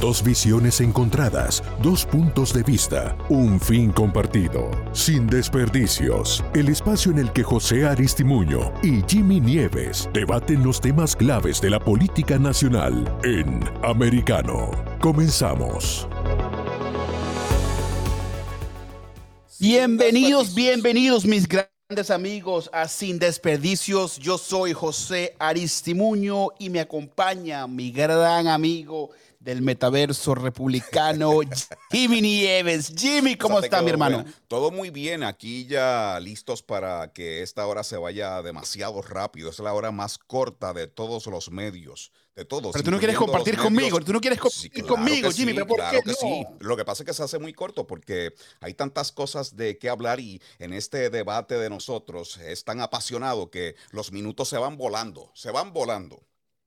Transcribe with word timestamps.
Dos 0.00 0.24
visiones 0.24 0.80
encontradas, 0.80 1.62
dos 1.80 2.04
puntos 2.04 2.52
de 2.52 2.62
vista, 2.64 3.16
un 3.28 3.60
fin 3.60 3.92
compartido. 3.92 4.70
Sin 4.92 5.26
desperdicios, 5.26 6.44
el 6.52 6.68
espacio 6.68 7.12
en 7.12 7.18
el 7.18 7.32
que 7.32 7.44
José 7.44 7.86
Aristimuño 7.86 8.72
y 8.82 9.02
Jimmy 9.06 9.40
Nieves 9.40 10.08
debaten 10.12 10.64
los 10.64 10.80
temas 10.80 11.14
claves 11.14 11.60
de 11.60 11.70
la 11.70 11.78
política 11.78 12.38
nacional 12.38 13.04
en 13.22 13.60
Americano. 13.82 14.70
Comenzamos. 15.00 16.08
Bienvenidos, 19.60 20.54
bienvenidos 20.54 21.24
mis 21.24 21.46
grandes 21.48 22.10
amigos 22.10 22.68
a 22.72 22.88
Sin 22.88 23.20
Desperdicios. 23.20 24.18
Yo 24.18 24.38
soy 24.38 24.72
José 24.72 25.36
Aristimuño 25.38 26.48
y 26.58 26.68
me 26.68 26.80
acompaña 26.80 27.66
mi 27.68 27.92
gran 27.92 28.48
amigo 28.48 29.10
del 29.44 29.60
metaverso 29.60 30.34
republicano, 30.34 31.40
Jimmy 31.90 32.22
Nieves. 32.22 32.94
Jimmy, 32.96 33.36
¿cómo 33.36 33.60
está, 33.60 33.82
mi 33.82 33.90
hermano? 33.90 34.24
Todo 34.48 34.70
muy 34.70 34.88
bien, 34.88 35.22
aquí 35.22 35.66
ya 35.66 36.18
listos 36.20 36.62
para 36.62 37.12
que 37.12 37.42
esta 37.42 37.66
hora 37.66 37.84
se 37.84 37.98
vaya 37.98 38.40
demasiado 38.40 39.02
rápido. 39.02 39.50
Es 39.50 39.58
la 39.58 39.74
hora 39.74 39.92
más 39.92 40.16
corta 40.16 40.72
de 40.72 40.86
todos 40.86 41.26
los 41.26 41.50
medios, 41.50 42.10
de 42.34 42.46
todos. 42.46 42.72
Pero 42.72 42.84
tú 42.84 42.90
no 42.90 42.98
quieres 42.98 43.18
compartir 43.18 43.58
conmigo, 43.58 44.00
tú 44.00 44.14
no 44.14 44.20
quieres 44.20 44.40
compartir 44.40 44.86
conmigo, 44.86 45.30
Jimmy, 45.30 45.52
pero 45.52 45.66
¿por 45.66 45.76
claro 45.76 45.98
qué 45.98 46.02
que 46.02 46.10
no? 46.10 46.16
sí. 46.16 46.46
Lo 46.60 46.76
que 46.78 46.86
pasa 46.86 47.02
es 47.02 47.06
que 47.06 47.14
se 47.14 47.22
hace 47.22 47.38
muy 47.38 47.52
corto 47.52 47.86
porque 47.86 48.32
hay 48.60 48.72
tantas 48.72 49.12
cosas 49.12 49.56
de 49.56 49.76
qué 49.76 49.90
hablar 49.90 50.20
y 50.20 50.40
en 50.58 50.72
este 50.72 51.10
debate 51.10 51.58
de 51.58 51.68
nosotros 51.68 52.38
es 52.38 52.64
tan 52.64 52.80
apasionado 52.80 53.50
que 53.50 53.76
los 53.90 54.10
minutos 54.10 54.48
se 54.48 54.56
van 54.56 54.78
volando, 54.78 55.30
se 55.34 55.50
van 55.50 55.74
volando. 55.74 56.22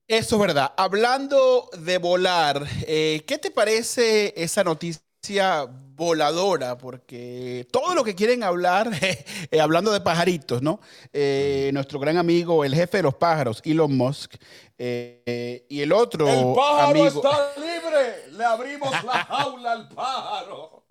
Eso 0.08 0.36
es 0.36 0.40
verdad. 0.40 0.72
Hablando 0.78 1.68
de 1.78 1.98
volar, 1.98 2.66
eh, 2.86 3.22
¿qué 3.26 3.36
te 3.36 3.50
parece 3.50 4.32
esa 4.42 4.64
noticia 4.64 5.66
voladora? 5.68 6.78
Porque 6.78 7.66
todo 7.70 7.94
lo 7.94 8.02
que 8.04 8.14
quieren 8.14 8.42
hablar, 8.42 8.90
eh, 9.50 9.60
hablando 9.60 9.92
de 9.92 10.00
pajaritos, 10.00 10.62
¿no? 10.62 10.80
Eh, 11.12 11.70
nuestro 11.74 12.00
gran 12.00 12.16
amigo, 12.16 12.64
el 12.64 12.74
jefe 12.74 12.96
de 12.98 13.02
los 13.02 13.16
pájaros, 13.16 13.60
Elon 13.66 13.94
Musk, 13.94 14.36
eh, 14.78 15.66
y 15.68 15.82
el 15.82 15.92
otro 15.92 16.26
El 16.26 16.54
pájaro 16.54 16.88
amigo, 16.88 17.06
está 17.08 17.52
libre. 17.60 18.30
Le 18.32 18.44
abrimos 18.44 18.90
la 19.04 19.24
jaula 19.28 19.72
al 19.72 19.88
pájaro. 19.90 20.84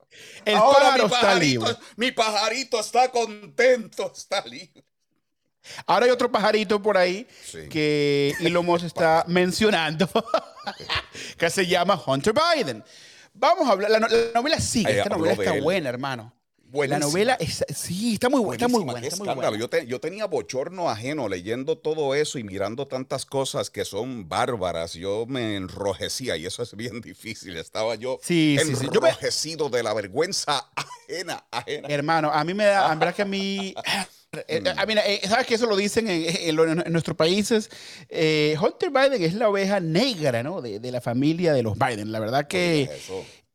el 0.46 0.56
Ahora 0.56 0.80
pájaro 0.80 0.98
mi 0.98 1.06
está 1.06 1.22
pajarito, 1.22 1.66
libre. 1.66 1.76
mi 1.96 2.12
pajarito 2.12 2.80
está 2.80 3.10
contento, 3.10 4.12
está 4.16 4.46
libre. 4.46 4.84
Ahora 5.86 6.06
hay 6.06 6.12
otro 6.12 6.32
pajarito 6.32 6.82
por 6.82 6.98
ahí 6.98 7.28
Sí. 7.44 7.68
que 7.70 8.34
Elon 8.40 8.66
Musk 8.66 8.86
está 8.88 9.24
mencionando, 9.28 10.08
que 11.38 11.50
se 11.50 11.66
llama 11.68 12.02
Hunter 12.06 12.34
Biden. 12.34 12.84
Vamos 13.34 13.68
a 13.68 13.72
hablar, 13.72 13.92
la, 13.92 14.00
no- 14.00 14.08
la 14.08 14.32
novela 14.34 14.60
sigue, 14.60 14.88
Ay, 14.92 14.98
esta 14.98 15.10
novela 15.10 15.34
está 15.34 15.62
buena, 15.62 15.90
hermano. 15.90 16.34
La 16.66 16.72
Buenísima. 16.72 17.00
novela, 17.08 17.34
es, 17.40 17.64
sí, 17.74 18.16
está 18.16 18.28
muy 18.30 18.42
buena, 18.42 18.56
está 18.56 18.68
muy 18.68 18.84
buena. 18.84 19.08
está 19.08 19.24
muy 19.24 19.34
buena. 19.36 19.58
Yo, 19.58 19.70
te- 19.70 19.88
yo 19.88 20.02
tenía 20.02 20.26
bochorno 20.26 20.90
ajeno 20.90 21.30
leyendo 21.30 21.78
todo 21.78 22.14
eso 22.14 22.40
y 22.40 22.44
mirando 22.44 22.86
tantas 22.86 23.26
cosas 23.26 23.70
que 23.70 23.86
son 23.86 24.28
bárbaras. 24.28 24.94
Yo 24.94 25.26
me 25.30 25.56
enrojecía 25.56 26.36
y 26.36 26.46
eso 26.46 26.64
es 26.64 26.76
bien 26.76 27.00
difícil. 27.00 27.56
Estaba 27.56 27.96
yo 27.96 28.20
Sí, 28.22 28.58
sí, 28.62 28.76
sí. 28.76 28.88
Yo 28.92 29.00
me- 29.00 29.08
enrojecido 29.10 29.70
de 29.70 29.82
la 29.82 29.94
vergüenza 29.94 30.70
ajena, 30.76 31.46
ajena. 31.52 31.88
Hermano, 31.88 32.32
a 32.34 32.44
mí 32.44 32.54
me 32.54 32.66
da, 32.66 32.92
en 32.92 33.00
verdad 33.00 33.16
que 33.16 33.22
a 33.22 33.26
mí, 33.26 33.74
eh, 34.48 34.64
a 34.76 34.86
mí, 34.86 34.94
eh, 35.06 35.22
¿sabes 35.28 35.46
que 35.48 35.56
eso 35.56 35.66
lo 35.66 35.76
dicen 35.76 36.08
en, 36.10 36.26
en 36.50 36.56
lo- 36.56 36.70
en 36.70 36.92
nuestros 36.92 37.16
países? 37.18 37.70
Eh, 38.10 38.56
Hunter 38.62 38.90
Biden 38.90 39.22
es 39.24 39.34
la 39.34 39.50
oveja 39.50 39.80
negra, 39.80 40.44
¿no? 40.44 40.62
De, 40.62 40.80
de 40.80 40.92
la 40.92 41.02
familia 41.02 41.54
de 41.54 41.64
los 41.64 41.78
Biden. 41.78 42.12
La 42.12 42.20
verdad 42.20 42.48
que, 42.48 42.90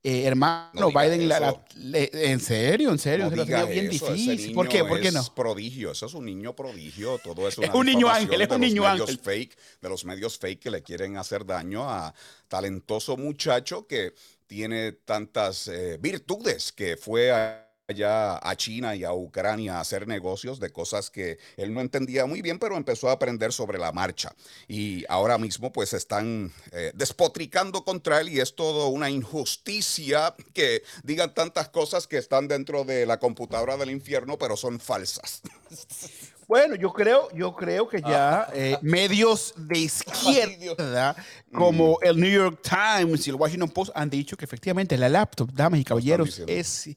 eh, 0.04 0.24
hermano, 0.24 0.70
No 0.74 0.88
Biden, 0.90 1.28
la- 1.28 1.38
la- 1.40 1.48
eso. 1.50 1.64
le- 1.76 2.10
en 2.32 2.40
serio, 2.40 2.90
en 2.90 2.98
serio, 2.98 3.26
No 3.26 3.30
se 3.30 3.36
lo 3.36 3.66
bien 3.68 3.90
eso, 3.90 4.12
difícil. 4.12 4.52
¿Por 4.52 4.68
qué? 4.68 4.84
¿Por 4.84 5.00
qué 5.00 5.08
es 5.08 5.14
no? 5.14 5.34
prodigio, 5.34 5.92
eso 5.92 6.06
es 6.06 6.14
un 6.14 6.24
niño 6.24 6.56
prodigio, 6.56 7.18
todo 7.18 7.46
es 7.46 7.56
Es 7.58 7.70
un 7.72 7.86
niño 7.86 8.08
ángel, 8.08 8.40
es 8.40 8.50
un 8.50 8.60
niño 8.60 8.84
ángel. 8.86 9.18
fake, 9.18 9.56
de 9.80 9.88
los 9.88 10.04
medios 10.04 10.38
fake 10.38 10.58
que 10.60 10.70
le 10.70 10.82
quieren 10.82 11.16
hacer 11.18 11.46
daño 11.46 11.88
a 11.88 12.12
talentoso 12.48 13.16
muchacho 13.16 13.86
que 13.86 14.12
tiene 14.48 14.92
tantas 14.92 15.68
eh, 15.68 15.98
virtudes, 16.00 16.72
que 16.72 16.96
fue 16.96 17.30
a- 17.30 17.68
allá 17.92 18.36
a 18.36 18.56
China 18.56 18.94
y 18.94 19.04
a 19.04 19.12
Ucrania 19.12 19.76
a 19.76 19.80
hacer 19.80 20.06
negocios 20.06 20.58
de 20.58 20.70
cosas 20.70 21.10
que 21.10 21.38
él 21.56 21.72
no 21.72 21.80
entendía 21.80 22.26
muy 22.26 22.42
bien, 22.42 22.58
pero 22.58 22.76
empezó 22.76 23.08
a 23.08 23.12
aprender 23.12 23.52
sobre 23.52 23.78
la 23.78 23.92
marcha. 23.92 24.34
Y 24.68 25.04
ahora 25.08 25.38
mismo 25.38 25.72
pues 25.72 25.92
están 25.92 26.52
eh, 26.72 26.92
despotricando 26.94 27.84
contra 27.84 28.20
él 28.20 28.28
y 28.28 28.40
es 28.40 28.54
todo 28.54 28.88
una 28.88 29.10
injusticia 29.10 30.34
que 30.52 30.82
digan 31.04 31.34
tantas 31.34 31.68
cosas 31.68 32.06
que 32.06 32.18
están 32.18 32.48
dentro 32.48 32.84
de 32.84 33.06
la 33.06 33.18
computadora 33.18 33.76
del 33.76 33.90
infierno, 33.90 34.38
pero 34.38 34.56
son 34.56 34.80
falsas. 34.80 35.42
Bueno, 36.48 36.74
yo 36.74 36.92
creo, 36.92 37.28
yo 37.32 37.54
creo 37.54 37.88
que 37.88 38.00
ya 38.02 38.48
eh, 38.52 38.76
medios 38.82 39.54
de 39.56 39.78
izquierda 39.78 41.16
como 41.52 41.98
el 42.02 42.18
New 42.20 42.30
York 42.30 42.60
Times 42.62 43.26
y 43.26 43.30
el 43.30 43.36
Washington 43.36 43.70
Post 43.70 43.92
han 43.94 44.10
dicho 44.10 44.36
que 44.36 44.44
efectivamente 44.44 44.96
la 44.98 45.08
laptop, 45.08 45.50
damas 45.52 45.80
y 45.80 45.84
caballeros, 45.84 46.26
diciendo. 46.28 46.52
es 46.52 46.88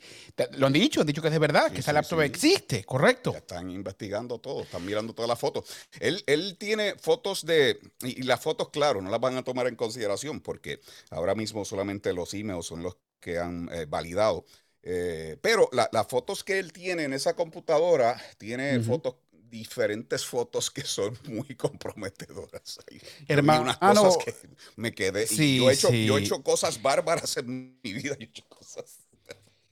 lo 0.52 0.68
han 0.68 0.74
dicho, 0.74 1.02
han 1.02 1.08
dicho 1.08 1.22
que 1.22 1.28
es 1.28 1.34
de 1.34 1.40
verdad, 1.40 1.72
que 1.72 1.80
esa 1.80 1.92
sí, 1.92 1.96
laptop 1.96 2.20
sí. 2.20 2.26
existe, 2.26 2.84
correcto. 2.84 3.32
Ya 3.32 3.40
están 3.40 3.70
investigando 3.70 4.40
todo, 4.40 4.64
están 4.64 4.86
mirando 4.86 5.14
todas 5.14 5.30
las 5.30 5.40
fotos. 5.40 5.66
Él, 6.00 6.24
él 6.28 6.58
tiene 6.58 6.96
fotos 6.96 7.46
de, 7.46 7.80
y, 8.02 8.22
y 8.22 8.24
las 8.24 8.42
fotos, 8.42 8.70
claro, 8.70 9.02
no 9.02 9.10
las 9.10 9.20
van 9.20 9.38
a 9.38 9.44
tomar 9.44 9.68
en 9.68 9.76
consideración 9.76 10.42
porque 10.42 10.80
ahora 11.12 11.36
mismo 11.36 11.66
solamente 11.66 12.14
los 12.14 12.34
emails 12.34 12.66
son 12.66 12.84
los 12.84 12.98
que 13.20 13.40
han 13.40 13.70
eh, 13.72 13.86
validado. 13.88 14.46
Eh, 14.88 15.38
pero 15.42 15.68
la- 15.72 15.90
las 15.92 16.06
fotos 16.08 16.44
que 16.44 16.60
él 16.60 16.72
tiene 16.72 17.04
en 17.06 17.14
esa 17.14 17.36
computadora, 17.36 18.22
tiene 18.38 18.80
fotos, 18.82 19.16
diferentes 19.60 20.26
fotos 20.26 20.70
que 20.72 20.84
son 20.84 21.18
muy 21.26 21.56
comprometedoras. 21.56 22.80
Hermano, 23.28 23.62
unas 23.64 23.78
cosas 23.78 24.18
que 24.24 24.34
me 24.76 24.94
quedé. 24.94 25.26
y 25.32 25.58
yo, 25.58 25.70
he 25.70 25.74
hecho, 25.74 25.92
yo 25.92 26.18
he 26.18 26.22
hecho 26.22 26.42
cosas 26.44 26.82
bárbaras 26.82 27.38
en 27.38 27.80
mi 27.84 27.94
vida. 27.94 28.16
Yo 28.20 28.22
he 28.22 28.24
hecho 28.26 28.44
cosas. 28.48 29.00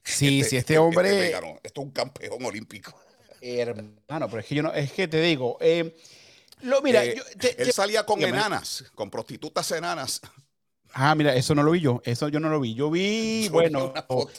Sí, 0.05 0.43
sí, 0.43 0.57
este 0.57 0.73
me 0.73 0.79
hombre, 0.79 1.29
ganó. 1.31 1.59
Esto 1.63 1.81
es 1.81 1.85
un 1.87 1.91
campeón 1.91 2.43
olímpico. 2.43 2.93
hermano, 3.41 4.27
pero 4.27 4.39
es 4.39 4.45
que 4.45 4.55
yo 4.55 4.63
no, 4.63 4.73
es 4.73 4.91
que 4.91 5.07
te 5.07 5.21
digo, 5.21 5.57
eh, 5.61 5.95
lo, 6.61 6.81
mira, 6.81 7.03
Eh, 7.05 7.15
yo- 7.17 7.23
te- 7.39 7.51
él 7.61 7.67
te- 7.67 7.71
salía 7.71 8.05
con 8.05 8.19
dígame. 8.19 8.37
enanas, 8.37 8.85
con 8.95 9.09
prostitutas 9.09 9.69
enanas. 9.71 10.21
Ah, 10.95 11.15
mira, 11.15 11.35
eso 11.35 11.55
no 11.55 11.63
lo 11.63 11.71
vi 11.71 11.79
yo, 11.81 12.01
eso 12.05 12.29
yo 12.29 12.39
no 12.39 12.49
lo 12.49 12.59
vi. 12.59 12.75
Yo 12.75 12.91
vi, 12.91 13.49
bueno, 13.51 13.91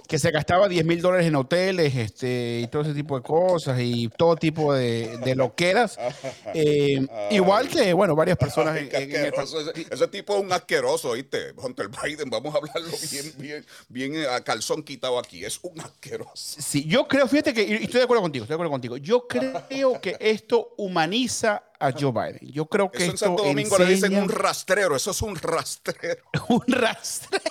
que 0.07 0.19
se 0.21 0.31
gastaba 0.31 0.69
10 0.69 0.85
mil 0.85 1.01
dólares 1.03 1.27
en 1.27 1.35
hoteles 1.35 1.95
este, 1.97 2.61
y 2.63 2.69
todo 2.69 2.83
ese 2.83 2.95
tipo 2.95 3.17
de 3.17 3.23
cosas 3.23 3.79
y 3.81 4.09
todo 4.17 4.37
tipo 4.37 4.73
de, 4.73 5.19
de 5.19 5.35
loqueras. 5.35 5.99
Eh, 6.57 7.05
igual 7.33 7.69
que, 7.69 7.93
bueno, 7.95 8.15
varias 8.15 8.37
personas 8.37 8.77
Ay, 8.77 8.89
en- 8.93 9.11
en 9.11 9.25
el 9.27 9.33
ese, 9.35 9.87
ese 9.91 10.09
tipo 10.09 10.37
es 10.37 10.43
un 10.43 10.53
asqueroso, 10.53 11.11
¿oíste? 11.11 11.53
Hunter 11.57 11.89
Biden, 11.89 12.31
vamos 12.31 12.55
a 12.55 12.59
hablarlo 12.59 12.97
bien, 13.11 13.33
bien, 13.39 13.67
bien 13.89 14.15
eh, 14.15 14.27
a 14.29 14.41
calzón 14.45 14.85
quitado 14.85 15.19
aquí. 15.19 15.45
Es 15.45 15.59
un 15.63 15.81
asqueroso. 15.81 16.61
Sí, 16.61 16.85
yo 16.87 17.09
creo, 17.09 17.27
fíjate 17.27 17.53
que, 17.53 17.63
y 17.65 17.73
estoy 17.85 17.99
de 17.99 18.03
acuerdo 18.05 18.23
contigo, 18.23 18.45
estoy 18.45 18.53
de 18.55 18.57
acuerdo 18.57 18.71
contigo. 18.71 18.97
Yo 18.99 19.27
creo 19.69 20.01
que 20.01 20.17
esto 20.21 20.75
humaniza 20.77 21.65
a 21.87 21.93
Joe 21.93 22.13
Biden. 22.13 22.53
Yo 22.53 22.67
creo 22.67 22.91
que 22.91 23.03
Eso 23.03 23.11
en 23.13 23.19
Santo 23.19 23.43
Domingo 23.45 23.79
le 23.79 23.87
dicen 23.87 24.17
un 24.17 24.29
rastrero. 24.29 24.97
Eso 24.97 25.11
es 25.13 25.23
un 25.23 25.37
rastrero. 25.37 26.23
un 26.49 26.65
rastrero. 26.69 27.43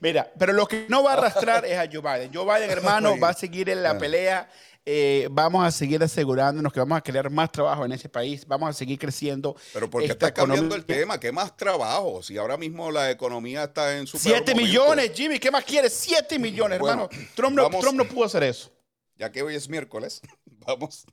Mira, 0.00 0.32
pero 0.38 0.52
lo 0.52 0.66
que 0.66 0.86
no 0.88 1.02
va 1.04 1.10
a 1.12 1.14
arrastrar 1.14 1.64
es 1.64 1.78
a 1.78 1.86
Joe 1.90 2.00
Biden. 2.00 2.30
Joe 2.34 2.44
Biden, 2.44 2.70
hermano, 2.76 3.18
va 3.18 3.28
a 3.30 3.34
seguir 3.34 3.68
en 3.70 3.82
la 3.82 3.96
pelea. 3.98 4.50
eh, 4.84 5.28
vamos 5.30 5.64
a 5.64 5.70
seguir 5.70 6.02
asegurándonos 6.02 6.72
que 6.72 6.80
vamos 6.80 6.98
a 6.98 7.00
crear 7.02 7.30
más 7.30 7.52
trabajo 7.52 7.84
en 7.84 7.92
ese 7.92 8.08
país. 8.08 8.44
Vamos 8.46 8.68
a 8.70 8.72
seguir 8.72 8.98
creciendo. 8.98 9.54
Pero 9.72 9.88
porque 9.88 10.08
está 10.08 10.34
cambiando 10.34 10.74
el 10.74 10.84
tema. 10.84 11.20
¿Qué 11.20 11.30
más 11.30 11.56
trabajo? 11.56 12.20
Si 12.20 12.36
ahora 12.36 12.56
mismo 12.56 12.90
la 12.90 13.10
economía 13.12 13.62
está 13.64 13.96
en 13.96 14.08
su 14.08 14.18
peor 14.18 14.36
Siete 14.38 14.54
momento. 14.54 14.80
millones, 14.80 15.12
Jimmy, 15.14 15.38
¿qué 15.38 15.52
más 15.52 15.62
quieres? 15.64 15.92
Siete 15.94 16.36
millones, 16.38 16.80
Bueno, 16.80 17.08
hermano. 17.10 17.28
Trump 17.36 17.54
no, 17.56 17.62
vamos- 17.62 17.80
Trump 17.80 17.96
no 17.96 18.04
pudo 18.06 18.24
hacer 18.24 18.42
eso. 18.42 18.72
Ya 19.16 19.30
que 19.30 19.40
hoy 19.42 19.54
es 19.54 19.68
miércoles, 19.68 20.20
vamos. 20.66 21.04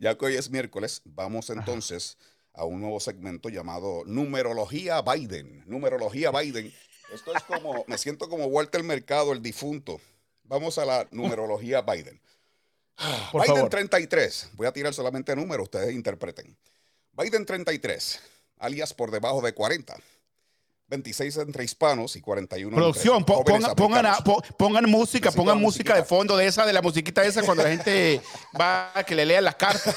Ya 0.00 0.16
que 0.16 0.26
hoy 0.26 0.36
es 0.36 0.50
miércoles, 0.50 1.02
vamos 1.04 1.50
entonces 1.50 2.18
a 2.52 2.64
un 2.64 2.80
nuevo 2.80 3.00
segmento 3.00 3.48
llamado 3.48 4.02
Numerología 4.06 5.02
Biden. 5.02 5.62
Numerología 5.66 6.30
Biden. 6.30 6.72
Esto 7.12 7.34
es 7.34 7.42
como, 7.44 7.84
me 7.86 7.96
siento 7.98 8.28
como 8.28 8.46
Walter 8.46 8.82
Mercado, 8.82 9.32
el 9.32 9.42
difunto. 9.42 10.00
Vamos 10.44 10.78
a 10.78 10.84
la 10.84 11.06
numerología 11.10 11.82
Biden. 11.82 12.20
Por 13.32 13.42
Biden 13.42 13.56
favor. 13.56 13.70
33. 13.70 14.50
Voy 14.54 14.66
a 14.66 14.72
tirar 14.72 14.92
solamente 14.92 15.34
números, 15.36 15.64
ustedes 15.64 15.94
interpreten. 15.94 16.56
Biden 17.12 17.46
33, 17.46 18.20
alias 18.58 18.94
por 18.94 19.10
debajo 19.10 19.40
de 19.40 19.52
40. 19.52 19.96
26 20.88 21.36
entre 21.38 21.64
hispanos 21.64 22.16
y 22.16 22.20
41 22.20 22.68
entre 22.70 22.76
Producción, 22.76 23.24
jóvenes 23.24 23.44
pongan, 23.74 23.76
pongan, 23.76 24.06
a- 24.06 24.18
pongan 24.56 24.90
música, 24.90 25.30
pongan 25.30 25.60
música 25.60 25.94
de 25.94 26.02
fondo 26.04 26.36
de 26.36 26.46
esa, 26.46 26.64
de 26.64 26.72
la 26.72 26.80
musiquita 26.82 27.24
esa 27.24 27.42
cuando 27.42 27.62
la 27.62 27.70
gente 27.70 28.20
va 28.60 28.90
a 28.94 29.04
que 29.04 29.14
le 29.14 29.26
lean 29.26 29.44
las 29.44 29.54
cartas. 29.56 29.94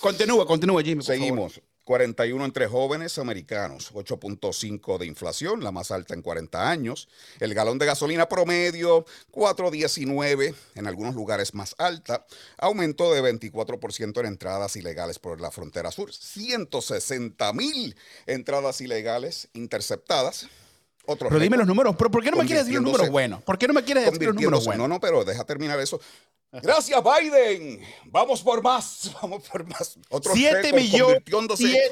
Continúa, 0.00 0.46
continúa, 0.46 0.82
Jimmy. 0.82 1.02
favor. 1.02 1.52
Seguimos. 1.86 2.16
41 2.16 2.44
entre 2.44 2.66
jóvenes 2.66 3.16
americanos, 3.18 3.92
8.5 3.94 4.98
de 4.98 5.06
inflación, 5.06 5.62
la 5.62 5.70
más 5.70 5.92
alta 5.92 6.14
en 6.14 6.22
40 6.22 6.68
años. 6.68 7.08
El 7.38 7.54
galón 7.54 7.78
de 7.78 7.86
gasolina 7.86 8.28
promedio, 8.28 9.04
4.19, 9.32 10.54
en 10.74 10.86
algunos 10.88 11.14
lugares 11.14 11.54
más 11.54 11.76
alta. 11.78 12.26
Aumento 12.58 13.14
de 13.14 13.22
24% 13.22 14.20
en 14.20 14.26
entradas 14.26 14.74
ilegales 14.76 15.20
por 15.20 15.40
la 15.40 15.52
frontera 15.52 15.92
sur. 15.92 16.12
160 16.12 17.52
mil 17.52 17.96
entradas 18.26 18.80
ilegales 18.80 19.48
interceptadas. 19.54 20.48
Otro 21.06 21.28
pero 21.28 21.40
dime 21.40 21.56
los 21.56 21.68
números. 21.68 21.94
¿Por 21.94 22.22
qué 22.22 22.32
no 22.32 22.36
me 22.36 22.46
quieres 22.46 22.66
decir 22.66 22.80
los 22.80 22.90
números 22.90 23.10
buenos? 23.10 23.42
¿Por 23.44 23.58
qué 23.58 23.68
no 23.68 23.74
me 23.74 23.84
quieres 23.84 24.06
decir 24.06 24.26
los 24.26 24.34
números 24.34 24.64
buenos? 24.64 24.88
No, 24.88 24.94
no, 24.94 25.00
pero 25.00 25.24
deja 25.24 25.44
terminar 25.44 25.78
eso. 25.78 26.00
Gracias, 26.52 27.02
Biden. 27.02 27.80
Vamos 28.06 28.42
por 28.42 28.62
más. 28.62 29.10
Vamos 29.22 29.48
por 29.48 29.66
más. 29.66 29.98
Otro 30.08 30.32
7 30.34 30.72
millones. 30.72 31.22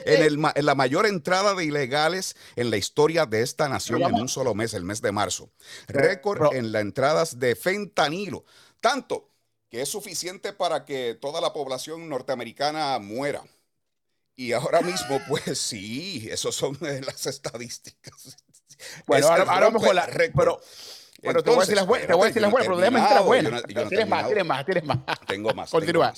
En, 0.06 0.44
en, 0.54 0.66
la 0.66 0.74
mayor 0.74 1.06
entrada 1.06 1.54
de 1.54 1.64
ilegales 1.64 2.36
en 2.56 2.70
la 2.70 2.76
historia 2.76 3.26
de 3.26 3.42
esta 3.42 3.68
nación 3.68 4.02
en 4.02 4.14
un 4.14 4.28
solo 4.28 4.54
mes, 4.54 4.74
el 4.74 4.84
mes 4.84 5.02
de 5.02 5.12
marzo. 5.12 5.50
Récord 5.88 6.54
en 6.54 6.72
las 6.72 6.82
entradas 6.82 7.38
de 7.38 7.56
fentanilo. 7.56 8.44
Tanto 8.80 9.30
que 9.68 9.82
es 9.82 9.88
suficiente 9.88 10.52
para 10.52 10.84
que 10.84 11.18
toda 11.20 11.40
la 11.40 11.52
población 11.52 12.08
norteamericana 12.08 12.98
muera. 13.00 13.42
Y 14.36 14.52
ahora 14.52 14.80
mismo, 14.80 15.20
pues 15.28 15.58
sí, 15.58 16.28
esas 16.30 16.54
son 16.54 16.78
las 16.80 17.26
estadísticas. 17.26 18.36
Bueno, 19.06 19.28
ahora, 19.28 19.44
ahora 19.44 19.70
mejor 19.70 19.94
la, 19.94 20.08
pero, 20.36 20.60
bueno, 21.25 21.43
te 21.43 21.50
voy 21.50 21.59
a 21.59 21.61
decir 21.61 21.76
las 21.76 21.87
buenas, 21.87 22.06
te 22.06 22.15
voy 22.15 22.23
a 22.23 22.26
decir 22.26 22.43
las 22.43 22.50
buenas, 22.50 22.67
pero 22.67 22.79
déjame 22.79 23.00
decir 23.00 23.17
las 23.17 23.25
buenas. 23.25 23.62
tienes 23.65 24.09
más, 24.09 24.26
tienes 24.26 24.47
más, 24.47 24.65
tienes 24.65 24.85
más. 24.85 24.99
Tengo 25.26 25.55
más. 25.55 25.71
Continúa. 25.71 26.12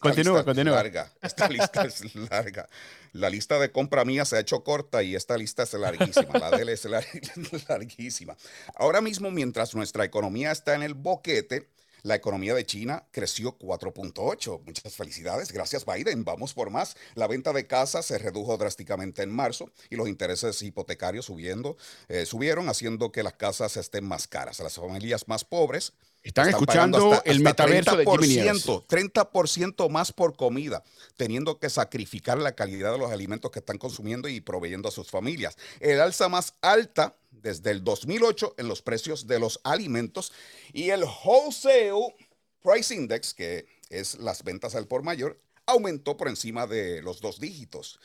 continúa, 0.00 0.44
continúa. 0.44 0.76
Larga. 0.76 1.10
Esta 1.22 1.48
lista 1.48 1.82
es 1.82 2.14
larga. 2.30 2.68
La 3.12 3.28
lista 3.28 3.58
de 3.58 3.72
compra 3.72 4.04
mía 4.04 4.24
se 4.24 4.36
ha 4.36 4.40
hecho 4.40 4.62
corta 4.62 5.02
y 5.02 5.16
esta 5.16 5.36
lista 5.36 5.64
es 5.64 5.74
larguísima. 5.74 6.38
La 6.38 6.50
de 6.50 6.62
él 6.62 6.68
es 6.68 6.84
larguísima. 7.68 8.36
Ahora 8.76 9.00
mismo, 9.00 9.30
mientras 9.30 9.74
nuestra 9.74 10.04
economía 10.04 10.52
está 10.52 10.74
en 10.74 10.82
el 10.82 10.94
boquete, 10.94 11.68
la 12.02 12.14
economía 12.14 12.54
de 12.54 12.64
China 12.64 13.06
creció 13.10 13.58
4.8. 13.58 14.62
Muchas 14.64 14.94
felicidades. 14.94 15.52
Gracias 15.52 15.84
Biden. 15.84 16.24
Vamos 16.24 16.54
por 16.54 16.70
más. 16.70 16.96
La 17.14 17.26
venta 17.26 17.52
de 17.52 17.66
casas 17.66 18.06
se 18.06 18.18
redujo 18.18 18.56
drásticamente 18.56 19.22
en 19.22 19.30
marzo 19.30 19.70
y 19.88 19.96
los 19.96 20.08
intereses 20.08 20.60
hipotecarios 20.62 21.26
subiendo, 21.26 21.76
eh, 22.08 22.26
subieron, 22.26 22.68
haciendo 22.68 23.12
que 23.12 23.22
las 23.22 23.34
casas 23.34 23.76
estén 23.76 24.04
más 24.04 24.26
caras. 24.26 24.60
Las 24.60 24.74
familias 24.74 25.28
más 25.28 25.44
pobres 25.44 25.92
están, 26.22 26.48
escuchando 26.48 27.22
el 27.24 27.40
metaverso 27.40 27.96
30%, 27.96 28.86
de 28.86 29.12
30% 29.12 29.88
más 29.88 30.12
por 30.12 30.36
comida, 30.36 30.82
teniendo 31.16 31.58
que 31.58 31.70
sacrificar 31.70 32.38
la 32.38 32.54
calidad 32.54 32.92
de 32.92 32.98
los 32.98 33.10
alimentos 33.10 33.50
que 33.50 33.60
están 33.60 33.78
consumiendo 33.78 34.28
y 34.28 34.40
proveyendo 34.40 34.88
a 34.88 34.92
sus 34.92 35.10
familias. 35.10 35.56
El 35.80 36.00
alza 36.00 36.28
más 36.28 36.54
alta 36.60 37.16
desde 37.30 37.70
el 37.70 37.82
2008 37.84 38.54
en 38.58 38.68
los 38.68 38.82
precios 38.82 39.26
de 39.26 39.38
los 39.38 39.60
alimentos 39.64 40.32
y 40.72 40.90
el 40.90 41.04
Wholesale 41.04 42.14
Price 42.62 42.94
Index, 42.94 43.32
que 43.32 43.66
es 43.88 44.18
las 44.18 44.44
ventas 44.44 44.74
al 44.74 44.86
por 44.86 45.02
mayor, 45.02 45.40
aumentó 45.70 46.16
por 46.16 46.28
encima 46.28 46.66
de 46.66 47.02
los 47.02 47.20
dos 47.20 47.40
dígitos. 47.40 47.98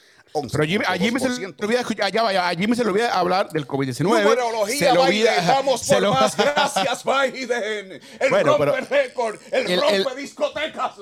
Pero 0.52 0.64
a 0.88 0.98
Jimmy, 0.98 1.20
se 1.20 1.30
le 1.30 1.46
olvida, 1.46 1.82
allá, 2.02 2.50
a 2.50 2.56
Jimmy 2.56 2.76
se 2.76 2.84
le 2.84 2.90
olvida 2.90 3.18
hablar 3.18 3.50
del 3.52 3.66
COVID-19. 3.66 4.04
Numerología, 4.04 4.94
se 4.94 5.12
Biden, 5.12 5.48
vamos 5.48 5.88
por 5.88 6.02
lo, 6.02 6.12
más. 6.12 6.36
Gracias, 6.38 7.04
Biden. 7.06 8.02
El 8.20 8.30
bueno, 8.30 8.58
rompe 8.58 8.82
récord, 8.82 9.40
el, 9.52 9.72
el, 9.72 10.04
rompe 10.04 10.22
discotecas. 10.22 10.94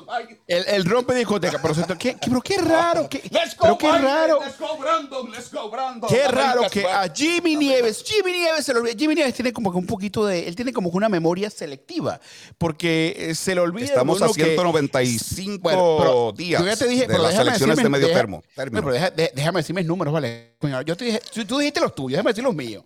El, 0.46 0.66
el, 0.68 0.86
rompe 0.86 1.16
discotecas. 1.16 1.60
Pero, 1.62 1.98
¿qué, 1.98 2.18
pero 2.24 2.42
qué 2.42 2.58
raro. 2.60 3.10
Qué, 3.10 3.24
let's 3.32 3.56
go, 3.58 3.64
pero 3.64 3.78
qué 3.80 3.88
Biden, 3.88 4.04
raro. 4.04 4.40
Let's 4.46 4.60
go, 4.60 4.78
Brandon. 4.78 5.32
Let's 5.32 5.52
go, 5.52 5.70
Brandon. 5.72 6.10
Qué 6.10 6.28
raro 6.28 6.70
que 6.70 6.86
a 6.86 7.12
Jimmy 7.12 7.56
Nieves, 7.56 8.04
Jimmy 8.06 8.34
Nieves 8.34 8.66
se 8.66 8.74
le 8.74 8.82
olvida. 8.82 8.94
Jimmy 8.96 9.16
Nieves 9.16 9.34
tiene 9.34 9.52
como 9.52 9.72
que 9.72 9.78
un 9.80 9.88
poquito 9.88 10.28
de, 10.28 10.48
él 10.48 10.56
tiene 10.56 10.72
como 10.72 10.90
una 10.90 11.10
memoria 11.10 11.50
selectiva. 11.50 12.20
Porque 12.60 13.16
eh, 13.18 13.36
se 13.36 13.56
le 13.56 13.62
olvida. 13.62 13.86
Estamos 13.86 14.22
a 14.22 14.30
195 14.30 15.60
bueno, 15.64 16.32
días. 16.34 16.53
Yo 16.60 16.66
ya 16.66 16.76
te 16.76 16.88
dije, 16.88 17.08
de 17.08 17.20
las 17.20 17.36
elecciones 17.36 17.78
de 17.78 17.90
medio 17.90 18.08
termo. 18.12 18.44
Pero 18.56 18.92
deja, 18.92 19.10
déjame 19.12 19.60
decirme 19.60 19.84
números, 19.84 20.14
¿vale? 20.14 20.56
Yo 20.86 20.96
te 20.96 21.06
dije, 21.06 21.22
tú 21.48 21.58
dijiste 21.58 21.80
los 21.80 21.94
tuyos, 21.96 22.18
déjame 22.18 22.32
decir 22.32 22.44
los 22.44 22.56
míos. 22.56 22.84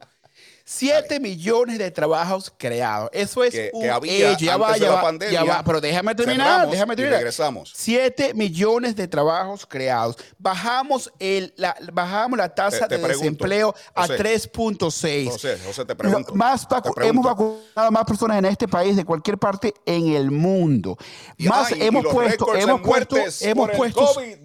7 0.69 1.21
millones 1.21 1.77
de 1.77 1.89
trabajos 1.91 2.51
creados. 2.57 3.09
Eso 3.13 3.41
es 3.41 3.53
que, 3.53 3.69
un 3.71 3.83
que 3.83 3.89
había 3.89 4.33
hecho. 4.33 4.43
Ya 4.43 4.57
va, 4.57 4.75
ya 4.75 4.91
va, 4.91 5.01
pandemia, 5.01 5.31
ya 5.31 5.43
va. 5.45 5.63
Pero 5.63 5.79
déjame 5.79 6.13
terminar, 6.13 6.69
déjame 6.69 6.93
terminar. 6.93 7.19
Y 7.19 7.19
regresamos. 7.19 7.71
7 7.73 8.33
millones 8.33 8.93
de 8.97 9.07
trabajos 9.07 9.65
creados. 9.65 10.17
Bajamos, 10.37 11.09
el, 11.19 11.53
la, 11.55 11.73
bajamos 11.93 12.37
la 12.37 12.53
tasa 12.53 12.85
de 12.85 12.97
desempleo 12.97 13.73
a 13.95 14.09
3.6. 14.09 15.31
José, 15.31 15.57
José, 15.65 15.85
te 15.85 15.95
pregunto. 15.95 16.35
Más 16.35 16.67
hemos 17.01 17.23
vacunado 17.23 17.63
a 17.73 17.89
más 17.89 18.03
personas 18.03 18.37
en 18.37 18.45
este 18.45 18.67
país 18.67 18.97
de 18.97 19.05
cualquier 19.05 19.37
parte 19.37 19.73
en 19.85 20.09
el 20.15 20.31
mundo. 20.31 20.97
más 21.39 21.71
hemos 21.71 22.05
puesto, 22.07 22.53
hemos 22.53 22.81
puesto, 22.81 23.15
hemos 23.39 23.69
puesto. 23.69 24.05
COVID, 24.05 24.35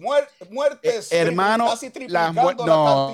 muertes, 0.49 1.11
eh, 1.11 1.17
hermano, 1.17 1.67
las, 2.07 2.33
no, 2.33 2.53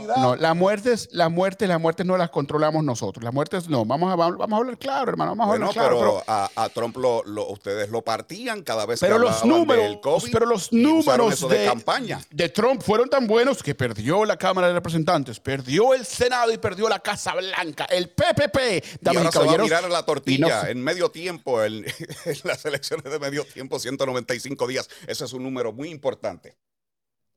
la 0.06 0.16
no, 0.16 0.36
las 0.36 0.56
muertes, 0.56 1.10
las 1.12 1.32
muertes, 1.32 1.68
las 1.68 1.82
muertes 1.82 2.06
no 2.06 2.16
las 2.16 2.30
controlamos 2.30 2.84
nosotros 2.84 2.99
nosotros. 3.00 3.24
Las 3.24 3.34
muertes 3.34 3.70
no, 3.70 3.86
vamos 3.86 4.12
a, 4.12 4.16
vamos 4.16 4.52
a 4.52 4.56
hablar 4.58 4.78
claro, 4.78 5.12
hermano, 5.12 5.32
vamos 5.36 5.48
a 5.48 5.54
hablar 5.54 5.70
claro. 5.72 5.98
Pero, 5.98 6.24
a, 6.28 6.70
Trump 6.74 6.98
lo, 6.98 7.24
ustedes 7.50 7.90
lo 7.90 8.02
partían 8.02 8.64
cada 8.64 8.86
vez 8.86 9.00
pero 9.00 9.16
que 9.16 9.22
los 9.22 9.46
números, 9.46 9.84
del 9.84 10.00
COVID. 10.00 10.32
Pero 10.32 10.46
los 10.46 10.72
números 10.74 11.48
de, 11.48 11.66
campaña. 11.66 12.22
de 12.30 12.50
Trump 12.50 12.82
fueron 12.82 13.10
tan 13.10 13.28
buenos 13.28 13.64
que 13.64 13.76
perdió 13.76 14.26
la 14.26 14.38
Cámara 14.38 14.68
de 14.68 14.74
Representantes, 14.74 15.40
perdió 15.40 15.94
el 15.94 16.06
Senado 16.06 16.52
y 16.52 16.58
perdió 16.58 16.90
la 16.90 17.00
Casa 17.00 17.34
Blanca, 17.36 17.86
el 17.86 18.10
PPP. 18.10 19.02
Y 19.02 19.18
ahora 19.18 19.32
se 19.32 19.40
va 19.40 19.54
a 19.54 19.58
mirar 19.58 19.90
la 19.90 20.06
tortilla 20.06 20.70
en 20.70 20.84
medio 20.84 21.10
tiempo, 21.10 21.64
en, 21.64 21.86
en 22.26 22.38
las 22.44 22.66
elecciones 22.66 23.12
de 23.12 23.20
medio 23.20 23.46
tiempo, 23.46 23.80
195 23.80 24.68
días. 24.68 24.90
Ese 25.08 25.26
es 25.26 25.34
un 25.34 25.44
número 25.44 25.72
muy 25.72 25.90
importante. 25.90 26.58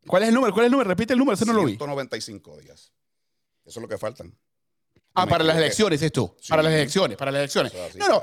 ¿Cuál 0.06 0.24
es 0.24 0.30
el 0.30 0.34
número? 0.34 0.52
¿Cuál 0.52 0.64
es 0.64 0.66
el 0.66 0.72
número? 0.72 0.88
Repite 0.88 1.12
el 1.12 1.18
número, 1.18 1.34
ese 1.34 1.46
no 1.46 1.52
lo 1.52 1.64
vi. 1.64 1.72
195 1.72 2.58
días. 2.58 2.92
Eso 3.64 3.78
es 3.78 3.82
lo 3.82 3.88
que 3.88 3.98
faltan. 3.98 4.36
Ah, 5.14 5.26
para 5.26 5.44
las 5.44 5.56
elecciones, 5.56 6.00
esto. 6.02 6.36
para 6.48 6.62
las 6.62 6.72
elecciones, 6.72 7.16
para 7.16 7.30
las 7.30 7.40
elecciones. 7.40 7.72
no, 7.96 8.08
no. 8.08 8.22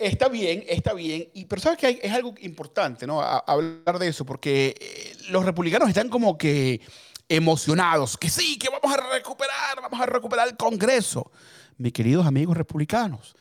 Está 0.00 0.28
bien, 0.28 0.64
está 0.66 0.94
bien. 0.94 1.28
Y, 1.34 1.44
pero 1.44 1.60
sabes 1.60 1.78
que 1.78 2.00
es 2.02 2.12
algo 2.12 2.34
importante, 2.40 3.06
¿no? 3.06 3.20
hablar 3.20 3.98
de 3.98 4.08
eso, 4.08 4.24
porque 4.24 4.74
eh, 4.80 5.12
los 5.28 5.44
republicanos 5.44 5.90
están 5.90 6.08
como 6.08 6.38
que 6.38 6.80
emocionados, 7.28 8.16
que 8.16 8.30
sí, 8.30 8.58
que 8.58 8.70
vamos 8.70 8.98
a 8.98 9.14
recuperar, 9.14 9.80
vamos 9.82 10.00
a 10.00 10.06
recuperar 10.06 10.48
el 10.48 10.56
Congreso. 10.56 11.30
Mis 11.76 11.92
queridos 11.92 12.26
amigos 12.26 12.56
republicanos, 12.56 13.36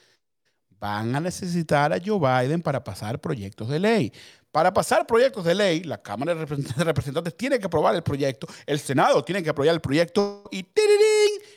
van 0.79 1.15
a 1.15 1.21
necesitar 1.21 1.93
a 1.93 2.00
Joe 2.03 2.19
Biden 2.19 2.62
para 2.62 2.83
pasar 2.83 3.19
proyectos 3.19 3.69
de 3.69 3.79
ley. 3.79 4.13
Para 4.51 4.74
pasar 4.74 5.06
proyectos 5.06 5.46
de 5.46 5.53
ley, 5.53 5.84
la 5.84 6.01
Cámara 6.01 6.34
de 6.34 6.46
Representantes 6.46 7.38
tiene 7.38 7.60
que 7.60 7.68
aprobar 7.68 7.94
el 7.96 8.01
proyecto, 8.01 8.48
el 8.65 8.79
Senado 8.79 9.24
tiene 9.24 9.44
que 9.44 9.50
aprobar 9.50 9.74
el 9.74 9.82
proyecto 9.82 10.44
y 10.51 10.65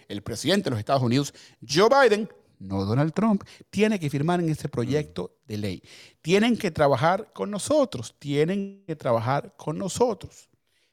el 0.09 0.23
presidente 0.23 0.65
de 0.65 0.71
los 0.71 0.79
Estados 0.79 1.03
Unidos, 1.03 1.33
Joe 1.67 1.89
Biden, 1.89 2.29
no 2.59 2.85
Donald 2.85 3.15
Trump, 3.15 3.45
tiene 3.71 3.99
que 3.99 4.11
firmar 4.11 4.41
en 4.41 4.51
ese 4.51 4.69
proyecto 4.69 5.39
de 5.47 5.57
ley. 5.57 5.83
Tienen 6.21 6.57
que 6.57 6.71
trabajar 6.71 7.33
con 7.33 7.51
nosotros, 7.51 8.15
tienen 8.19 8.85
que 8.87 8.95
trabajar 8.95 9.55
con 9.57 9.79
nosotros. 9.79 10.51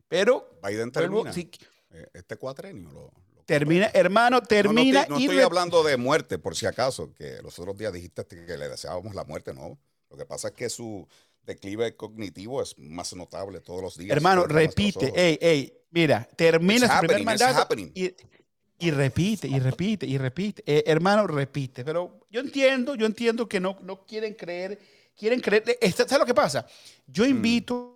Pero 0.07 0.49
Biden 0.63 0.91
termina 0.91 1.31
eh, 1.31 2.07
este 2.13 2.37
cuatrenio. 2.37 2.89
Lo, 2.91 3.11
termina, 3.45 3.91
hermano, 3.93 4.41
termina. 4.41 5.05
No, 5.07 5.17
estoy 5.17 5.39
hablando 5.39 5.83
de 5.83 5.97
muerte, 5.97 6.39
por 6.39 6.55
si 6.55 6.65
acaso, 6.65 7.13
que 7.13 7.41
los 7.43 7.59
otros 7.59 7.77
días 7.77 7.91
dijiste 7.91 8.25
que 8.25 8.57
le 8.57 8.69
deseábamos 8.69 9.13
la 9.13 9.25
muerte, 9.25 9.53
no. 9.53 9.77
Lo 10.09 10.17
que 10.17 10.25
pasa 10.25 10.47
es 10.47 10.53
que 10.55 10.69
su 10.69 11.07
declive 11.49 11.95
cognitivo 11.95 12.61
es 12.61 12.77
más 12.77 13.13
notable 13.15 13.59
todos 13.59 13.81
los 13.81 13.97
días. 13.97 14.15
Hermano, 14.15 14.45
repite, 14.45 15.11
ey, 15.15 15.37
ey, 15.41 15.73
mira, 15.91 16.27
termina 16.35 16.87
su 16.87 17.07
primer 17.07 17.23
mandato 17.23 17.75
y, 17.75 18.15
y, 18.77 18.91
repite, 18.91 19.47
y 19.47 19.59
repite, 19.59 20.05
y 20.05 20.17
repite. 20.17 20.63
Eh, 20.65 20.83
hermano, 20.85 21.27
repite. 21.27 21.83
Pero 21.83 22.21
yo 22.29 22.39
entiendo, 22.39 22.95
yo 22.95 23.05
entiendo 23.05 23.49
que 23.49 23.59
no, 23.59 23.77
no 23.81 24.05
quieren 24.05 24.35
creer, 24.35 24.79
quieren 25.17 25.41
creer. 25.41 25.63
¿Sabes 25.93 26.19
lo 26.19 26.25
que 26.25 26.35
pasa? 26.35 26.65
Yo 27.07 27.25
mm. 27.25 27.29
invito 27.29 27.95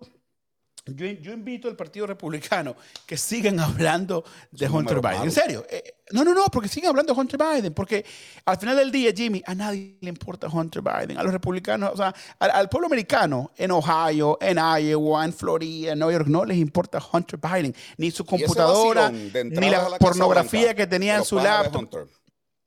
yo, 0.86 1.32
invito 1.32 1.68
al 1.68 1.76
Partido 1.76 2.06
Republicano 2.06 2.76
que 3.06 3.16
sigan 3.16 3.58
hablando 3.58 4.22
de 4.50 4.68
Hunter 4.68 5.00
Biden. 5.00 5.22
En 5.22 5.30
serio. 5.30 5.66
Eh, 5.70 5.94
no, 6.10 6.22
no, 6.22 6.34
no, 6.34 6.44
porque 6.52 6.68
sigan 6.68 6.90
hablando 6.90 7.14
de 7.14 7.20
Hunter 7.20 7.40
Biden. 7.40 7.72
Porque 7.72 8.04
al 8.44 8.58
final 8.58 8.76
del 8.76 8.92
día, 8.92 9.10
Jimmy, 9.16 9.42
a 9.46 9.54
nadie 9.54 9.96
le 10.00 10.08
importa 10.10 10.46
Hunter 10.46 10.82
Biden. 10.82 11.16
A 11.16 11.22
los 11.22 11.32
republicanos, 11.32 11.92
o 11.94 11.96
sea, 11.96 12.14
al, 12.38 12.68
pueblo 12.68 12.86
americano 12.86 13.50
en 13.56 13.70
Ohio, 13.70 14.36
en 14.42 14.58
Iowa, 14.58 15.24
en 15.24 15.32
Florida, 15.32 15.92
en 15.92 16.00
Nueva 16.00 16.12
York, 16.12 16.28
no 16.28 16.44
les 16.44 16.58
importa 16.58 17.02
Hunter 17.12 17.40
Biden. 17.40 17.74
Ni 17.96 18.10
su 18.10 18.26
computadora, 18.26 19.10
ni 19.10 19.70
la, 19.70 19.96
pornografía 19.98 20.74
que 20.74 20.86
tenía 20.86 21.16
en 21.16 21.24
su 21.24 21.36
laptop. 21.36 22.08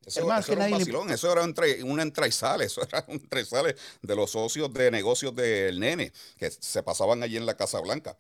Eso, 0.07 0.21
eso, 0.33 0.51
era 0.53 0.65
un 0.65 0.71
vacilón, 0.71 1.11
eso 1.11 1.31
era 1.31 1.43
un, 1.43 1.53
eso 2.61 2.81
era 2.87 3.45
sale 3.45 3.75
de 4.01 4.15
los 4.15 4.31
socios 4.31 4.73
de 4.73 4.89
negocios 4.89 5.35
del 5.35 5.79
nene 5.79 6.13
que 6.37 6.49
se 6.49 6.81
pasaban 6.81 7.21
allí 7.23 7.35
en 7.37 7.45
la 7.45 7.55
Casa 7.57 7.79
Blanca. 7.81 8.17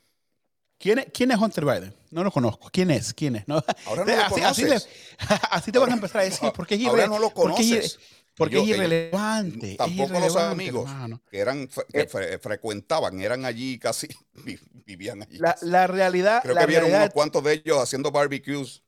¿Quién 0.79 0.99
es, 0.99 1.07
¿Quién 1.13 1.31
es 1.31 1.37
Hunter 1.39 1.65
Biden? 1.65 1.93
No 2.11 2.23
lo 2.23 2.31
conozco. 2.31 2.69
¿Quién 2.71 2.91
es? 2.91 3.13
¿Quién 3.13 3.37
es? 3.37 3.47
¿No? 3.47 3.63
Ahora 3.85 4.05
no 4.05 4.15
lo 4.15 4.21
así, 4.21 4.63
conoces. 4.63 4.89
así 5.49 5.71
te 5.71 5.79
van 5.79 5.91
a 5.91 5.93
empezar 5.95 6.21
a 6.21 6.23
decir. 6.25 6.51
¿Por 6.51 6.67
qué 6.67 6.75
es, 6.75 6.85
Ahora 6.85 7.05
irre- 7.05 7.09
no 7.09 7.19
lo 7.19 7.29
por 7.33 7.55
qué 7.55 7.61
es 7.61 7.67
irre- 7.67 7.75
conoces. 7.77 7.99
Porque 8.35 8.55
Yo- 8.55 8.61
es 8.61 8.65
ellos- 8.67 8.77
irrelevante. 8.77 9.71
es 9.71 9.77
Tampoco 9.77 10.09
los 10.09 10.19
irrelevante, 10.19 10.51
amigos 10.51 10.89
hermano. 10.91 11.21
que 11.31 11.39
eran 11.39 11.67
que 11.67 12.07
fre- 12.07 12.39
frecuentaban, 12.39 13.19
eran 13.19 13.45
allí 13.45 13.79
casi, 13.79 14.07
vi- 14.33 14.59
vivían 14.85 15.23
allí. 15.23 15.37
La, 15.39 15.57
la 15.61 15.87
realidad, 15.87 16.41
Creo 16.43 16.53
la 16.53 16.61
que 16.61 16.67
vieron 16.67 16.83
realidad- 16.89 17.03
unos 17.05 17.13
cuantos 17.15 17.43
de 17.43 17.53
ellos 17.53 17.79
haciendo 17.79 18.11
barbecues 18.11 18.83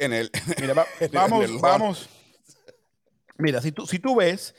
en 0.00 0.12
el. 0.12 0.30
Mira, 0.60 0.74
va- 0.74 0.86
en 1.00 1.12
vamos, 1.12 1.60
vamos. 1.60 2.08
Mira, 3.38 3.62
si 3.62 3.72
tú, 3.72 3.86
si 3.86 3.98
tú 3.98 4.16
ves, 4.16 4.54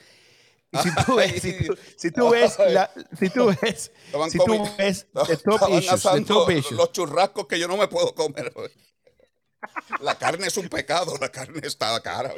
si 0.82 0.94
tú 1.06 1.14
ves, 1.16 1.42
si 1.42 1.66
tú, 1.66 1.76
si 1.96 2.10
tú 2.10 2.30
ves, 2.30 2.58
la- 2.58 2.90
si 3.18 3.28
tú 3.30 3.46
ves, 3.60 3.92
si 4.30 4.38
tú 4.38 4.44
comi- 4.44 4.76
ves 4.76 5.06
the 5.12 5.36
top 5.36 5.54
Estaban 5.54 5.72
issues, 5.72 5.86
the 5.88 5.94
asando 6.08 6.26
top 6.34 6.50
issues. 6.50 6.72
los 6.78 6.92
churrascos 6.92 7.46
que 7.46 7.58
yo 7.58 7.68
no 7.68 7.76
me 7.76 7.88
puedo 7.88 8.14
comer. 8.14 8.50
hoy. 8.54 8.70
La 10.00 10.16
carne 10.16 10.46
es 10.48 10.56
un 10.56 10.68
pecado, 10.68 11.14
la 11.20 11.28
carne 11.30 11.60
está 11.64 12.00
cara. 12.02 12.34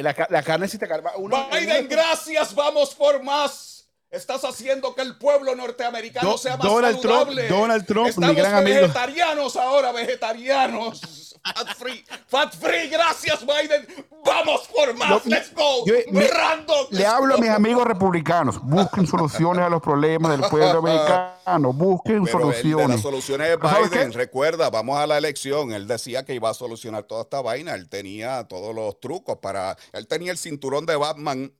la, 0.00 0.26
la 0.30 0.42
carne 0.44 0.68
sí 0.68 0.78
te 0.78 0.86
carga. 0.86 1.16
Uno, 1.16 1.48
Biden, 1.50 1.88
gracias, 1.88 2.54
vamos 2.54 2.94
por 2.94 3.22
más. 3.22 3.79
Estás 4.10 4.42
haciendo 4.44 4.92
que 4.96 5.02
el 5.02 5.16
pueblo 5.18 5.54
norteamericano 5.54 6.30
Do- 6.32 6.38
sea 6.38 6.56
más 6.56 6.66
Donald 6.66 7.00
Trump- 7.00 7.14
saludable. 7.28 7.48
Donald 7.48 7.86
Trump, 7.86 8.04
mi 8.06 8.10
Estamos 8.10 8.36
gran 8.36 8.54
amigo. 8.54 8.80
vegetarianos 8.80 9.56
ahora, 9.56 9.92
vegetarianos. 9.92 11.36
Fat 11.42 11.74
free, 11.78 12.04
fat 12.26 12.54
free, 12.54 12.88
gracias 12.88 13.40
Biden. 13.46 13.86
Vamos 14.24 14.68
por 14.74 14.92
más, 14.94 15.24
let's 15.26 15.54
go. 15.54 15.86
yo- 15.86 15.94
me- 16.10 16.26
Random, 16.26 16.86
Le 16.90 16.98
let's 16.98 17.08
hablo 17.08 17.34
a 17.36 17.38
mis 17.38 17.48
amigos 17.50 17.86
republicanos. 17.86 18.60
Busquen 18.62 19.06
soluciones 19.06 19.64
a 19.64 19.68
los 19.70 19.80
problemas 19.80 20.32
del 20.38 20.48
pueblo 20.50 20.78
americano. 21.46 21.72
Busquen 21.72 22.24
Pero 22.24 22.40
soluciones. 22.40 22.88
las 22.90 23.00
soluciones 23.00 23.48
de 23.48 23.58
¿Pero 23.58 23.70
sabes 23.70 23.90
Biden, 23.90 24.12
recuerda, 24.12 24.68
vamos 24.70 24.98
a 24.98 25.06
la 25.06 25.16
elección. 25.18 25.72
Él 25.72 25.86
decía 25.86 26.24
que 26.24 26.34
iba 26.34 26.50
a 26.50 26.54
solucionar 26.54 27.04
toda 27.04 27.22
esta 27.22 27.40
vaina. 27.40 27.74
Él 27.74 27.88
tenía 27.88 28.44
todos 28.48 28.74
los 28.74 29.00
trucos 29.00 29.38
para. 29.40 29.76
Él 29.92 30.06
tenía 30.08 30.32
el 30.32 30.38
cinturón 30.38 30.84
de 30.84 30.96
Batman 30.96 31.52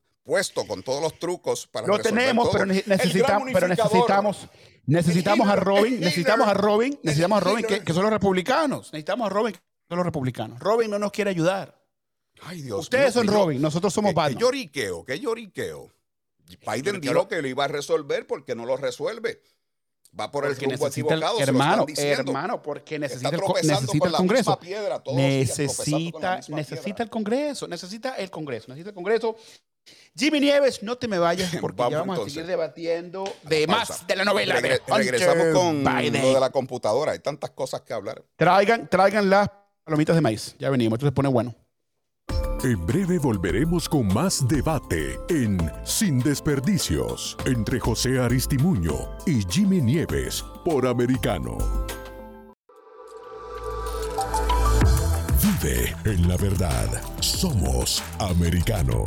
con 0.66 0.82
todos 0.82 1.02
los 1.02 1.18
trucos 1.18 1.66
para. 1.66 1.86
Lo 1.86 1.98
tenemos, 1.98 2.44
todo. 2.46 2.52
pero, 2.52 2.66
necesitamos, 2.66 3.48
pero 3.52 3.68
necesitamos, 3.68 4.48
necesitamos 4.86 5.48
a 5.48 5.56
Robin, 5.56 6.00
necesitamos 6.00 6.48
a 6.48 6.54
Robin, 6.54 6.98
necesitamos 7.02 7.38
a 7.38 7.40
Robin, 7.40 7.66
que, 7.66 7.92
son 7.92 8.02
los 8.02 8.12
republicanos. 8.12 8.92
Necesitamos 8.92 9.26
a 9.26 9.30
Robin, 9.30 9.52
que 9.54 9.60
son 9.88 9.98
los 9.98 10.06
republicanos. 10.06 10.58
Robin 10.60 10.90
no 10.90 10.98
nos 10.98 11.12
quiere 11.12 11.30
ayudar. 11.30 11.78
Ay, 12.42 12.62
Dios 12.62 12.80
Ustedes 12.80 13.14
mío, 13.16 13.24
son 13.24 13.26
yo- 13.26 13.32
Robin, 13.32 13.60
nosotros 13.60 13.92
somos 13.92 14.10
¿Qué, 14.10 14.14
qué 14.14 14.20
Batman. 14.20 14.38
lloriqueo? 14.40 15.04
¿Qué 15.04 15.20
lloriqueo? 15.20 15.92
Biden 16.72 17.00
dijo 17.00 17.28
que 17.28 17.42
lo 17.42 17.48
iba 17.48 17.64
a 17.64 17.68
resolver 17.68 18.26
porque 18.26 18.54
no 18.54 18.64
lo 18.66 18.76
resuelve. 18.76 19.42
Va 20.18 20.28
por 20.30 20.44
el 20.44 20.56
rumbo 20.56 20.86
el, 20.86 20.92
equivocado. 20.92 21.36
se 21.38 21.46
lo 21.46 21.48
hermano, 21.52 21.72
están 21.82 21.86
diciendo. 21.86 22.32
hermano, 22.32 22.62
porque 22.62 22.98
necesita 22.98 23.28
el, 23.28 23.36
necesita 23.62 23.98
con 23.98 24.06
el 24.08 24.12
la 24.12 24.18
Congreso. 24.18 24.50
misma 24.50 24.60
piedra 24.60 24.98
todos 24.98 25.16
los 25.16 25.26
días, 25.26 25.54
tropezando 25.54 26.10
con 26.10 26.22
la 26.22 26.36
necesita, 26.36 26.36
misma 26.36 26.56
necesita 26.56 26.82
piedra. 26.82 27.04
el 27.04 27.10
Congreso, 27.10 27.68
necesita 27.68 28.14
el 28.16 28.30
Congreso, 28.30 28.68
necesita 28.68 28.90
el 28.90 28.94
Congreso. 28.94 29.36
Jimmy 30.16 30.40
Nieves, 30.40 30.82
no 30.82 30.96
te 30.98 31.08
me 31.08 31.18
vayas 31.18 31.54
porque 31.60 31.76
Vamos, 31.78 31.92
ya 31.92 31.98
vamos 32.00 32.14
entonces. 32.16 32.32
a 32.32 32.34
seguir 32.40 32.46
debatiendo 32.50 33.24
de 33.44 33.66
Pausa. 33.66 33.92
más 33.94 34.06
de 34.06 34.16
la 34.16 34.24
novela 34.24 34.60
de 34.60 34.80
regresamos 34.88 35.46
con 35.54 35.84
Biden. 35.84 36.22
lo 36.22 36.34
de 36.34 36.40
la 36.40 36.50
computadora. 36.50 37.12
Hay 37.12 37.20
tantas 37.20 37.50
cosas 37.50 37.82
que 37.82 37.92
hablar. 37.92 38.22
Traigan, 38.36 38.88
traigan 38.88 39.30
las 39.30 39.48
palomitas 39.84 40.14
de 40.16 40.20
maíz. 40.22 40.54
Ya 40.58 40.68
venimos, 40.70 40.96
esto 40.98 41.06
se 41.06 41.12
pone 41.12 41.28
bueno. 41.28 41.54
En 42.62 42.84
breve 42.84 43.18
volveremos 43.18 43.88
con 43.88 44.06
más 44.08 44.46
debate 44.46 45.18
en 45.30 45.58
Sin 45.82 46.18
Desperdicios 46.20 47.36
entre 47.46 47.80
José 47.80 48.18
Aristimuño 48.20 49.16
y 49.26 49.42
Jimmy 49.48 49.80
Nieves 49.80 50.44
por 50.62 50.86
Americano. 50.86 51.56
Vive 55.42 55.96
en 56.04 56.28
la 56.28 56.36
verdad. 56.36 56.86
Somos 57.20 58.02
Americano. 58.18 59.06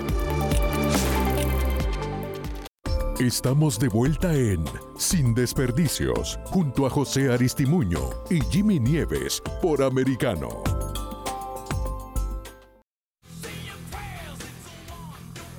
Estamos 3.21 3.77
de 3.77 3.87
vuelta 3.87 4.33
en 4.33 4.65
Sin 4.97 5.35
Desperdicios, 5.35 6.39
junto 6.45 6.87
a 6.87 6.89
José 6.89 7.31
Aristimuño 7.31 8.09
y 8.31 8.41
Jimmy 8.49 8.79
Nieves 8.79 9.43
por 9.61 9.83
Americano. 9.83 10.63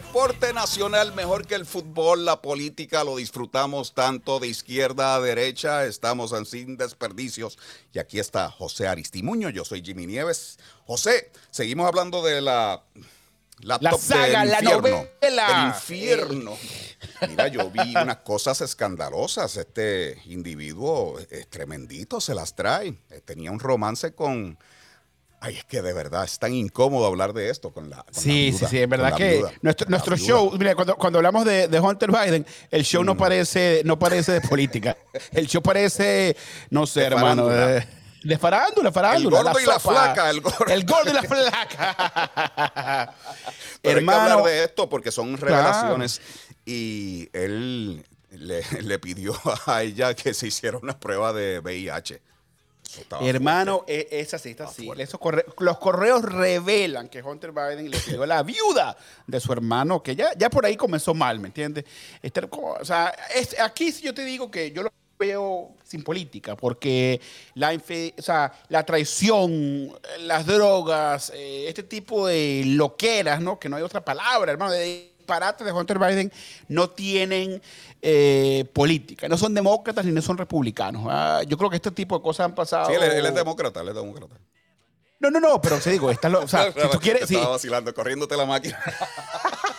Deporte 0.09 0.52
nacional 0.52 1.14
mejor 1.14 1.47
que 1.47 1.54
el 1.54 1.64
fútbol, 1.64 2.25
la 2.25 2.42
política 2.42 3.04
lo 3.04 3.16
disfrutamos 3.16 3.95
tanto 3.95 4.40
de 4.40 4.49
izquierda 4.49 5.14
a 5.14 5.21
derecha, 5.21 5.85
estamos 5.85 6.33
en 6.33 6.45
sin 6.45 6.76
desperdicios 6.76 7.59
y 7.92 8.00
aquí 8.00 8.19
está 8.19 8.50
José 8.50 8.88
Aristimuño, 8.88 9.50
yo 9.50 9.64
soy 9.64 9.83
Jimmy 9.83 10.09
Nieves. 10.09 10.59
José, 10.85 11.31
seguimos 11.52 11.87
hablando 11.87 12.23
de 12.23 12.40
la 12.40 12.83
La, 13.62 13.78
La 13.81 13.92
saga, 13.97 14.40
del 14.40 14.50
la 14.50 14.59
infierno, 14.61 14.88
novela. 15.21 15.47
Del 15.49 15.66
infierno. 15.69 16.52
Mira, 17.28 17.49
yo 17.49 17.71
vi 17.71 17.95
unas 18.02 18.19
cosas 18.19 18.61
escandalosas. 18.61 19.57
Este 19.57 20.19
individuo 20.26 21.19
es 21.31 21.49
tremendito, 21.49 22.21
se 22.21 22.35
las 22.35 22.54
trae. 22.54 22.88
Eh, 23.11 23.21
Tenía 23.25 23.50
un 23.50 23.61
romance 23.61 24.14
con. 24.14 24.59
Ay, 25.45 25.57
es 25.57 25.64
que 25.64 25.83
de 25.83 25.92
verdad 25.92 26.25
es 26.25 26.38
tan 26.38 26.54
incómodo 26.54 27.04
hablar 27.07 27.33
de 27.33 27.50
esto 27.50 27.73
con 27.73 27.90
la. 27.90 27.97
con 27.99 28.07
la 28.14 28.21
Sí, 28.21 28.50
viuda, 28.50 28.59
sí, 28.59 28.66
sí, 28.71 28.78
es 28.78 28.88
verdad 28.88 29.11
la 29.11 29.16
que 29.16 29.37
viuda, 29.38 29.52
nuestro, 29.62 29.85
la 29.87 29.90
nuestro 29.90 30.16
show, 30.16 30.52
mira, 30.57 30.75
cuando, 30.76 30.95
cuando 30.97 31.19
hablamos 31.19 31.45
de, 31.45 31.66
de 31.69 31.81
Hunter 31.81 32.11
Biden, 32.12 32.47
el 32.71 32.85
show 32.85 33.02
Mm. 33.02 33.07
no 33.07 33.16
parece, 33.16 33.83
no 33.85 33.99
parece 33.99 34.33
de 34.33 34.40
política. 34.40 34.97
El 35.33 35.47
show 35.49 35.61
parece, 35.62 36.37
no 36.71 36.87
sé, 36.87 37.00
De 37.00 37.07
hermano, 37.07 37.47
farándula. 37.49 37.66
de, 37.66 37.87
de 38.25 38.38
farándula, 38.38 38.88
El 38.88 38.95
farándula. 38.95 39.43
gordo 39.43 39.61
y 39.61 39.67
la 39.67 39.81
flaca. 39.81 40.31
El 40.31 40.41
gordo. 40.41 40.67
El 40.67 40.85
gordo 40.85 41.11
y 41.11 41.12
la 41.14 41.23
flaca. 41.25 43.14
Pero 43.14 43.50
hay 43.50 43.81
que 43.83 43.91
hermano, 43.91 44.21
hablar 44.21 44.45
de 44.45 44.64
esto 44.64 44.88
porque 44.88 45.11
son 45.11 45.37
revelaciones 45.37 46.21
y 46.64 47.29
él 47.33 48.05
le, 48.31 48.62
le 48.83 48.99
pidió 48.99 49.35
a 49.67 49.83
ella 49.83 50.14
que 50.14 50.33
se 50.35 50.47
hiciera 50.47 50.79
una 50.79 50.99
prueba 50.99 51.33
de 51.33 51.59
VIH. 51.61 52.23
Hermano, 53.23 53.85
e- 53.88 54.07
es 54.11 54.35
así, 54.35 54.50
está 54.50 54.64
así. 54.64 54.87
Esos 54.99 55.19
corre- 55.19 55.47
los 55.59 55.79
correos 55.79 56.23
revelan 56.23 57.09
que 57.09 57.23
Hunter 57.23 57.50
Biden 57.52 57.91
le 57.91 57.99
pidió 57.99 58.23
a 58.23 58.26
la 58.26 58.43
viuda 58.43 58.97
de 59.26 59.41
su 59.41 59.50
hermano, 59.50 60.02
que 60.02 60.14
ya, 60.14 60.33
ya 60.37 60.50
por 60.50 60.67
ahí 60.67 60.76
comenzó 60.76 61.14
mal, 61.14 61.41
¿me 61.41 61.49
entiendes? 61.49 61.85
Este, 62.21 62.47
o 62.50 62.85
sea, 62.85 63.14
es- 63.35 63.59
aquí 63.61 63.93
sí 63.93 64.02
yo 64.02 64.12
te 64.12 64.25
digo 64.26 64.50
que 64.50 64.73
yo 64.73 64.83
lo 64.83 64.93
veo 65.23 65.75
sin 65.85 66.02
política, 66.02 66.57
porque 66.57 67.21
la, 67.55 67.71
o 67.73 68.23
sea, 68.23 68.52
la 68.69 68.85
traición, 68.85 69.93
las 70.21 70.47
drogas, 70.47 71.31
eh, 71.35 71.67
este 71.69 71.85
tipo 71.85 72.26
de 72.26 72.64
loqueras, 72.67 73.41
¿no? 73.41 73.59
Que 73.59 73.69
no 73.69 73.76
hay 73.76 73.83
otra 73.83 74.05
palabra, 74.05 74.50
hermano, 74.52 74.73
de 74.73 75.12
disparates 75.19 75.64
de 75.64 75.73
Hunter 75.73 75.99
Biden 76.00 76.33
no 76.67 76.91
tienen 76.91 77.62
eh, 78.02 78.64
política, 78.73 79.29
no 79.29 79.38
son 79.38 79.55
demócratas 79.55 80.05
ni 80.05 80.11
no 80.11 80.21
son 80.21 80.37
republicanos. 80.37 81.07
Ah, 81.09 81.43
yo 81.47 81.57
creo 81.57 81.71
que 81.71 81.76
este 81.76 81.93
tipo 81.93 82.19
de 82.19 82.23
cosas 82.23 82.47
han 82.47 82.55
pasado. 82.55 82.87
Sí, 82.87 82.95
él, 82.95 83.02
él 83.05 83.26
es 83.26 83.35
demócrata, 83.35 83.81
él 83.81 83.88
es 83.91 83.95
demócrata. 83.95 84.35
No, 85.21 85.31
no, 85.31 85.38
no, 85.38 85.61
pero 85.61 85.79
te 85.79 85.91
digo, 85.91 86.11
esta 86.11 86.26
es 86.26 86.33
lo- 86.33 86.41
o 86.41 86.49
sea, 86.49 86.73
si 86.73 86.88
tú 86.91 86.99
quieres, 86.99 87.31
Estaba 87.31 87.50
vacilando, 87.50 87.95
corriéndote 87.95 88.37
la 88.37 88.45
máquina. 88.47 88.79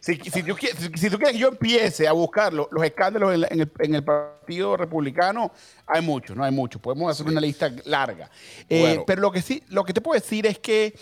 si, 0.00 0.16
si 0.16 0.42
tú 0.42 0.54
quieres, 0.54 0.78
si- 0.78 0.98
si 0.98 1.10
tú 1.10 1.16
quieres 1.16 1.32
que 1.34 1.38
yo 1.38 1.48
empiece 1.48 2.06
a 2.08 2.12
buscar 2.12 2.52
lo- 2.52 2.68
los 2.70 2.84
escándalos 2.84 3.34
en, 3.34 3.60
el, 3.60 3.72
en 3.78 3.94
el 3.94 4.04
Partido 4.04 4.76
Republicano, 4.76 5.52
hay 5.86 6.02
muchos, 6.02 6.36
no 6.36 6.44
hay 6.44 6.52
muchos. 6.52 6.80
Podemos 6.80 7.10
hacer 7.10 7.26
una 7.26 7.40
lista 7.40 7.70
larga. 7.84 8.30
Eh, 8.68 8.80
Bueno. 8.80 9.04
Pero 9.06 9.22
lo 9.22 9.32
que 9.32 9.42
sí, 9.42 9.62
lo 9.68 9.84
que 9.84 9.92
te 9.92 10.00
puedo 10.00 10.20
decir 10.20 10.46
es 10.46 10.58
que 10.58 10.94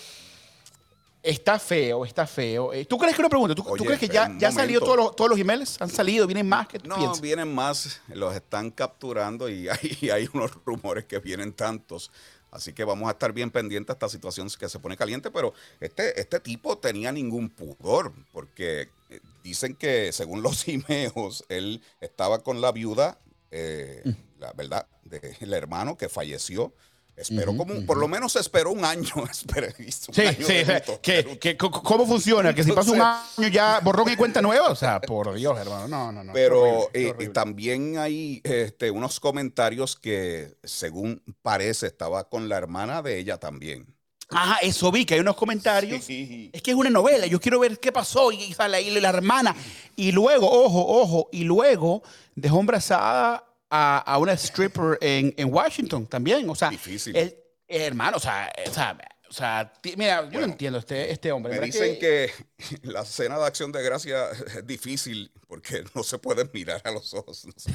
está 1.22 1.58
feo, 1.58 2.04
está 2.04 2.26
feo. 2.26 2.72
Eh, 2.72 2.84
¿Tú 2.84 2.98
crees 2.98 3.14
que 3.14 3.22
una 3.22 3.28
pregunta? 3.28 3.54
¿Tú, 3.54 3.62
crees 3.64 4.00
que 4.00 4.08
ya, 4.08 4.32
ya 4.38 4.48
han 4.48 4.54
salido 4.54 4.80
todos 4.80 4.96
los, 4.96 5.16
todos 5.16 5.30
los 5.30 5.38
emails? 5.38 5.80
¿Han 5.80 5.88
salido? 5.88 6.26
¿Vienen 6.26 6.48
más? 6.48 6.66
¿Qué 6.66 6.78
tú 6.80 6.88
No, 6.88 6.96
piensas? 6.96 7.20
vienen 7.20 7.54
más, 7.54 8.00
los 8.08 8.34
están 8.34 8.70
capturando 8.70 9.48
y 9.48 9.68
hay, 9.68 9.98
y 10.00 10.10
hay 10.10 10.28
unos 10.32 10.52
rumores 10.64 11.04
que 11.04 11.18
vienen 11.20 11.52
tantos. 11.52 12.10
Así 12.52 12.74
que 12.74 12.84
vamos 12.84 13.08
a 13.08 13.12
estar 13.12 13.32
bien 13.32 13.50
pendientes 13.50 13.90
a 13.90 13.94
esta 13.94 14.10
situación 14.10 14.48
que 14.58 14.68
se 14.68 14.78
pone 14.78 14.94
caliente, 14.96 15.30
pero 15.30 15.54
este, 15.80 16.20
este 16.20 16.38
tipo 16.38 16.76
tenía 16.76 17.10
ningún 17.10 17.48
pudor, 17.48 18.12
porque 18.30 18.90
eh, 19.08 19.20
dicen 19.42 19.74
que 19.74 20.12
según 20.12 20.42
los 20.42 20.68
emails, 20.68 21.44
él 21.48 21.82
estaba 22.00 22.42
con 22.42 22.60
la 22.60 22.70
viuda, 22.70 23.18
eh, 23.50 24.02
la 24.38 24.52
verdad, 24.52 24.86
del 25.04 25.54
hermano 25.54 25.96
que 25.96 26.10
falleció. 26.10 26.74
Esperó 27.14 27.54
como, 27.56 27.74
un- 27.74 27.84
por 27.86 27.98
lo 27.98 28.08
menos 28.08 28.36
esperó 28.36 28.70
un 28.72 28.84
año. 28.84 29.12
esperó, 29.30 29.66
hizo 29.78 30.06
un 30.10 30.14
Sí, 30.14 30.20
año 30.22 30.46
sí, 30.46 31.38
que, 31.38 31.56
¿cómo 31.58 32.06
funciona? 32.06 32.54
Que 32.54 32.64
si 32.64 32.72
pasa 32.72 32.90
un 32.92 33.00
año 33.02 33.48
ya 33.48 33.80
borrón 33.80 34.10
y 34.10 34.16
cuenta 34.16 34.40
nueva. 34.40 34.68
O 34.70 34.76
sea, 34.76 35.00
por 35.00 35.34
Dios, 35.34 35.58
hermano. 35.58 35.88
No, 35.88 36.10
no, 36.12 36.24
no. 36.24 36.32
Pero 36.32 36.60
horrible, 36.62 36.88
eh, 36.94 37.10
horrible. 37.10 37.28
también 37.34 37.98
hay 37.98 38.40
este, 38.44 38.90
unos 38.90 39.20
comentarios 39.20 39.96
que, 39.96 40.56
según 40.64 41.22
parece, 41.42 41.86
estaba 41.86 42.28
con 42.28 42.48
la 42.48 42.56
hermana 42.56 43.02
de 43.02 43.18
ella 43.18 43.38
también. 43.38 43.86
Ajá, 44.30 44.56
eso 44.62 44.90
vi, 44.90 45.04
que 45.04 45.12
hay 45.14 45.20
unos 45.20 45.36
comentarios. 45.36 46.02
Sí. 46.04 46.48
Es 46.54 46.62
que 46.62 46.70
es 46.70 46.76
una 46.76 46.88
novela, 46.88 47.26
yo 47.26 47.38
quiero 47.38 47.60
ver 47.60 47.78
qué 47.78 47.92
pasó 47.92 48.32
y 48.32 48.54
sale 48.54 48.78
ahí 48.78 48.88
la 48.98 49.10
hermana. 49.10 49.54
Y 49.94 50.12
luego, 50.12 50.50
ojo, 50.50 50.86
ojo, 51.02 51.28
y 51.30 51.44
luego 51.44 52.02
dejó 52.34 52.60
embarazada 52.60 53.44
a, 53.74 53.98
a 54.00 54.18
una 54.18 54.34
stripper 54.34 54.98
en, 55.00 55.32
en 55.38 55.52
Washington 55.52 56.06
también. 56.06 56.48
O 56.50 56.54
sea, 56.54 56.68
Difícil. 56.68 57.16
el- 57.16 57.36
hermano, 57.66 58.18
o 58.18 58.20
sea, 58.20 58.52
o 58.68 58.70
sea, 58.70 58.98
o 59.30 59.32
sea, 59.32 59.72
mira, 59.96 60.28
yo 60.28 60.40
no 60.40 60.44
entiendo 60.46 60.78
este, 60.78 61.10
este 61.10 61.32
hombre. 61.32 61.54
Me 61.54 61.60
¿verdad 61.60 61.72
dicen 61.72 61.98
que 61.98 62.30
la 62.82 63.02
cena 63.06 63.38
de 63.38 63.46
acción 63.46 63.72
de 63.72 63.82
gracia 63.82 64.28
es 64.30 64.66
difícil 64.66 65.32
porque 65.48 65.82
no 65.94 66.02
se 66.02 66.18
pueden 66.18 66.50
mirar 66.52 66.82
a 66.84 66.90
los 66.90 67.14
ojos. 67.14 67.46
No 67.46 67.52
sé. 67.56 67.72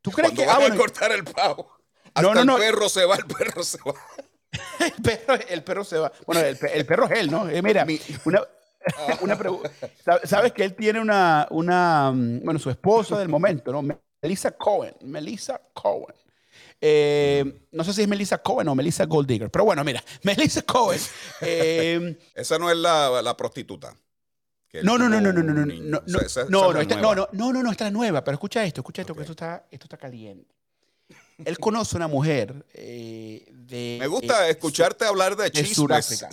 ¿Tú 0.00 0.10
crees 0.10 0.30
Cuando 0.30 0.40
que 0.42 0.46
van 0.46 0.56
ah, 0.56 0.60
bueno, 0.60 0.74
a 0.74 0.78
cortar 0.78 1.12
el 1.12 1.24
pavo, 1.24 1.70
hasta 2.14 2.22
No, 2.22 2.34
no, 2.34 2.44
no. 2.44 2.56
el 2.56 2.62
perro 2.62 2.88
se 2.88 3.04
va, 3.04 3.16
el 3.16 3.26
perro 3.26 3.62
se 3.62 3.78
va. 3.84 3.94
el, 4.86 5.02
perro, 5.02 5.34
el 5.48 5.62
perro 5.64 5.84
se 5.84 5.98
va? 5.98 6.12
Bueno, 6.26 6.40
el, 6.42 6.58
el 6.72 6.86
perro 6.86 7.06
es 7.10 7.18
él, 7.20 7.30
¿no? 7.30 7.48
Eh, 7.50 7.60
mira, 7.60 7.84
Mi- 7.84 8.00
una, 8.24 8.40
una 9.20 9.36
pregunta. 9.36 9.70
¿Sabes 10.24 10.52
que 10.52 10.64
él 10.64 10.74
tiene 10.74 11.00
una, 11.00 11.46
una, 11.50 12.10
mm, 12.12 12.40
bueno, 12.44 12.58
su 12.60 12.70
esposa 12.70 13.18
del 13.18 13.28
momento, 13.28 13.70
¿no? 13.72 13.82
Melissa 14.22 14.50
Cohen. 14.52 14.94
Melissa 15.02 15.60
Cohen. 15.72 16.14
Eh, 16.80 17.66
no 17.72 17.84
sé 17.84 17.92
si 17.92 18.02
es 18.02 18.08
Melissa 18.08 18.38
Cohen 18.38 18.68
o 18.68 18.74
Melissa 18.74 19.04
Golddigger, 19.06 19.50
pero 19.50 19.64
bueno, 19.64 19.82
mira, 19.84 20.02
Melissa 20.22 20.62
Cohen. 20.62 21.00
eh, 21.40 22.18
Esa 22.34 22.58
no 22.58 22.70
es 22.70 22.76
la, 22.76 23.22
la 23.22 23.36
prostituta. 23.36 23.94
no, 24.82 24.98
no, 24.98 25.08
no, 25.08 25.20
no, 25.20 25.32
no, 25.32 25.42
no, 25.42 25.52
no, 25.52 25.64
no, 25.64 25.64
no, 25.64 25.64
no, 25.64 25.82
no, 25.82 26.02
no, 26.02 26.02
no, 26.02 27.28
no, 27.32 27.52
no, 27.52 27.62
no, 27.62 27.70
esta 27.70 27.84
es 27.84 27.92
la 27.92 27.96
nueva, 27.96 28.22
pero 28.24 28.34
escucha 28.34 28.64
esto, 28.64 28.80
escucha 28.82 29.02
esto, 29.02 29.12
Ok. 29.12 29.18
que 29.18 29.22
esto 29.22 29.32
está, 29.32 29.66
esto 29.70 29.84
está 29.86 29.96
caliente. 29.96 30.54
Él 31.44 31.58
conoce 31.58 31.96
una 31.96 32.08
mujer 32.08 32.64
eh, 32.74 33.46
de... 33.52 33.96
Me 34.00 34.06
gusta 34.06 34.46
eh, 34.48 34.50
escucharte 34.52 35.04
hablar 35.04 35.36
de 35.36 35.44
de 35.44 35.50
chismes. 35.50 35.76
Sudáfrica. 35.76 36.28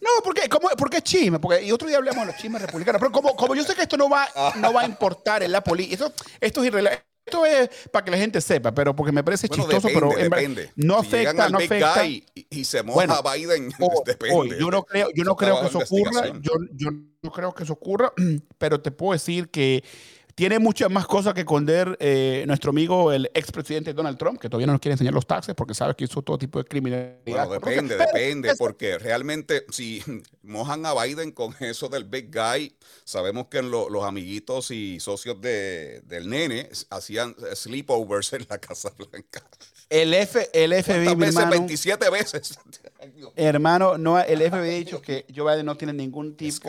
No, 0.00 0.10
porque, 0.22 0.48
como, 0.48 0.68
porque 0.70 0.98
es 0.98 1.02
chisme, 1.02 1.38
porque 1.40 1.62
y 1.64 1.72
otro 1.72 1.88
día 1.88 1.96
hablamos 1.98 2.26
de 2.26 2.32
los 2.32 2.40
chismes 2.40 2.62
republicanos, 2.62 3.00
pero 3.00 3.10
como, 3.12 3.34
como 3.34 3.54
yo 3.54 3.64
sé 3.64 3.74
que 3.74 3.82
esto 3.82 3.96
no 3.96 4.08
va, 4.08 4.28
no 4.56 4.72
va 4.72 4.82
a 4.82 4.86
importar 4.86 5.42
en 5.42 5.50
la 5.52 5.62
política, 5.62 6.06
esto, 6.06 6.12
esto 6.40 6.62
es 6.64 6.72
irrele- 6.72 7.02
Esto 7.26 7.44
es 7.44 7.68
para 7.92 8.04
que 8.04 8.10
la 8.12 8.16
gente 8.16 8.40
sepa, 8.40 8.72
pero 8.72 8.94
porque 8.96 9.12
me 9.12 9.22
parece 9.24 9.48
Bueno, 9.48 9.64
chistoso, 9.64 9.88
depende, 9.88 10.14
pero 10.14 10.18
en 10.24 10.30
depende. 10.30 10.70
no 10.76 11.00
Si 11.02 11.06
afecta, 11.08 11.48
no 11.50 11.58
afecta. 11.58 12.06
y, 12.06 12.24
y 12.48 12.64
se 12.64 12.82
moja 12.82 12.94
Bueno, 12.94 13.22
Biden, 13.22 13.70
Hoy, 13.80 13.88
depende. 14.06 14.34
hoy, 14.34 14.50
yo 14.58 14.70
no 14.70 14.82
creo, 14.84 15.08
yo 15.14 15.24
no 15.24 15.36
creo 15.36 15.60
que 15.60 15.66
eso 15.66 15.78
ocurra. 15.78 16.26
Yo, 16.40 16.52
yo 16.72 16.90
no 17.22 17.30
creo 17.32 17.52
que 17.54 17.64
eso 17.64 17.72
ocurra, 17.74 18.12
pero 18.58 18.80
te 18.80 18.90
puedo 18.92 19.12
decir 19.12 19.50
que 19.50 19.84
tiene 20.38 20.60
muchas 20.60 20.88
más 20.88 21.04
cosas 21.06 21.34
que 21.34 21.40
esconder 21.40 21.96
eh, 22.00 22.44
nuestro 22.46 22.70
amigo, 22.70 23.10
el 23.12 23.28
expresidente 23.34 23.92
Donald 23.92 24.16
Trump, 24.16 24.40
que 24.40 24.48
todavía 24.48 24.68
no 24.68 24.72
nos 24.74 24.80
quiere 24.80 24.92
enseñar 24.92 25.12
los 25.12 25.26
taxes 25.26 25.52
porque 25.56 25.74
sabe 25.74 25.96
que 25.96 26.04
hizo 26.04 26.22
todo 26.22 26.38
tipo 26.38 26.60
de 26.60 26.64
criminalidad. 26.64 27.18
Bueno, 27.26 27.50
depende, 27.50 27.96
depende, 27.96 28.52
porque 28.56 28.98
realmente 28.98 29.66
si 29.70 30.00
mojan 30.44 30.86
a 30.86 30.94
Biden 30.94 31.32
con 31.32 31.54
eso 31.58 31.88
del 31.88 32.04
big 32.04 32.30
guy, 32.32 32.72
sabemos 33.04 33.48
que 33.48 33.62
lo- 33.62 33.90
los 33.90 34.04
amiguitos 34.04 34.70
y 34.70 35.00
socios 35.00 35.40
de, 35.40 36.02
del 36.06 36.28
nene 36.30 36.68
hacían 36.90 37.34
sleepovers 37.54 38.32
en 38.34 38.46
la 38.48 38.58
Casa 38.58 38.92
Blanca. 38.96 39.42
El, 39.90 40.14
F, 40.14 40.48
el 40.52 40.72
FBI, 40.72 40.84
¿Cuántas 40.84 41.16
mi 41.16 41.20
veces? 41.20 41.36
hermano, 41.36 41.50
27 41.50 42.10
veces. 42.10 42.58
Hermano, 43.36 43.98
no, 43.98 44.18
el 44.20 44.40
FBI 44.40 44.58
ha 44.58 44.62
dicho 44.62 45.02
que 45.02 45.26
Joe 45.34 45.52
Biden 45.52 45.66
no 45.66 45.76
tiene 45.76 45.92
ningún 45.92 46.36
tipo 46.36 46.68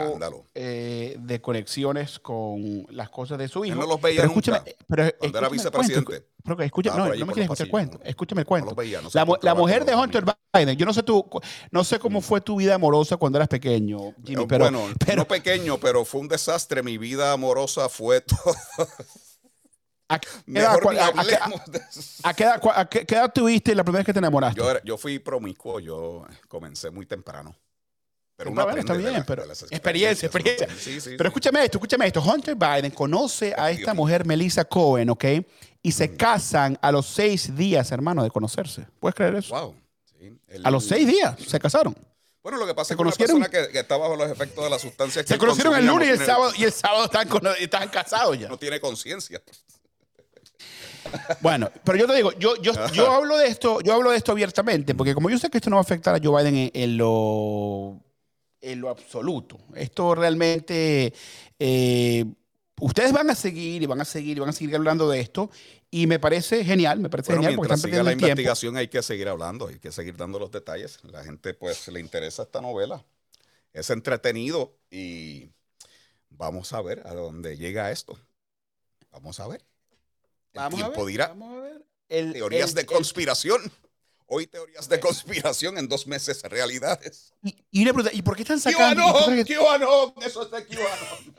eh, 0.55 1.15
de 1.19 1.41
conexiones 1.41 2.19
con 2.19 2.85
las 2.89 3.09
cosas 3.09 3.37
de 3.37 3.47
su 3.47 3.65
hijo. 3.65 3.75
no 3.75 3.87
los 3.87 4.01
veía 4.01 4.17
pero 4.21 4.29
escúchame, 4.29 4.57
nunca, 4.59 4.71
pero 4.87 5.11
cuando 5.17 5.37
era 5.37 5.47
escúchame 5.47 5.87
vicepresidente. 5.87 6.25
Pero 6.43 6.61
escúchame, 6.61 6.97
no, 6.97 7.03
no 7.05 7.25
me 7.25 7.33
quieres 7.33 7.43
escuchar 7.43 7.67
el 7.67 7.71
cuento. 7.71 7.97
no. 7.99 8.05
Escúchame 8.05 8.41
el 8.41 8.45
No 8.45 8.49
cuento. 8.49 8.65
los 8.67 8.75
veía, 8.75 9.01
no 9.01 9.09
la, 9.13 9.25
la 9.41 9.55
mujer 9.55 9.85
de 9.85 9.95
Hunter. 9.95 10.23
Biden, 10.53 10.77
yo 10.77 10.85
no 10.85 10.93
sé 10.93 11.03
tú, 11.03 11.23
no 11.69 11.83
sé 11.83 11.99
cómo 11.99 12.21
fue 12.21 12.41
tu 12.41 12.55
vida 12.55 12.75
amorosa 12.75 13.17
cuando 13.17 13.37
eras 13.37 13.49
pequeño, 13.49 14.15
Jimmy, 14.25 14.45
pero, 14.47 14.65
bueno, 14.65 14.81
pero 15.05 15.17
no 15.17 15.27
pequeño, 15.27 15.77
pero 15.79 16.05
fue 16.05 16.21
un 16.21 16.27
desastre. 16.27 16.81
Mi 16.81 16.97
vida 16.97 17.33
amorosa 17.33 17.87
fue 17.89 18.21
todo. 18.21 18.55
¿A 20.09 20.19
qué 22.89 23.05
edad, 23.15 23.31
tuviste 23.33 23.75
la 23.75 23.83
primera 23.83 23.99
vez 23.99 24.05
que 24.05 24.13
te 24.13 24.19
enamoraste? 24.19 24.61
Yo, 24.83 24.97
fui 24.97 25.19
promiscuo, 25.19 25.79
yo 25.79 26.25
comencé 26.47 26.89
muy 26.89 27.05
temprano. 27.05 27.55
Pero 28.35 28.51
Está 28.51 28.93
bien, 28.93 29.13
la- 29.13 29.25
pero 29.25 29.43
experiencia, 29.69 30.27
experiencia. 30.27 30.67
uno- 30.69 30.79
sí, 30.79 31.01
sí, 31.01 31.15
Pero 31.17 31.27
escúchame 31.27 31.63
esto, 31.65 31.77
escúchame 31.77 32.07
esto. 32.07 32.21
Hunter 32.21 32.55
Biden 32.55 32.91
conoce 32.91 33.53
a 33.57 33.69
esta 33.69 33.93
mujer, 33.93 34.25
Melissa 34.25 34.63
Cohen, 34.63 35.09
¿ok? 35.09 35.25
Y 35.83 35.89
Mm. 35.89 35.91
se 35.91 36.15
casan 36.15 36.79
a 36.81 36.91
los 36.91 37.05
seis 37.05 37.53
días, 37.55 37.91
hermano, 37.91 38.23
de 38.23 38.29
conocerse. 38.31 38.87
¿Puedes 38.99 39.13
creer 39.15 39.35
eso? 39.35 39.53
Wow. 39.53 39.75
sí. 40.17 40.39
El- 40.47 40.65
A 40.65 40.71
los 40.71 40.85
seis 40.85 41.05
días 41.05 41.35
se 41.45 41.59
casaron. 41.59 41.93
Bueno, 42.41 42.57
lo 42.57 42.65
que 42.65 42.73
pasa 42.73 42.87
¿Se 42.87 42.93
es 42.93 42.97
que 42.97 43.01
una 43.03 43.11
persona 43.11 43.49
que, 43.49 43.67
que 43.73 43.79
está 43.79 43.97
bajo 43.97 44.15
los 44.15 44.31
efectos 44.31 44.63
de 44.63 44.69
la 44.69 44.79
sustancia 44.79 45.21
que 45.21 45.27
Se 45.33 45.37
conocieron 45.37 45.75
el 45.75 45.85
lunes 45.85 46.07
y 46.07 46.11
el 46.11 46.17
tiene- 46.17 46.33
sábado, 46.33 46.51
y 46.57 46.63
el 46.63 46.71
sábado 46.71 47.05
están, 47.05 47.27
cono- 47.27 47.51
están 47.51 47.89
casados 47.89 48.39
ya. 48.39 48.47
No 48.47 48.57
tiene 48.57 48.79
conciencia. 48.79 49.41
Bueno, 51.41 51.69
pero 51.83 51.97
yo 51.97 52.07
te 52.07 52.15
digo, 52.15 52.31
yo, 52.33 52.55
yo, 52.57 52.73
yo 52.91 53.11
hablo 53.11 53.37
de 53.37 53.47
esto, 53.47 53.81
yo 53.81 53.93
hablo 53.93 54.11
de 54.11 54.17
esto 54.17 54.31
abiertamente, 54.31 54.95
porque 54.95 55.13
como 55.13 55.29
yo 55.29 55.37
sé 55.37 55.49
que 55.49 55.57
esto 55.57 55.69
no 55.69 55.77
va 55.77 55.81
a 55.81 55.83
afectar 55.83 56.15
a 56.15 56.19
Joe 56.23 56.43
Biden 56.43 56.55
en, 56.55 56.71
en 56.73 56.97
lo 56.97 57.99
en 58.61 58.81
lo 58.81 58.89
absoluto. 58.89 59.57
Esto 59.75 60.15
realmente, 60.15 61.13
eh, 61.57 62.25
ustedes 62.81 63.11
van 63.11 63.29
a 63.29 63.35
seguir 63.35 63.81
y 63.81 63.85
van 63.85 64.01
a 64.01 64.05
seguir 64.05 64.37
y 64.37 64.39
van 64.39 64.49
a 64.49 64.53
seguir 64.53 64.75
hablando 64.75 65.09
de 65.09 65.21
esto 65.21 65.49
y 65.91 66.07
me 66.07 66.19
parece 66.19 66.63
genial, 66.63 66.99
me 66.99 67.09
parece 67.09 67.33
Bueno, 67.33 67.41
genial 67.43 67.55
porque 67.55 67.69
mientras 67.69 67.79
están 67.79 67.91
siga 67.91 68.03
la 68.03 68.09
tiempo. 68.11 68.25
investigación 68.27 68.77
hay 68.77 68.87
que 68.89 69.01
seguir 69.01 69.27
hablando, 69.29 69.67
hay 69.67 69.79
que 69.79 69.91
seguir 69.91 70.17
dando 70.17 70.39
los 70.39 70.51
detalles. 70.51 70.99
La 71.03 71.23
gente 71.23 71.53
pues 71.53 71.87
le 71.87 71.99
interesa 71.99 72.43
esta 72.43 72.61
novela. 72.61 73.05
Es 73.73 73.89
entretenido 73.89 74.77
y 74.89 75.49
vamos 76.29 76.73
a 76.73 76.81
ver 76.81 77.05
a 77.05 77.13
dónde 77.13 77.57
llega 77.57 77.91
esto. 77.91 78.19
Vamos 79.11 79.39
a 79.39 79.47
ver. 79.47 79.68
Vamos 80.59 80.79
a 80.79 80.83
tiempo 80.83 81.05
ver, 81.05 81.11
dirá. 81.11 81.27
vamos 81.27 81.57
a 81.57 81.61
ver. 81.61 81.85
El- 82.09 82.33
Teorías 82.33 82.69
el- 82.69 82.75
de 82.75 82.81
el- 82.81 82.87
conspiración. 82.87 83.71
Hoy 84.31 84.45
teorías 84.45 84.87
de 84.87 84.99
conspiración, 84.99 85.77
en 85.79 85.87
dos 85.87 86.05
meses 86.05 86.43
realidades. 86.43 87.33
y, 87.41 87.65
y 87.71 87.81
una 87.81 87.93
pregunta, 87.93 88.15
¿y 88.15 88.21
por 88.21 88.35
qué 88.35 88.43
están 88.43 88.59
sacando? 88.59 89.01
¿tú, 89.05 89.11
QAnon, 89.13 89.29
crees 89.31 89.45
que, 89.47 89.55
QAnon, 89.57 90.13
eso 90.23 90.43
es 90.43 90.51
de 90.51 90.65
QAnon. 90.67 91.35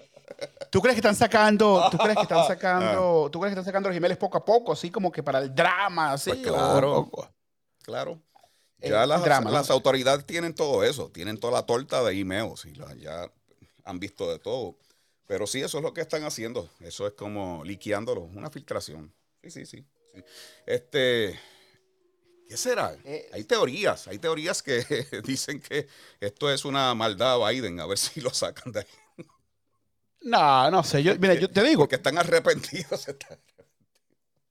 tú 0.72 0.80
crees 0.80 0.94
que 0.96 0.98
están 1.00 1.14
sacando, 1.14 1.88
tú 1.92 1.98
crees 1.98 2.16
que 2.16 2.22
están 2.22 2.38
Ah. 2.38 2.46
sacando, 2.48 3.28
tú 3.30 3.38
crees 3.40 3.54
que 3.54 3.60
están 3.60 3.64
sacando 3.64 3.88
los 3.90 3.96
emails 3.96 4.16
poco 4.18 4.38
a 4.38 4.44
poco, 4.44 4.72
así 4.72 4.90
como 4.90 5.12
que 5.12 5.22
para 5.22 5.38
el 5.38 5.54
drama, 5.54 6.12
así? 6.14 6.30
Pues 6.30 6.42
claro. 6.42 6.98
o- 7.12 7.28
Claro. 7.82 8.20
Ya 8.82 9.04
las, 9.06 9.22
drama, 9.22 9.50
¿no? 9.50 9.56
las 9.56 9.70
autoridades 9.70 10.24
tienen 10.26 10.54
todo 10.54 10.82
eso, 10.82 11.10
tienen 11.10 11.38
toda 11.38 11.52
la 11.52 11.66
torta 11.66 12.02
de 12.02 12.18
emails 12.18 12.64
y 12.64 12.74
la- 12.74 12.94
ya 12.94 13.30
han 13.84 14.00
visto 14.00 14.28
de 14.30 14.38
todo. 14.38 14.76
Pero 15.30 15.46
sí, 15.46 15.60
eso 15.60 15.78
es 15.78 15.84
lo 15.84 15.94
que 15.94 16.00
están 16.00 16.24
haciendo. 16.24 16.68
Eso 16.80 17.06
es 17.06 17.12
como 17.12 17.62
liqueándolo, 17.64 18.22
una 18.22 18.50
filtración. 18.50 19.14
Sí, 19.40 19.48
sí, 19.52 19.64
sí. 19.64 19.86
sí. 20.12 20.24
Este, 20.66 21.38
¿qué 22.48 22.56
será? 22.56 22.96
Eh, 23.04 23.30
hay 23.32 23.44
teorías, 23.44 24.08
hay 24.08 24.18
teorías 24.18 24.60
que 24.60 24.84
dicen 25.24 25.60
que 25.60 25.86
esto 26.18 26.50
es 26.50 26.64
una 26.64 26.92
maldad 26.96 27.34
a 27.34 27.48
Biden, 27.48 27.78
a 27.78 27.86
ver 27.86 27.96
si 27.96 28.20
lo 28.20 28.34
sacan 28.34 28.72
de 28.72 28.80
ahí. 28.80 29.26
No, 30.22 30.68
no 30.68 30.82
sé, 30.82 31.00
yo, 31.00 31.14
mira, 31.20 31.34
yo 31.34 31.48
te 31.48 31.62
digo, 31.62 31.82
Porque 31.82 31.94
están 31.94 32.18
arrepentidos. 32.18 33.06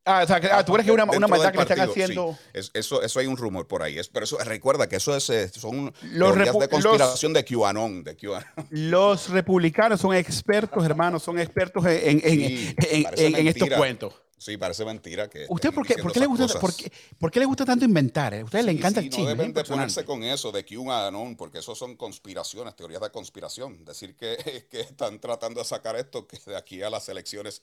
ah, 0.10 0.22
o 0.24 0.28
sea, 0.28 0.40
que- 0.40 0.48
ah, 0.52 0.64
tú 0.66 0.74
crees 0.74 0.86
que 0.86 0.92
es 0.92 0.94
una, 1.02 1.06
una 1.06 1.28
maldad 1.28 1.52
que 1.52 1.58
le 1.58 1.64
están 1.64 1.80
haciendo... 1.90 2.34
sí. 2.34 2.50
Es- 2.54 2.72
eso, 2.74 3.02
eso 3.02 3.20
hay 3.20 3.28
un 3.28 3.38
rumor 3.38 3.68
por 3.68 3.84
ahí. 3.84 3.98
Es, 4.00 4.08
pero 4.10 4.24
eso, 4.26 4.38
recuerda 4.40 4.88
que 4.90 4.96
eso 4.98 5.16
es, 5.16 5.30
eh, 5.30 5.50
son 5.50 5.94
Los 6.12 6.34
teorías 6.34 6.58
de 6.60 6.70
conspiración 6.70 7.34
de 7.34 7.46
QAnon. 7.46 8.04
De 8.04 8.16
QAnon. 8.16 8.44
Los 8.72 9.30
republicanos 9.30 10.02
son 10.02 10.16
expertos, 10.16 10.84
hermanos, 10.84 11.24
son 11.24 11.40
expertos 11.40 11.86
en, 11.86 12.22
en- 12.24 12.40
Sí, 12.40 12.76
en- 12.92 13.36
en- 13.36 13.48
estos 13.48 13.70
cuentos. 13.70 14.14
Sí, 14.42 14.56
parece 14.56 14.86
mentira 14.86 15.30
que. 15.30 15.46
¿Usted 15.50 15.74
por 15.74 15.86
qué, 15.86 15.96
por 16.02 16.14
qué 16.14 16.22
le 16.22 16.26
gusta, 16.26 16.58
por 16.62 16.74
qué, 16.74 16.90
por 17.20 17.30
qué 17.30 17.40
le 17.42 17.46
gusta 17.46 17.66
tanto 17.66 17.84
inventar? 17.84 18.34
eh? 18.34 18.40
A 18.40 18.46
ustedes 18.46 18.64
le 18.64 18.72
Sí, 18.72 18.78
encanta 18.78 19.02
sí, 19.02 19.08
el 19.08 19.12
chisme. 19.12 19.24
No 19.26 19.30
deben 19.32 19.54
de 19.54 19.64
ponerse 19.66 20.06
con 20.06 20.24
eso 20.24 20.54
de 20.54 20.64
QAnon, 20.64 21.36
porque 21.36 21.60
eso 21.60 21.76
son 21.76 21.98
conspiraciones, 21.98 22.74
teorías 22.74 23.02
de 23.02 23.12
conspiración. 23.12 23.84
Decir 23.84 24.16
que, 24.16 24.38
que 24.72 24.80
están 24.80 25.20
tratando 25.20 25.60
de 25.60 25.66
sacar 25.66 25.98
esto, 25.98 26.26
que 26.26 26.40
de 26.46 26.56
aquí 26.56 26.82
a 26.82 26.90
las 26.90 27.10
elecciones, 27.10 27.62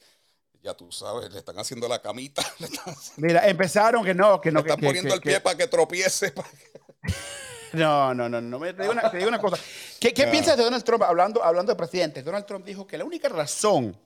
ya 0.67 0.75
tú 0.75 0.91
sabes, 0.91 1.33
le 1.33 1.39
están 1.39 1.57
haciendo 1.59 1.87
la 1.89 2.03
camita, 2.03 2.43
Mira, 3.17 3.47
empezaron 3.49 4.05
que 4.05 4.13
no, 4.15 4.41
que 4.41 4.51
no. 4.51 4.61
le 4.61 4.67
están 4.67 4.77
que- 4.77 4.81
que- 4.83 4.87
poniendo 4.89 5.15
el 5.15 5.21
que- 5.21 5.31
pie 5.31 5.41
para 5.41 5.57
que 5.57 5.67
tropiece. 5.69 6.33
para 6.33 6.49
No, 7.73 8.15
no, 8.15 8.29
no, 8.29 8.41
no. 8.41 8.59
me- 8.59 8.73
Te 8.73 8.83
digo 8.83 8.93
una, 8.93 9.11
te 9.11 9.17
digo 9.19 9.29
una 9.29 9.39
cosa. 9.41 9.59
¿Qué, 10.01 10.13
qué 10.15 10.27
piensas 10.29 10.57
de 10.57 10.65
Donald 10.65 10.83
Trump 10.85 11.03
hablando, 11.03 11.43
hablando 11.45 11.73
de 11.73 11.77
presidente? 11.77 12.23
Donald 12.23 12.47
Trump 12.47 12.65
dijo 12.65 12.87
que 12.87 12.99
la 12.99 13.05
única 13.05 13.29
razón 13.29 13.97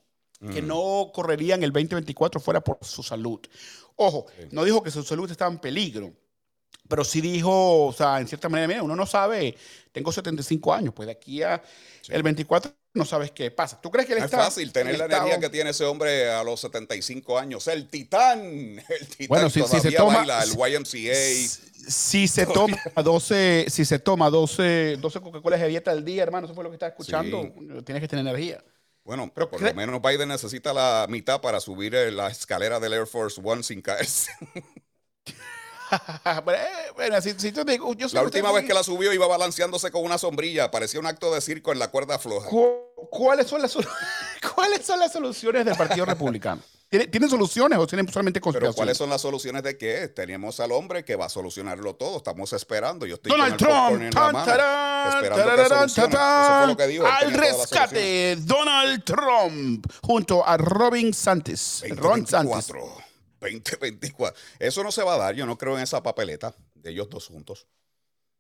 Mm. 0.42 0.55
que 0.55 0.62
no 0.62 1.11
correría 1.12 1.55
en 1.55 1.62
el 1.62 1.70
2024 1.70 2.40
fuera 2.40 2.62
por 2.62 2.79
su 2.81 3.03
salud. 3.03 3.40
Ojo, 3.96 4.25
no 4.53 4.64
dijo 4.64 4.83
que 4.83 4.90
su 4.90 5.03
salud 5.03 5.31
estaba 5.31 5.51
en 5.51 5.59
peligro, 5.59 6.14
pero 6.90 7.05
sí 7.05 7.22
dijo, 7.22 7.87
o 7.87 7.92
sea, 7.94 8.20
en 8.20 8.29
cierta 8.29 8.48
manera, 8.50 8.68
mira, 8.68 8.83
uno 8.83 8.94
no 8.94 9.07
sabe, 9.07 9.57
tengo 9.92 10.12
75 10.12 10.74
años, 10.74 10.92
pues 10.92 11.07
de 11.07 11.12
aquí 11.12 11.42
a 11.42 11.62
el 12.09 12.22
24 12.22 12.72
no 12.94 13.05
sabes 13.05 13.31
qué 13.31 13.50
pasa. 13.53 13.81
¿Tú 13.81 13.90
crees 13.90 14.07
que 14.07 14.14
él 14.14 14.18
No 14.18 14.24
es 14.26 14.33
está 14.33 14.44
fácil 14.44 14.72
tener 14.72 14.98
la 14.98 15.05
está- 15.05 15.18
energía 15.18 15.38
que 15.40 15.48
tiene 15.48 15.70
ese 15.70 15.85
hombre 15.85 16.29
a 16.29 16.42
los 16.42 16.61
75 16.61 17.38
años. 17.38 17.66
El 17.68 17.88
titán, 17.88 18.40
el 18.42 19.07
titán 19.09 19.29
Bueno, 19.29 19.48
si- 19.48 19.62
si 19.62 19.79
se 19.81 19.92
toma- 19.92 20.18
baila, 20.18 20.42
el 20.42 20.50
YMCA. 20.50 21.14
Si 21.88 22.26
se 22.29 22.44
toma 22.46 22.76
12, 23.03 23.66
si 23.70 23.85
se 23.85 23.98
toma 24.00 24.29
12, 24.29 24.96
12 25.00 25.20
Coca-Cola 25.20 25.57
de 25.57 25.68
dieta 25.68 25.92
al 25.92 26.05
día, 26.05 26.24
hermano, 26.24 26.46
eso 26.46 26.55
fue 26.55 26.64
lo 26.64 26.70
que 26.70 26.74
estás 26.76 26.90
escuchando, 26.90 27.48
tienes 27.85 28.03
que 28.03 28.09
tener 28.09 28.26
energía. 28.26 28.62
Bueno, 29.05 29.31
Pero 29.35 29.48
por 29.50 29.62
lo 29.62 29.72
menos 29.74 30.00
Biden 30.03 30.29
necesita 30.29 30.72
la 30.74 31.07
mitad 31.09 31.40
para 31.40 31.59
subir 31.61 31.94
la 31.94 32.29
escalera 32.29 32.79
del 32.81 32.92
Air 32.92 33.07
Force 33.07 33.40
One 33.42 33.62
sin 33.62 33.81
caerse. 33.81 34.31
Bueno, 36.44 36.61
eh, 36.62 36.92
bueno, 36.94 37.20
si, 37.20 37.33
si 37.38 37.53
tú 37.53 37.64
te- 37.64 37.79
yo 37.96 38.09
sé 38.09 38.14
La 38.14 38.22
última 38.22 38.53
vez 38.53 38.64
que 38.66 38.74
la 38.74 38.83
subió 38.83 39.12
iba 39.12 39.26
balanceándose 39.26 39.90
con 39.90 40.05
una 40.05 40.18
sombrilla. 40.18 40.70
Parecía 40.70 41.00
un 41.00 41.07
acto 41.07 41.33
de 41.35 41.40
circo 41.40 41.72
en 41.72 41.79
la 41.79 41.88
cuerda 41.88 42.18
floja. 42.18 42.48
¿Cu- 42.48 42.76
¿Cuáles 43.11 43.46
son, 43.46 43.62
las, 43.62 43.70
sol- 43.72 43.87
¿Cuáles 44.55 44.85
son 44.87 44.98
las 45.00 45.12
soluciones 45.12 45.64
del 45.64 45.76
Partido 45.76 46.05
Republicano? 46.05 46.62
¿Tiene- 46.88 47.07
¿Tienen 47.07 47.31
soluciones 47.31 47.79
o 47.79 47.87
tienen 47.87 48.07
solamente 48.09 48.40
Pero 48.40 48.44
conspiraciones? 48.44 48.76
¿cuáles 48.76 48.98
son 48.98 49.11
las 49.11 49.20
soluciones 49.20 49.62
de 49.62 49.79
qué? 49.79 50.09
Tenemos 50.09 50.59
al 50.61 50.72
hombre 50.72 51.05
que 51.05 51.14
va 51.16 51.26
a 51.26 51.29
solucionarlo 51.29 51.94
todo. 51.94 52.16
Estamos 52.16 52.53
esperando. 52.53 53.07
Yo 53.07 53.14
estoy 53.14 53.31
Donald 53.31 53.57
con 53.57 53.68
el 53.68 53.74
popcorn 53.76 54.11
Trump, 54.11 54.33
tan, 54.35 54.44
tarán, 54.44 55.09
esperando 55.16 55.37
que 55.44 55.50
tararán, 55.50 55.79
solucione. 55.88 56.12
tatán, 56.14 56.42
Eso 56.44 56.59
fue 56.59 56.66
lo 56.66 56.76
que 56.76 56.87
dijo. 56.88 57.05
él 57.07 57.11
al 57.12 57.33
rescate, 57.33 58.37
Donald 58.40 59.05
Trump, 59.05 59.87
junto 60.03 60.44
a 60.46 60.57
Robin 60.57 61.14
Santis. 61.14 61.85
Ron 61.90 62.26
Santis. 62.26 62.72
2024. 63.40 63.48
2024. 63.81 64.40
Eso 64.59 64.85
no 64.85 64.92
se 64.92 65.03
va 65.03 65.14
a 65.14 65.18
dar. 65.18 65.35
Yo 65.35 65.46
no 65.46 65.57
creo 65.59 65.76
en 65.76 65.83
esa 65.83 66.03
papeleta 66.03 66.55
de 66.74 66.90
ellos 66.90 67.09
dos 67.11 67.26
juntos. 67.26 67.66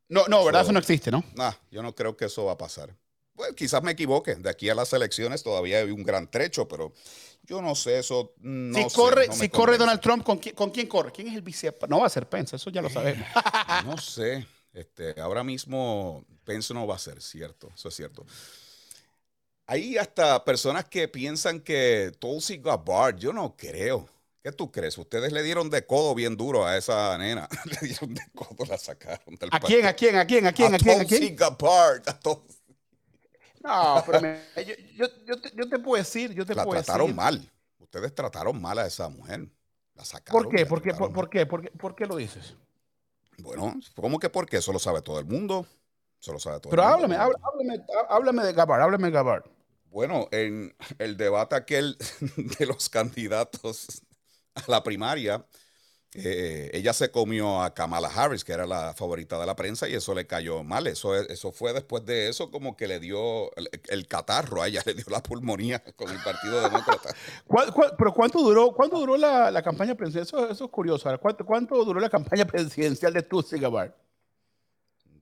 No, 0.08 0.26
no, 0.28 0.44
¿verdad? 0.44 0.60
So- 0.60 0.64
Eso 0.66 0.72
no 0.72 0.78
existe, 0.80 1.10
¿no? 1.10 1.24
Nah, 1.34 1.52
yo 1.70 1.82
no 1.82 1.94
creo 1.94 2.16
que 2.16 2.26
eso 2.26 2.44
va 2.44 2.52
a 2.52 2.58
pasar. 2.58 2.94
Pues 3.34 3.52
quizás 3.54 3.82
me 3.82 3.92
equivoque. 3.92 4.34
De 4.34 4.50
aquí 4.50 4.68
a 4.68 4.74
las 4.74 4.92
elecciones 4.92 5.42
todavía 5.42 5.78
hay 5.78 5.90
un 5.90 6.02
gran 6.02 6.30
trecho, 6.30 6.68
pero 6.68 6.92
yo 7.44 7.62
no 7.62 7.74
sé 7.74 7.98
eso. 8.00 8.34
No 8.38 8.76
si 8.82 8.90
sé, 8.90 8.96
corre, 8.96 9.26
no 9.28 9.32
si 9.32 9.48
corre 9.48 9.62
convence. 9.62 9.78
Donald 9.78 10.00
Trump, 10.00 10.24
¿con 10.24 10.38
quién, 10.38 10.54
¿con 10.54 10.70
quién 10.70 10.86
corre? 10.88 11.10
¿Quién 11.12 11.28
es 11.28 11.34
el 11.34 11.42
vice? 11.42 11.74
No 11.88 12.00
va 12.00 12.06
a 12.06 12.10
ser 12.10 12.28
Pence, 12.28 12.56
eso 12.56 12.68
ya 12.70 12.82
lo 12.82 12.90
sabemos. 12.90 13.26
No 13.86 13.96
sé. 13.96 14.46
Este, 14.72 15.18
ahora 15.20 15.42
mismo 15.42 16.24
Pence 16.44 16.74
no 16.74 16.86
va 16.86 16.96
a 16.96 16.98
ser 16.98 17.22
cierto. 17.22 17.70
Eso 17.74 17.88
es 17.88 17.94
cierto. 17.96 18.26
Hay 19.66 19.96
hasta 19.96 20.44
personas 20.44 20.84
que 20.86 21.06
piensan 21.08 21.60
que 21.60 22.12
Tulsi 22.18 22.58
Gabbard, 22.58 23.16
yo 23.16 23.32
no 23.32 23.56
creo. 23.56 24.08
¿Qué 24.42 24.52
tú 24.52 24.70
crees? 24.72 24.96
Ustedes 24.96 25.32
le 25.32 25.42
dieron 25.42 25.68
de 25.68 25.84
codo 25.86 26.14
bien 26.14 26.36
duro 26.36 26.64
a 26.64 26.76
esa 26.76 27.16
nena. 27.18 27.48
le 27.82 27.88
dieron 27.88 28.14
de 28.14 28.22
codo, 28.34 28.64
la 28.66 28.78
sacaron 28.78 29.34
del 29.36 29.50
¿A 29.52 29.60
quién, 29.60 29.84
a 29.86 29.92
quién, 29.92 30.16
a 30.16 30.26
quién, 30.26 30.46
a 30.46 30.52
quién, 30.52 30.74
a 30.74 30.78
quién, 30.78 31.00
a 31.00 31.04
quién? 31.04 31.36
Gabbard. 31.36 32.08
a. 32.08 32.18
No, 33.62 34.02
pero 34.06 34.20
me- 34.22 34.40
yo, 34.66 34.74
yo, 34.96 35.06
yo 35.26 35.40
te, 35.40 35.50
yo 35.54 35.68
te 35.68 35.78
puedo 35.78 36.02
decir, 36.02 36.32
yo 36.32 36.46
te 36.46 36.54
La 36.54 36.64
puedo 36.64 36.82
trataron 36.82 37.08
decir. 37.08 37.16
mal. 37.16 37.52
Ustedes 37.78 38.14
trataron 38.14 38.60
mal 38.60 38.78
a 38.78 38.86
esa 38.86 39.08
mujer. 39.08 39.46
La 39.94 40.04
sacaron. 40.04 40.42
¿Por 40.44 40.50
qué? 40.54 40.64
¿Por 40.64 40.80
qué? 40.80 40.94
¿Por, 40.94 41.12
por 41.12 41.28
qué? 41.28 41.44
¿Por 41.44 41.62
qué? 41.62 41.70
¿Por 41.70 41.94
qué 41.94 42.06
lo 42.06 42.16
dices? 42.16 42.54
Bueno, 43.38 43.78
¿cómo 43.94 44.18
que 44.18 44.30
por 44.30 44.46
qué? 44.46 44.58
Eso 44.58 44.72
lo 44.72 44.78
sabe 44.78 45.02
todo 45.02 45.18
el 45.18 45.26
mundo. 45.26 45.66
Eso 46.20 46.32
lo 46.32 46.38
sabe 46.38 46.60
todo 46.60 46.70
Pero 46.70 46.82
el 46.82 46.88
mundo. 46.88 47.04
háblame, 47.04 47.16
háblame, 47.16 47.44
háblame, 47.44 47.84
háblame 48.08 48.44
de 48.44 48.52
Gabbard, 48.54 48.80
háblame 48.82 49.06
de 49.08 49.12
Gabbard. 49.12 49.44
Bueno, 49.90 50.28
en 50.30 50.74
el 50.98 51.16
debate 51.16 51.56
aquel 51.56 51.96
de 52.58 52.66
los 52.66 52.88
candidatos 52.88 54.02
a 54.54 54.62
la 54.66 54.82
primaria, 54.82 55.44
eh, 56.12 56.70
ella 56.72 56.92
se 56.92 57.12
comió 57.12 57.62
a 57.62 57.72
Kamala 57.72 58.08
Harris, 58.08 58.42
que 58.42 58.52
era 58.52 58.66
la 58.66 58.94
favorita 58.94 59.38
de 59.38 59.46
la 59.46 59.54
prensa, 59.54 59.88
y 59.88 59.94
eso 59.94 60.12
le 60.12 60.26
cayó 60.26 60.64
mal. 60.64 60.88
Eso, 60.88 61.14
eso 61.14 61.52
fue 61.52 61.72
después 61.72 62.04
de 62.04 62.28
eso 62.28 62.50
como 62.50 62.76
que 62.76 62.88
le 62.88 62.98
dio 62.98 63.54
el, 63.56 63.68
el 63.88 64.08
catarro 64.08 64.60
a 64.62 64.66
ella, 64.66 64.82
le 64.86 64.94
dio 64.94 65.04
la 65.08 65.22
pulmonía 65.22 65.78
con 65.94 66.10
el 66.10 66.18
Partido 66.22 66.60
Demócrata. 66.62 67.14
¿Cuál- 67.46 67.72
cuál- 67.72 67.94
pero 67.96 68.12
cuánto 68.12 68.40
duró, 68.40 68.72
cuánto 68.72 68.98
duró 68.98 69.16
la, 69.16 69.50
la 69.52 69.62
campaña 69.62 69.94
presidencial? 69.94 70.42
Eso, 70.44 70.50
eso 70.52 70.64
es 70.64 70.70
curioso. 70.70 71.08
¿Cuánto, 71.20 71.46
¿Cuánto 71.46 71.84
duró 71.84 72.00
la 72.00 72.10
campaña 72.10 72.44
presidencial 72.44 73.12
de 73.12 73.22
Tulsi 73.22 73.58
Gabbard? 73.60 73.92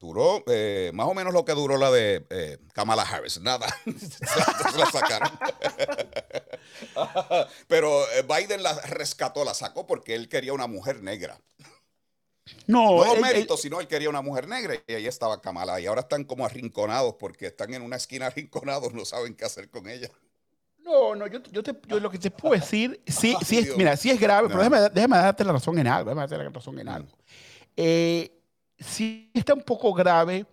Duró 0.00 0.44
eh, 0.46 0.92
más 0.94 1.08
o 1.08 1.12
menos 1.14 1.32
lo 1.34 1.44
que 1.44 1.52
duró 1.54 1.76
la 1.76 1.90
de 1.90 2.24
eh, 2.30 2.58
Kamala 2.72 3.02
Harris. 3.02 3.40
Nada. 3.40 3.66
Se 3.84 4.78
la 4.78 4.86
sacaron. 4.92 5.28
Biden 8.28 8.62
la 8.62 8.74
rescató, 8.82 9.44
la 9.44 9.54
sacó 9.54 9.86
porque 9.86 10.14
él 10.14 10.28
quería 10.28 10.52
una 10.52 10.66
mujer 10.66 11.02
negra. 11.02 11.40
No, 12.66 13.04
No 13.04 13.14
él- 13.14 13.20
méritos, 13.20 13.60
sino 13.60 13.80
él 13.80 13.86
quería 13.88 14.08
una 14.08 14.22
mujer 14.22 14.48
negra 14.48 14.74
y 14.86 14.92
ahí 14.92 15.06
estaba 15.06 15.40
Kamala. 15.40 15.80
Y 15.80 15.86
ahora 15.86 16.00
están 16.02 16.24
como 16.24 16.46
arrinconados 16.46 17.14
porque 17.18 17.46
están 17.46 17.74
en 17.74 17.82
una 17.82 17.96
esquina 17.96 18.26
arrinconados, 18.26 18.92
no 18.94 19.04
saben 19.04 19.34
qué 19.34 19.44
hacer 19.44 19.68
con 19.68 19.88
ella. 19.88 20.08
no, 20.78 21.14
no, 21.14 21.26
yo, 21.26 21.40
yo, 21.50 21.62
te, 21.62 21.74
yo 21.86 22.00
lo 22.00 22.10
que 22.10 22.18
te 22.18 22.30
puedo 22.30 22.54
decir, 22.54 23.02
sí, 23.06 23.34
Ay, 23.38 23.44
sí 23.44 23.58
es, 23.58 23.64
Dios. 23.66 23.76
mira, 23.76 23.94
sí 23.96 24.10
es 24.10 24.18
grave, 24.18 24.48
pero 24.48 24.62
déjame 24.90 25.16
darte 25.18 25.44
la 25.44 25.52
razón 25.52 25.78
en 25.78 25.86
algo, 25.86 26.08
déjame 26.10 26.26
darte 26.26 26.42
la 26.44 26.48
razón 26.50 26.78
en 26.78 26.88
algo. 26.88 27.12
Eh, 27.76 28.32
sí 28.78 29.30
está 29.34 29.52
un 29.52 29.62
poco 29.62 29.92
grave 29.92 30.46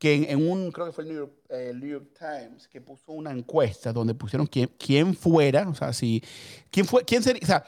que 0.00 0.14
en, 0.14 0.24
en 0.30 0.50
un, 0.50 0.72
creo 0.72 0.86
que 0.86 0.92
fue 0.92 1.04
el 1.04 1.10
New, 1.10 1.90
York, 1.90 2.08
eh, 2.10 2.48
Times, 2.48 2.66
que 2.66 2.80
puso 2.80 3.12
una 3.12 3.30
encuesta 3.30 3.92
donde 3.92 4.14
pusieron 4.14 4.46
quién, 4.46 4.70
quién 4.78 5.14
fuera, 5.14 5.68
o 5.68 5.74
sea, 5.74 5.92
si, 5.92 6.24
quién 6.70 6.86
fue, 6.86 7.04
quién 7.04 7.22
sería, 7.22 7.42
o 7.42 7.46
sea, 7.46 7.64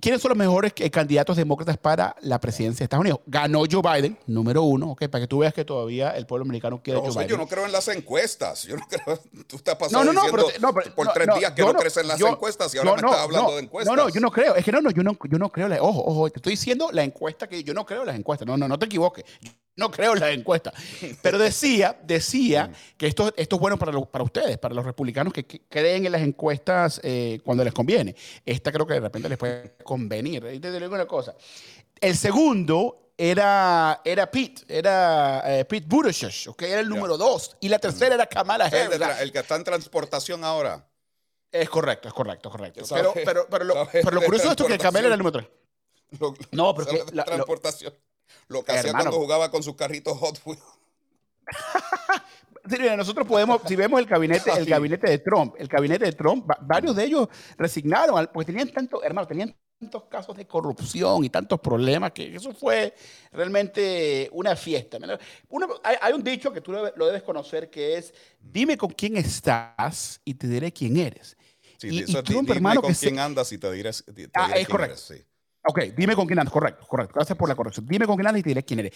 ¿quiénes 0.00 0.20
son 0.20 0.30
los 0.30 0.38
mejores 0.38 0.72
eh, 0.76 0.90
candidatos 0.90 1.36
demócratas 1.36 1.76
para 1.78 2.16
la 2.20 2.40
presidencia 2.40 2.78
de 2.78 2.84
Estados 2.84 3.02
Unidos? 3.02 3.20
Ganó 3.26 3.64
Joe 3.70 3.82
Biden, 3.82 4.18
número 4.26 4.62
uno, 4.62 4.92
okay, 4.92 5.08
para 5.08 5.22
que 5.22 5.28
tú 5.28 5.38
veas 5.38 5.54
que 5.54 5.64
todavía 5.64 6.10
el 6.10 6.26
pueblo 6.26 6.44
americano 6.44 6.82
quiere 6.82 7.00
Joe 7.00 7.10
Biden. 7.10 7.28
Yo 7.28 7.36
no 7.36 7.46
creo 7.46 7.66
en 7.66 7.72
las 7.72 7.88
encuestas. 7.88 8.64
Yo 8.64 8.76
no 8.76 8.86
creo, 8.88 9.18
tú 9.46 9.56
estás 9.56 9.76
pasando 9.76 10.12
no, 10.12 10.12
no, 10.12 10.22
diciendo 10.22 10.52
pero, 10.72 10.74
pero, 10.74 10.94
por 10.94 11.12
tres 11.12 11.28
días 11.38 11.52
que 11.52 11.62
no, 11.62 11.74
crees 11.74 11.96
en 11.96 12.08
las 12.08 12.20
encuestas 12.20 12.74
y 12.74 12.78
ahora 12.78 12.92
me 12.92 12.96
estás 12.96 13.20
hablando 13.20 13.56
de 13.56 13.62
encuestas. 13.62 13.96
No, 13.96 14.02
no, 14.02 14.08
yo 14.08 14.20
no 14.20 14.30
creo. 14.30 14.54
Es 14.54 14.64
que 14.64 14.72
no, 14.72 14.80
no, 14.80 14.90
yo 14.90 15.02
no, 15.02 15.18
yo 15.30 15.38
no 15.38 15.50
creo. 15.50 15.68
La, 15.68 15.82
ojo, 15.82 16.02
ojo, 16.04 16.30
te 16.30 16.38
estoy 16.38 16.52
diciendo 16.52 16.90
la 16.92 17.02
encuesta 17.02 17.48
que 17.48 17.62
yo 17.62 17.74
no 17.74 17.84
creo 17.84 18.00
en 18.00 18.06
las 18.06 18.16
encuestas. 18.16 18.46
No, 18.46 18.56
no, 18.56 18.68
no 18.68 18.78
te 18.78 18.86
equivoques. 18.86 19.24
No 19.74 19.90
creo 19.90 20.12
en 20.12 20.20
las 20.20 20.30
encuestas. 20.34 20.74
Pero 21.22 21.38
decía, 21.38 21.98
decía 22.04 22.70
que 22.98 23.06
esto, 23.06 23.32
esto 23.36 23.56
es 23.56 23.60
bueno 23.60 23.78
para, 23.78 23.98
para 24.02 24.24
ustedes, 24.24 24.58
para 24.58 24.74
los 24.74 24.84
republicanos 24.84 25.32
que, 25.32 25.44
creen 25.44 26.04
en 26.04 26.12
las 26.12 26.20
encuestas 26.20 27.00
eh, 27.02 27.40
cuando 27.42 27.64
les 27.64 27.72
conviene. 27.72 28.14
Esta 28.44 28.70
creo 28.70 28.86
que 28.86 28.94
de 28.94 29.00
repente 29.00 29.28
les 29.28 29.38
puede 29.38 29.74
convenir. 29.82 30.48
Y 30.52 30.58
te 30.58 30.72
digo 30.72 30.94
una 30.94 31.06
cosa. 31.06 31.34
El 32.00 32.16
segundo 32.16 33.12
era, 33.16 34.00
era 34.04 34.30
Pete, 34.30 34.62
era 34.68 35.42
eh, 35.46 35.64
Pete 35.64 35.86
Buttigieg, 35.88 36.48
okay, 36.48 36.72
era 36.72 36.80
el 36.80 36.88
número 36.88 37.16
dos. 37.16 37.56
Y 37.60 37.68
la 37.68 37.78
tercera 37.78 38.14
era 38.14 38.26
Kamala 38.26 38.66
Harris. 38.66 39.00
El, 39.20 39.32
que 39.32 39.38
está 39.38 39.56
en 39.56 39.64
transportación 39.64 40.44
ahora. 40.44 40.86
Es 41.50 41.68
correcto, 41.68 42.08
es 42.08 42.14
correcto, 42.14 42.50
correcto. 42.50 42.82
Pero, 42.90 43.12
pero, 43.14 43.46
pero, 43.48 43.64
lo, 43.64 43.88
pero 43.92 44.10
lo 44.10 44.22
curioso 44.22 44.46
de 44.46 44.50
esto 44.50 44.64
es 44.64 44.72
que 44.72 44.78
Kamala 44.78 45.06
era 45.06 45.14
el 45.14 45.18
número 45.18 45.38
tres. 45.38 45.50
no, 46.52 46.74
pero 46.74 46.90
que 46.90 47.14
la, 47.14 47.24
transportación. 47.24 47.94
Lo 48.48 48.64
que 48.64 48.72
hacía 48.72 48.92
cuando 48.92 49.12
jugaba 49.12 49.50
con 49.50 49.62
sus 49.62 49.76
carritos 49.76 50.16
Hot 50.18 50.40
Wheels. 50.44 50.62
nosotros 52.96 53.26
podemos, 53.26 53.60
si 53.66 53.76
vemos 53.76 54.00
el 54.00 54.06
gabinete, 54.06 54.50
el 54.52 54.66
gabinete 54.66 55.10
de 55.10 55.18
Trump, 55.18 55.54
el 55.58 55.68
gabinete 55.68 56.04
de 56.04 56.12
Trump, 56.12 56.48
varios 56.60 56.94
de 56.96 57.04
ellos 57.04 57.28
resignaron, 57.56 58.28
porque 58.32 58.52
tenían 58.52 58.68
tanto, 58.70 59.02
hermano, 59.02 59.26
tenían 59.26 59.54
tantos 59.82 60.04
casos 60.04 60.36
de 60.36 60.46
corrupción 60.46 61.24
y 61.24 61.28
tantos 61.28 61.58
problemas 61.58 62.12
que 62.12 62.36
eso 62.36 62.54
fue 62.54 62.94
realmente 63.32 64.28
una 64.32 64.54
fiesta. 64.54 64.98
hay, 65.82 66.12
un 66.12 66.22
dicho 66.22 66.52
que 66.52 66.60
tú 66.60 66.72
lo 66.72 67.06
debes 67.06 67.22
conocer 67.24 67.68
que 67.68 67.98
es, 67.98 68.14
dime 68.40 68.76
con 68.76 68.90
quién 68.90 69.16
estás 69.16 70.20
y 70.24 70.34
te 70.34 70.46
diré 70.46 70.72
quién 70.72 70.96
eres. 70.96 71.36
y, 71.82 72.04
Trump, 72.04 72.48
hermano, 72.50 72.80
con 72.80 72.94
quién 72.94 73.18
andas 73.18 73.50
y 73.52 73.58
te 73.58 73.72
diré, 73.72 73.90
ah, 74.34 74.52
es 74.54 74.68
correcto. 74.68 74.96
sí. 74.98 75.16
Ok, 75.64 75.80
dime 75.96 76.16
con 76.16 76.26
quién 76.26 76.38
andas, 76.40 76.52
correcto, 76.52 76.84
correcto. 76.86 77.14
Gracias 77.14 77.38
por 77.38 77.48
la 77.48 77.54
corrección. 77.54 77.86
Dime 77.86 78.04
con 78.06 78.16
quién 78.16 78.26
andas 78.26 78.40
y 78.40 78.42
te 78.42 78.50
diré 78.50 78.64
quién 78.64 78.80
eres. 78.80 78.92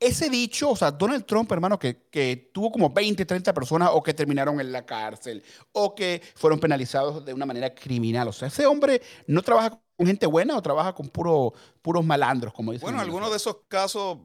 Ese 0.00 0.30
dicho, 0.30 0.70
o 0.70 0.76
sea, 0.76 0.90
Donald 0.90 1.26
Trump, 1.26 1.50
hermano, 1.52 1.78
que, 1.78 2.06
que, 2.10 2.50
tuvo 2.52 2.72
como 2.72 2.90
20, 2.90 3.26
30 3.26 3.52
personas 3.52 3.90
o 3.92 4.02
que 4.02 4.14
terminaron 4.14 4.60
en 4.60 4.72
la 4.72 4.86
cárcel 4.86 5.42
o 5.72 5.94
que 5.94 6.22
fueron 6.34 6.58
penalizados 6.58 7.24
de 7.24 7.34
una 7.34 7.44
manera 7.44 7.74
criminal. 7.74 8.28
O 8.28 8.32
sea, 8.32 8.48
ese 8.48 8.64
hombre 8.66 9.02
no 9.26 9.42
trabaja 9.42 9.78
con 9.96 10.06
gente 10.06 10.26
buena 10.26 10.56
o 10.56 10.62
trabaja 10.62 10.94
con 10.94 11.08
puro, 11.08 11.52
puros 11.82 12.04
malandros, 12.04 12.54
como 12.54 12.72
dicen. 12.72 12.86
Bueno, 12.86 13.00
algunos 13.00 13.30
de 13.30 13.36
esos 13.36 13.58
casos 13.68 14.18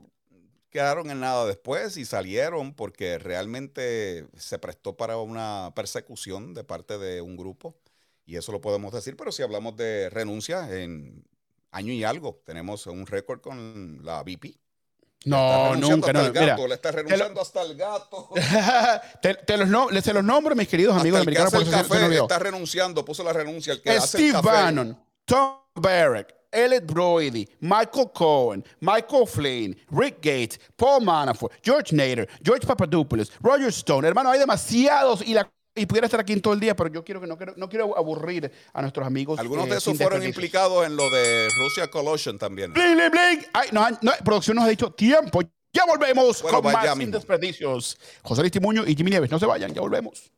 quedaron 0.69 1.09
en 1.09 1.19
nada 1.19 1.45
después 1.45 1.97
y 1.97 2.05
salieron 2.05 2.73
porque 2.73 3.17
realmente 3.17 4.27
se 4.37 4.59
prestó 4.59 4.95
para 4.95 5.17
una 5.17 5.73
persecución 5.75 6.53
de 6.53 6.63
parte 6.63 6.97
de 6.97 7.21
un 7.21 7.35
grupo. 7.35 7.75
Y 8.25 8.37
eso 8.37 8.51
lo 8.51 8.61
podemos 8.61 8.93
decir, 8.93 9.17
pero 9.17 9.31
si 9.31 9.41
hablamos 9.41 9.75
de 9.75 10.09
renuncia, 10.11 10.69
en 10.79 11.25
año 11.71 11.93
y 11.93 12.03
algo. 12.03 12.41
Tenemos 12.45 12.85
un 12.87 13.05
récord 13.05 13.41
con 13.41 13.99
la 14.03 14.23
BP. 14.23 14.57
No, 15.25 15.75
nunca, 15.75 16.13
no. 16.13 16.31
Mira, 16.31 16.55
le 16.55 16.73
está 16.75 16.91
renunciando 16.91 17.41
hasta 17.41 17.61
el 17.63 17.75
gato. 17.75 18.29
te, 19.21 19.57
los 19.57 19.67
no, 19.67 19.89
se 20.01 20.13
los 20.13 20.23
nombro, 20.23 20.55
mis 20.55 20.67
queridos 20.67 20.97
amigos 20.97 21.21
americanos. 21.21 21.53
El 21.53 21.69
café 21.69 22.17
está 22.17 22.39
renunciando, 22.39 23.03
puso 23.03 23.23
la 23.23 23.33
renuncia. 23.33 23.73
El 23.73 23.81
que 23.81 23.99
Steve 23.99 24.37
hace 24.37 24.47
Bannon, 24.47 24.97
Tom 25.25 25.57
Barrack, 25.75 26.33
Elliot 26.51 26.85
Brody, 26.85 27.47
Michael 27.59 28.11
Cohen, 28.13 28.65
Michael 28.79 29.27
Flynn, 29.27 29.77
Rick 29.91 30.17
Gates, 30.21 30.59
Paul 30.77 31.03
Manafort, 31.03 31.53
George 31.61 31.93
Nader, 31.93 32.29
George 32.41 32.65
Papadopoulos, 32.65 33.29
Roger 33.41 33.67
Stone. 33.69 34.07
Hermano, 34.07 34.31
hay 34.31 34.39
demasiados 34.39 35.21
y 35.21 35.33
la 35.33 35.51
y 35.79 35.85
pudiera 35.85 36.05
estar 36.05 36.19
aquí 36.19 36.35
todo 36.37 36.53
el 36.53 36.59
día, 36.59 36.75
pero 36.75 36.89
yo 36.89 37.03
quiero 37.03 37.21
que 37.21 37.27
no 37.27 37.37
quiero, 37.37 37.53
no 37.55 37.69
quiero 37.69 37.97
aburrir 37.97 38.51
a 38.73 38.81
nuestros 38.81 39.05
amigos. 39.07 39.39
Algunos 39.39 39.67
de 39.67 39.75
eh, 39.75 39.77
esos 39.77 39.97
fueron 39.97 40.23
implicados 40.23 40.85
en 40.85 40.95
lo 40.95 41.09
de 41.09 41.47
Rusia 41.57 41.89
Collusion 41.89 42.37
también. 42.37 42.73
Bling, 42.73 42.95
bling, 42.95 43.11
bling. 43.11 43.45
Ay, 43.53 43.69
no, 43.71 43.87
no, 44.01 44.11
producción 44.23 44.55
nos 44.55 44.65
ha 44.65 44.69
dicho 44.69 44.91
tiempo. 44.91 45.41
Ya 45.71 45.85
volvemos 45.85 46.41
con 46.41 46.63
más 46.63 46.97
sin 46.97 47.11
desperdicios. 47.11 47.97
José 48.23 48.41
Aristimuño 48.41 48.85
y 48.85 48.95
Jimmy 48.95 49.11
Nieves, 49.11 49.31
no 49.31 49.39
se 49.39 49.45
vayan, 49.45 49.73
ya 49.73 49.81
volvemos. 49.81 50.31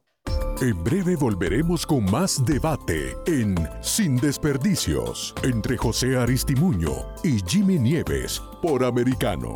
En 0.62 0.84
breve 0.84 1.15
volveremos 1.15 1.86
con 1.88 2.06
más 2.12 2.45
debate 2.45 3.17
en 3.25 3.56
Sin 3.82 4.17
Desperdicios 4.17 5.34
entre 5.41 5.75
José 5.75 6.17
Aristimuño 6.17 6.91
y 7.23 7.39
Jimmy 7.47 7.80
Nieves 7.80 8.39
por 8.62 8.84
Americano. 8.84 9.56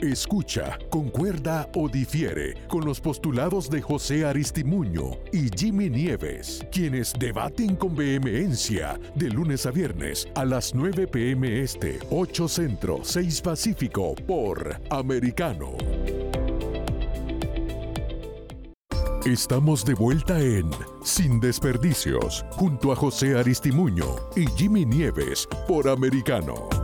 Escucha, 0.00 0.78
concuerda 0.88 1.68
o 1.74 1.86
difiere 1.86 2.54
con 2.68 2.86
los 2.86 3.02
postulados 3.02 3.68
de 3.68 3.82
José 3.82 4.24
Aristimuño 4.24 5.10
y 5.30 5.50
Jimmy 5.54 5.90
Nieves, 5.90 6.64
quienes 6.72 7.12
debaten 7.18 7.76
con 7.76 7.94
vehemencia 7.94 8.98
de 9.14 9.28
lunes 9.28 9.66
a 9.66 9.70
viernes 9.70 10.26
a 10.34 10.46
las 10.46 10.74
9 10.74 11.06
pm 11.06 11.60
este, 11.60 11.98
8 12.10 12.48
centro, 12.48 13.00
6 13.02 13.42
pacífico 13.42 14.14
por 14.26 14.80
Americano. 14.88 15.76
Estamos 19.26 19.84
de 19.84 19.92
vuelta 19.92 20.40
en 20.40 20.70
Sin 21.04 21.40
Desperdicios, 21.40 22.46
junto 22.52 22.90
a 22.90 22.96
José 22.96 23.36
Aristimuño 23.36 24.16
y 24.34 24.46
Jimmy 24.56 24.86
Nieves 24.86 25.46
por 25.68 25.90
Americano. 25.90 26.79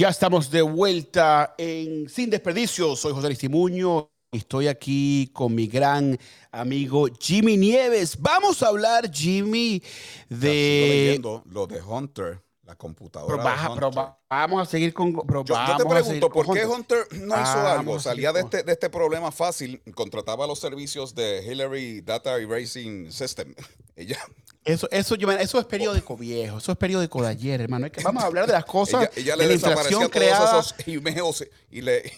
Ya 0.00 0.08
estamos 0.08 0.50
de 0.50 0.62
vuelta 0.62 1.54
en 1.58 2.08
Sin 2.08 2.30
Desperdicios. 2.30 3.00
Soy 3.00 3.12
José 3.12 3.26
Aristimuño. 3.26 4.08
Estoy 4.32 4.66
aquí 4.66 5.28
con 5.34 5.54
mi 5.54 5.66
gran 5.66 6.18
amigo 6.50 7.06
Jimmy 7.20 7.58
Nieves. 7.58 8.16
Vamos 8.18 8.62
a 8.62 8.68
hablar, 8.68 9.12
Jimmy, 9.12 9.82
de... 10.30 11.20
lo 11.44 11.66
de 11.66 11.82
Hunter 11.82 12.42
la 12.64 12.76
computadora. 12.76 13.74
Pero, 13.74 13.90
vamos 14.30 14.62
a 14.62 14.70
seguir 14.70 14.94
con. 14.94 15.12
Yo, 15.12 15.56
te 15.76 15.84
pregunto, 15.84 16.30
¿por 16.30 16.50
qué 16.54 16.64
Hunter 16.64 17.06
no 17.12 17.34
hizo 17.34 17.58
algo? 17.58 18.00
Salía 18.00 18.32
de 18.32 18.40
este, 18.40 18.62
de 18.62 18.72
este 18.72 18.88
problema 18.88 19.30
fácil, 19.30 19.82
contrataba 19.94 20.46
los 20.46 20.60
servicios 20.60 21.14
de 21.14 21.44
Hillary 21.44 22.00
Data 22.00 22.38
Erasing 22.38 23.12
System. 23.12 23.54
Ella. 23.96 24.18
Eso, 24.64 24.88
eso, 24.90 25.14
yo, 25.14 25.30
eso 25.32 25.58
es 25.58 25.64
periódico 25.64 26.16
viejo, 26.16 26.58
eso 26.58 26.72
es 26.72 26.78
periódico 26.78 27.22
de 27.22 27.28
ayer, 27.28 27.62
hermano. 27.62 27.88
vamos 28.04 28.22
a 28.22 28.26
hablar 28.26 28.46
de 28.46 28.52
las 28.52 28.64
cosas. 28.66 29.10
ella, 29.16 29.34
le 29.36 29.48
desaparecía 29.48 30.08
todos 30.08 30.74
esos 30.76 31.46
y 31.70 31.80
le, 31.80 32.12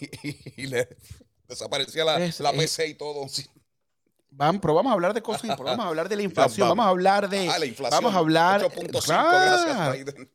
y, 0.57 0.67
le 0.67 0.89
desaparecía 1.47 2.03
la, 2.03 2.19
la 2.19 2.51
PC 2.51 2.87
y 2.87 2.95
todo. 2.95 3.27
Vamos, 4.35 4.61
pero 4.61 4.73
vamos 4.73 4.89
a 4.89 4.93
hablar 4.93 5.13
de 5.13 5.21
cosas 5.21 5.43
importantes. 5.43 5.77
Vamos 5.77 5.85
a 5.85 5.89
hablar 5.89 6.09
de 6.09 6.15
la 6.15 6.23
inflación. 6.29 6.67
Vamos 6.67 6.85
a 6.85 6.89
hablar 6.89 7.29
de. 7.29 7.49
Ah, 7.49 7.59
la 7.59 7.65
inflación. 7.65 8.03
Vamos 8.03 8.15
a 8.15 8.19
hablar. 8.19 8.61
8.5, 8.63 9.03
gracias, 9.07 9.93
Biden. 9.93 10.29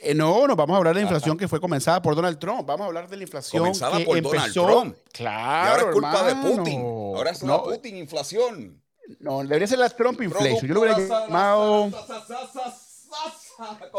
Eh, 0.00 0.14
no, 0.14 0.46
no, 0.46 0.54
vamos 0.54 0.74
a 0.74 0.78
hablar 0.78 0.94
de 0.94 1.00
la 1.00 1.06
inflación 1.06 1.36
que 1.36 1.48
fue 1.48 1.60
comenzada 1.60 2.00
por 2.00 2.14
Donald 2.14 2.38
Trump. 2.38 2.64
Vamos 2.66 2.84
a 2.84 2.86
hablar 2.86 3.08
de 3.08 3.16
la 3.16 3.22
inflación 3.24 3.62
comenzada 3.62 3.98
que 3.98 4.04
por 4.04 4.16
empezó. 4.16 4.62
Donald 4.62 4.94
Trump. 4.94 4.96
Claro. 5.12 5.66
Y 5.66 5.70
ahora 5.70 5.82
es 5.82 5.92
culpa 5.92 6.22
de 6.22 6.34
Putin. 6.36 6.80
Ahora 6.80 7.30
es 7.30 7.42
no, 7.42 7.64
Putin 7.64 7.96
inflación. 7.96 8.82
No, 9.20 9.42
debería 9.42 9.66
ser 9.66 9.78
la 9.78 9.88
Trump 9.88 10.20
inflation. 10.22 10.66
Yo 10.66 10.74
lo 10.74 10.80
hubiera 10.80 10.98
llamado 10.98 11.90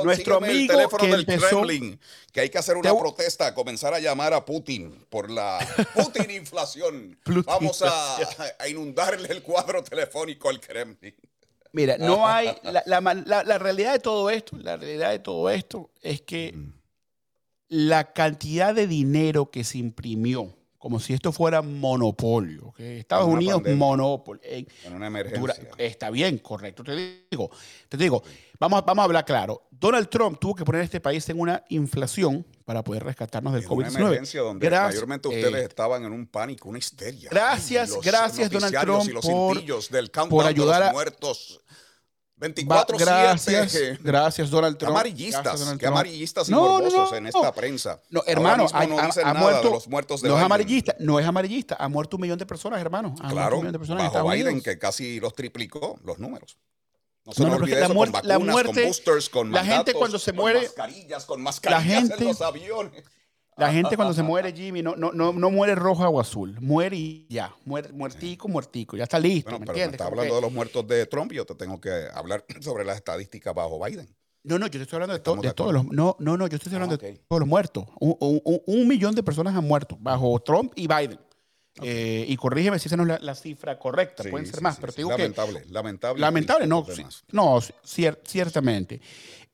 nuestro 0.04 0.38
amigo 0.38 0.54
el 0.54 0.67
teléfono 0.67 1.06
del 1.06 1.26
Kremlin, 1.26 2.00
que 2.32 2.41
hay 2.41 2.50
que 2.50 2.58
hacer 2.58 2.78
una 2.78 2.98
protesta, 2.98 3.54
comenzar 3.54 3.93
a 3.93 4.00
llamar 4.00 4.34
a 4.34 4.45
Putin 4.45 5.06
por 5.10 5.30
la 5.30 5.60
Putin 5.95 6.32
inflación. 6.32 7.17
Vamos 7.45 7.82
a, 7.82 8.17
a, 8.60 8.67
inundarle 8.67 9.30
el 9.30 9.41
cuadro 9.41 9.84
telefónico 9.84 10.50
al 10.50 10.60
Kremlin. 10.60 11.15
Mira, 11.72 11.98
no 11.98 12.28
hay 12.28 12.56
la, 12.63 12.84
la, 12.86 13.43
la, 13.43 13.58
realidad 13.58 13.93
de 13.93 14.00
todo 14.00 14.30
esto, 14.30 14.58
la 14.58 14.78
realidad 14.78 15.12
de 15.12 15.19
todo 15.19 15.50
esto 15.50 15.89
es 16.02 16.22
que 16.22 16.54
la 17.67 18.13
cantidad 18.13 18.74
de 18.74 18.88
dinero 18.88 19.52
que 19.52 19.63
se 19.63 19.78
imprimió 19.78 20.56
como 20.79 20.99
si 20.99 21.13
esto 21.13 21.31
fuera 21.31 21.61
monopolio. 21.61 22.73
Estados 22.77 23.27
Unidos, 23.27 23.61
monopolio. 23.75 24.41
En 24.43 24.93
una 24.93 25.07
emergencia. 25.07 25.69
está 25.77 26.09
bien, 26.09 26.39
correcto. 26.39 26.83
Te 26.83 27.21
digo, 27.29 27.51
te 27.87 27.97
digo 27.97 28.23
vamos, 28.57 28.83
vamos 28.85 29.03
a 29.03 29.05
hablar 29.05 29.25
claro. 29.25 29.67
Donald 29.71 30.09
Trump 30.09 30.39
tuvo 30.39 30.55
que 30.55 30.65
poner 30.65 30.81
a 30.81 30.83
este 30.85 30.99
país 30.99 31.27
en 31.29 31.39
una 31.39 31.63
inflación 31.69 32.45
para 32.65 32.83
poder 32.83 33.03
rescatarnos 33.03 33.53
del 33.53 33.65
COVID-19. 33.65 33.89
Una 33.89 33.99
emergencia 33.99 34.41
donde 34.41 34.69
mayormente 34.69 35.27
ustedes 35.27 35.53
eh, 35.53 35.65
estaban 35.65 36.03
en 36.03 36.11
un 36.11 36.27
pánico, 36.27 36.69
una 36.69 36.79
histeria. 36.79 37.29
Gracias, 37.31 37.99
gracias 38.01 38.49
Donald 38.49 38.75
Trump 38.79 39.21
por, 39.21 39.63
del 39.89 40.11
por 40.29 40.45
ayudar 40.45 40.83
a 40.83 40.91
muertos 40.91 41.61
24 42.39 42.97
gracias, 42.97 43.99
gracias 44.02 44.49
Donald 44.49 44.78
Trump. 44.78 44.91
Amarillistas, 44.91 45.75
qué 45.78 45.88
amarillistas 45.88 46.47
y 46.47 46.52
no, 46.52 46.62
morbosos 46.62 47.13
en 47.13 47.28
esta 47.28 47.54
prensa. 47.54 48.02
No, 48.10 48.23
hermano, 48.25 48.65
ha, 48.71 48.86
no 48.86 48.97
ha, 48.97 49.34
muerto, 49.34 49.71
los 49.71 49.88
muertos 49.89 50.21
de 50.21 50.30
no 50.30 50.38
es 50.38 50.43
amarillista, 50.43 50.95
no 50.99 51.19
es 51.19 51.25
amarillista, 51.25 51.75
ha 51.78 51.89
muerto 51.89 52.15
un 52.15 52.21
millón 52.21 52.39
de 52.39 52.45
personas, 52.45 52.80
hermano. 52.80 53.13
Ha 53.21 53.30
claro, 53.30 53.58
un 53.58 53.62
millón 53.63 53.73
de 53.73 53.80
personas 53.80 54.13
bajo 54.13 54.30
Biden 54.30 54.47
Unidos. 54.47 54.63
que 54.63 54.80
casi 54.80 55.19
los 55.19 55.36
triplicó 55.36 55.99
los 56.04 56.17
números. 56.19 56.58
No 57.25 57.34
se 57.34 57.43
no, 57.43 57.49
no, 57.49 57.65
la, 57.65 57.89
muerte, 57.89 57.93
con 57.93 58.12
vacunas, 58.13 58.25
la 58.25 58.39
muerte, 58.39 58.73
con 58.73 58.84
boosters, 58.84 59.30
con 59.30 59.52
la 59.52 59.65
gente 59.65 59.93
cuando 59.93 60.17
se 60.17 60.32
muere, 60.32 60.60
con 60.60 60.67
mascarillas, 60.67 61.25
con 61.25 61.41
mascarillas 61.41 61.84
la 61.84 61.99
gente, 61.99 62.23
en 62.23 62.28
los 62.30 62.41
aviones. 62.41 63.04
La 63.60 63.72
gente 63.72 63.95
cuando 63.95 64.13
se 64.13 64.24
muere, 64.24 64.54
Jimmy, 64.54 64.82
no, 64.82 64.95
no, 64.95 65.12
no, 65.12 65.34
no 65.34 65.52
muere 65.52 65.76
roja 65.76 66.10
o 66.10 66.19
azul, 66.19 66.58
muere 66.62 66.95
y 66.95 67.28
ya, 67.30 67.54
muere, 67.65 67.91
muertico, 67.91 68.48
muertico, 68.48 68.98
ya 68.98 69.04
está 69.04 69.19
listo. 69.19 69.52
Bueno, 69.52 69.60
¿me 69.60 69.65
pero 69.65 69.74
entiendes? 69.74 70.00
me 70.00 70.04
está 70.04 70.08
hablando 70.08 70.36
de 70.36 70.41
los 70.41 70.52
muertos 70.52 70.88
de 70.88 71.06
Trump 71.06 71.32
y 71.32 71.36
yo 71.36 71.45
te 71.45 71.56
tengo 71.56 71.80
que 71.80 72.08
hablar 72.13 72.45
sobre 72.62 72.86
las 72.86 72.95
estadísticas 72.95 73.54
bajo 73.54 73.84
Biden. 73.84 74.08
No, 74.43 74.58
no, 74.58 74.67
yo 74.67 74.80
te 74.80 74.84
estoy 74.84 74.95
hablando 74.98 75.13
de, 75.13 75.19
to 75.19 75.36
de 75.36 75.54
todos 75.54 75.74
los. 75.74 75.86
No, 75.86 76.15
no, 76.19 76.38
no, 76.38 76.48
yo 76.48 76.56
estoy 76.56 76.74
hablando 76.74 76.95
ah, 76.95 76.98
okay. 76.98 77.13
de 77.13 77.17
todos 77.28 77.41
los 77.41 77.50
muertos. 77.50 77.86
Un, 78.00 78.15
un, 78.19 78.62
un, 78.65 78.88
millón 78.88 79.13
de 79.13 79.22
personas 79.22 79.54
han 79.54 79.65
muerto 79.65 79.98
bajo 80.00 80.39
Trump 80.39 80.72
y 80.76 80.88
Biden. 80.88 81.19
Okay. 81.78 81.89
Eh, 81.89 82.26
y 82.28 82.36
corrígeme 82.38 82.80
si 82.80 82.88
esa 82.88 82.95
no 82.95 83.04
es 83.04 83.10
la, 83.10 83.19
la 83.19 83.36
cifra 83.36 83.78
correcta, 83.78 84.24
sí, 84.24 84.30
pueden 84.30 84.48
ser 84.48 84.58
sí, 84.58 84.63
más, 84.63 84.76
sí, 84.76 84.82
pero 84.82 84.93
te 84.93 84.98
digo 85.02 85.12
lamentable, 85.12 85.62
que. 85.62 85.72
Lamentable, 85.72 86.19
lamentable. 86.19 86.67
Lamentable, 86.67 86.67
no, 86.67 86.86
no 87.32 87.62
cier 87.84 88.22
ciertamente. 88.26 89.02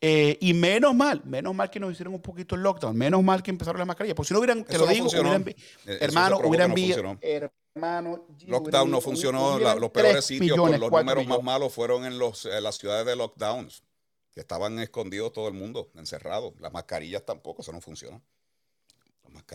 Eh, 0.02 0.38
y 0.42 0.54
menos 0.54 0.94
mal, 0.94 1.22
menos 1.26 1.56
mal 1.56 1.70
que 1.70 1.80
nos 1.80 1.92
hicieron 1.92 2.14
un 2.14 2.22
poquito 2.22 2.56
el 2.56 2.62
lockdown, 2.62 2.96
menos 2.96 3.24
mal 3.24 3.42
que 3.42 3.50
empezaron 3.50 3.80
las 3.80 3.88
mascarillas, 3.88 4.16
porque 4.16 4.28
si 4.28 4.34
no 4.34 4.40
hubieran, 4.40 4.64
te 4.64 4.72
Eso 4.76 4.80
lo 4.82 4.86
no 4.88 4.92
digo, 4.94 5.08
hubieran, 5.08 5.46
Eh, 5.48 5.56
hermano, 6.02 6.40
hubieran 6.44 6.70
no 6.70 6.76
vi- 6.76 6.84
funcionó. 6.94 7.18
hermano, 7.22 8.28
Lockdown 8.46 8.92
no 8.92 9.02
funcionó, 9.02 9.58
la- 9.58 9.76
los 9.76 9.90
peores 9.92 10.26
sitios 10.26 10.58
con 10.58 10.72
los 10.80 10.92
números 10.92 11.26
más 11.28 11.42
malos 11.44 11.74
fueron 11.74 12.06
en 12.06 12.20
los, 12.20 12.46
eh, 12.46 12.62
las 12.62 12.78
ciudades 12.78 13.06
de 13.06 13.16
lockdowns, 13.16 13.84
que 14.32 14.42
estaban 14.42 14.78
escondidos 14.80 15.32
todo 15.32 15.48
el 15.48 15.54
mundo, 15.54 15.90
encerrado. 15.96 16.54
Las 16.60 16.72
mascarillas 16.74 17.26
tampoco, 17.26 17.62
eso 17.62 17.72
no 17.72 17.80
funciona. 17.82 18.22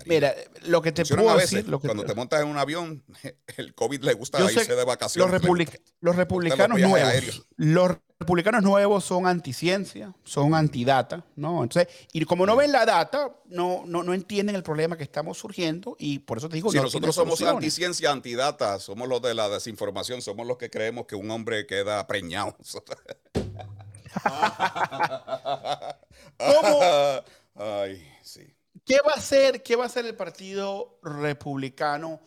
Mira, 0.06 0.34
lo 0.62 0.82
que 0.82 0.90
te 0.92 1.02
Funcionan 1.02 1.24
puedo 1.24 1.36
veces. 1.36 1.50
decir, 1.52 1.68
lo 1.70 1.80
que 1.80 1.86
Cuando 1.88 2.04
te 2.04 2.14
montas 2.14 2.42
en 2.42 2.48
un 2.48 2.58
avión, 2.58 3.02
el 3.56 3.74
COVID 3.74 4.02
le 4.02 4.14
gusta 4.14 4.38
Yo 4.38 4.50
irse 4.50 4.74
de 4.74 4.84
vacaciones. 4.84 5.30
los, 5.32 5.40
republic- 5.42 5.80
los 6.00 6.16
republicanos 6.16 6.76
viajes 6.76 6.90
nuevos, 6.92 7.08
aéreos. 7.14 7.46
los 7.56 7.96
republicanos 8.20 8.62
nuevos 8.62 9.02
son 9.02 9.26
anticiencia, 9.26 10.14
son 10.24 10.54
antidata, 10.54 11.24
¿no? 11.36 11.62
Entonces, 11.62 11.88
y 12.12 12.22
como 12.26 12.44
no 12.44 12.54
ven 12.54 12.70
la 12.70 12.84
data, 12.84 13.34
no, 13.46 13.84
no, 13.86 14.02
no 14.02 14.12
entienden 14.12 14.54
el 14.54 14.62
problema 14.62 14.98
que 14.98 15.04
estamos 15.04 15.38
surgiendo 15.38 15.96
y 15.98 16.18
por 16.18 16.36
eso 16.36 16.50
te 16.50 16.56
digo, 16.56 16.70
Si 16.70 16.76
no 16.76 16.82
nosotros 16.82 17.14
somos 17.14 17.40
anticiencia, 17.40 18.10
antidata, 18.10 18.78
somos 18.78 19.08
los 19.08 19.22
de 19.22 19.32
la 19.32 19.48
desinformación, 19.48 20.20
somos 20.20 20.46
los 20.46 20.58
que 20.58 20.68
creemos 20.68 21.06
que 21.06 21.16
un 21.16 21.30
hombre 21.30 21.66
queda 21.66 22.06
preñado. 22.06 22.54
¿Cómo? 26.36 26.80
Ay, 27.54 28.06
sí. 28.22 28.54
¿Qué 28.84 28.98
va 29.06 29.12
a 29.14 29.18
hacer, 29.18 29.62
qué 29.62 29.76
va 29.76 29.84
a 29.84 29.86
hacer 29.86 30.04
el 30.04 30.14
Partido 30.14 30.98
Republicano 31.02 32.20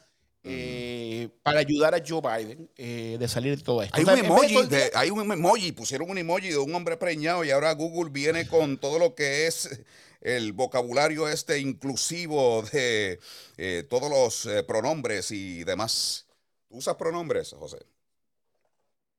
eh, 0.43 1.29
para 1.41 1.59
ayudar 1.59 1.95
a 1.95 2.03
Joe 2.05 2.21
Biden 2.21 2.69
eh, 2.77 3.17
de 3.19 3.27
salir 3.27 3.57
de 3.57 3.63
todo 3.63 3.81
esto? 3.83 3.95
Hay 3.97 4.03
O 4.03 4.05
sea, 4.05 4.13
un 4.15 4.21
de 4.21 4.25
emoji, 4.27 4.55
de- 4.67 4.91
hay 4.95 5.09
un 5.09 5.31
emoji, 5.31 5.71
pusieron 5.71 6.09
un 6.09 6.17
emoji 6.17 6.49
de 6.49 6.57
un 6.57 6.73
hombre 6.75 6.97
preñado 6.97 7.43
y 7.43 7.51
ahora 7.51 7.71
Google 7.73 8.11
viene 8.11 8.47
con 8.47 8.77
todo 8.77 8.99
lo 8.99 9.15
que 9.15 9.47
es 9.47 9.81
el 10.21 10.53
vocabulario 10.53 11.27
este 11.27 11.59
inclusivo 11.59 12.63
de 12.71 13.19
eh, 13.57 13.83
todos 13.89 14.09
los 14.09 14.45
eh, 14.45 14.63
pronombres 14.63 15.31
y 15.31 15.63
demás. 15.63 16.27
¿Tú 16.69 16.77
usas 16.77 16.95
pronombres, 16.95 17.53
José? 17.53 17.79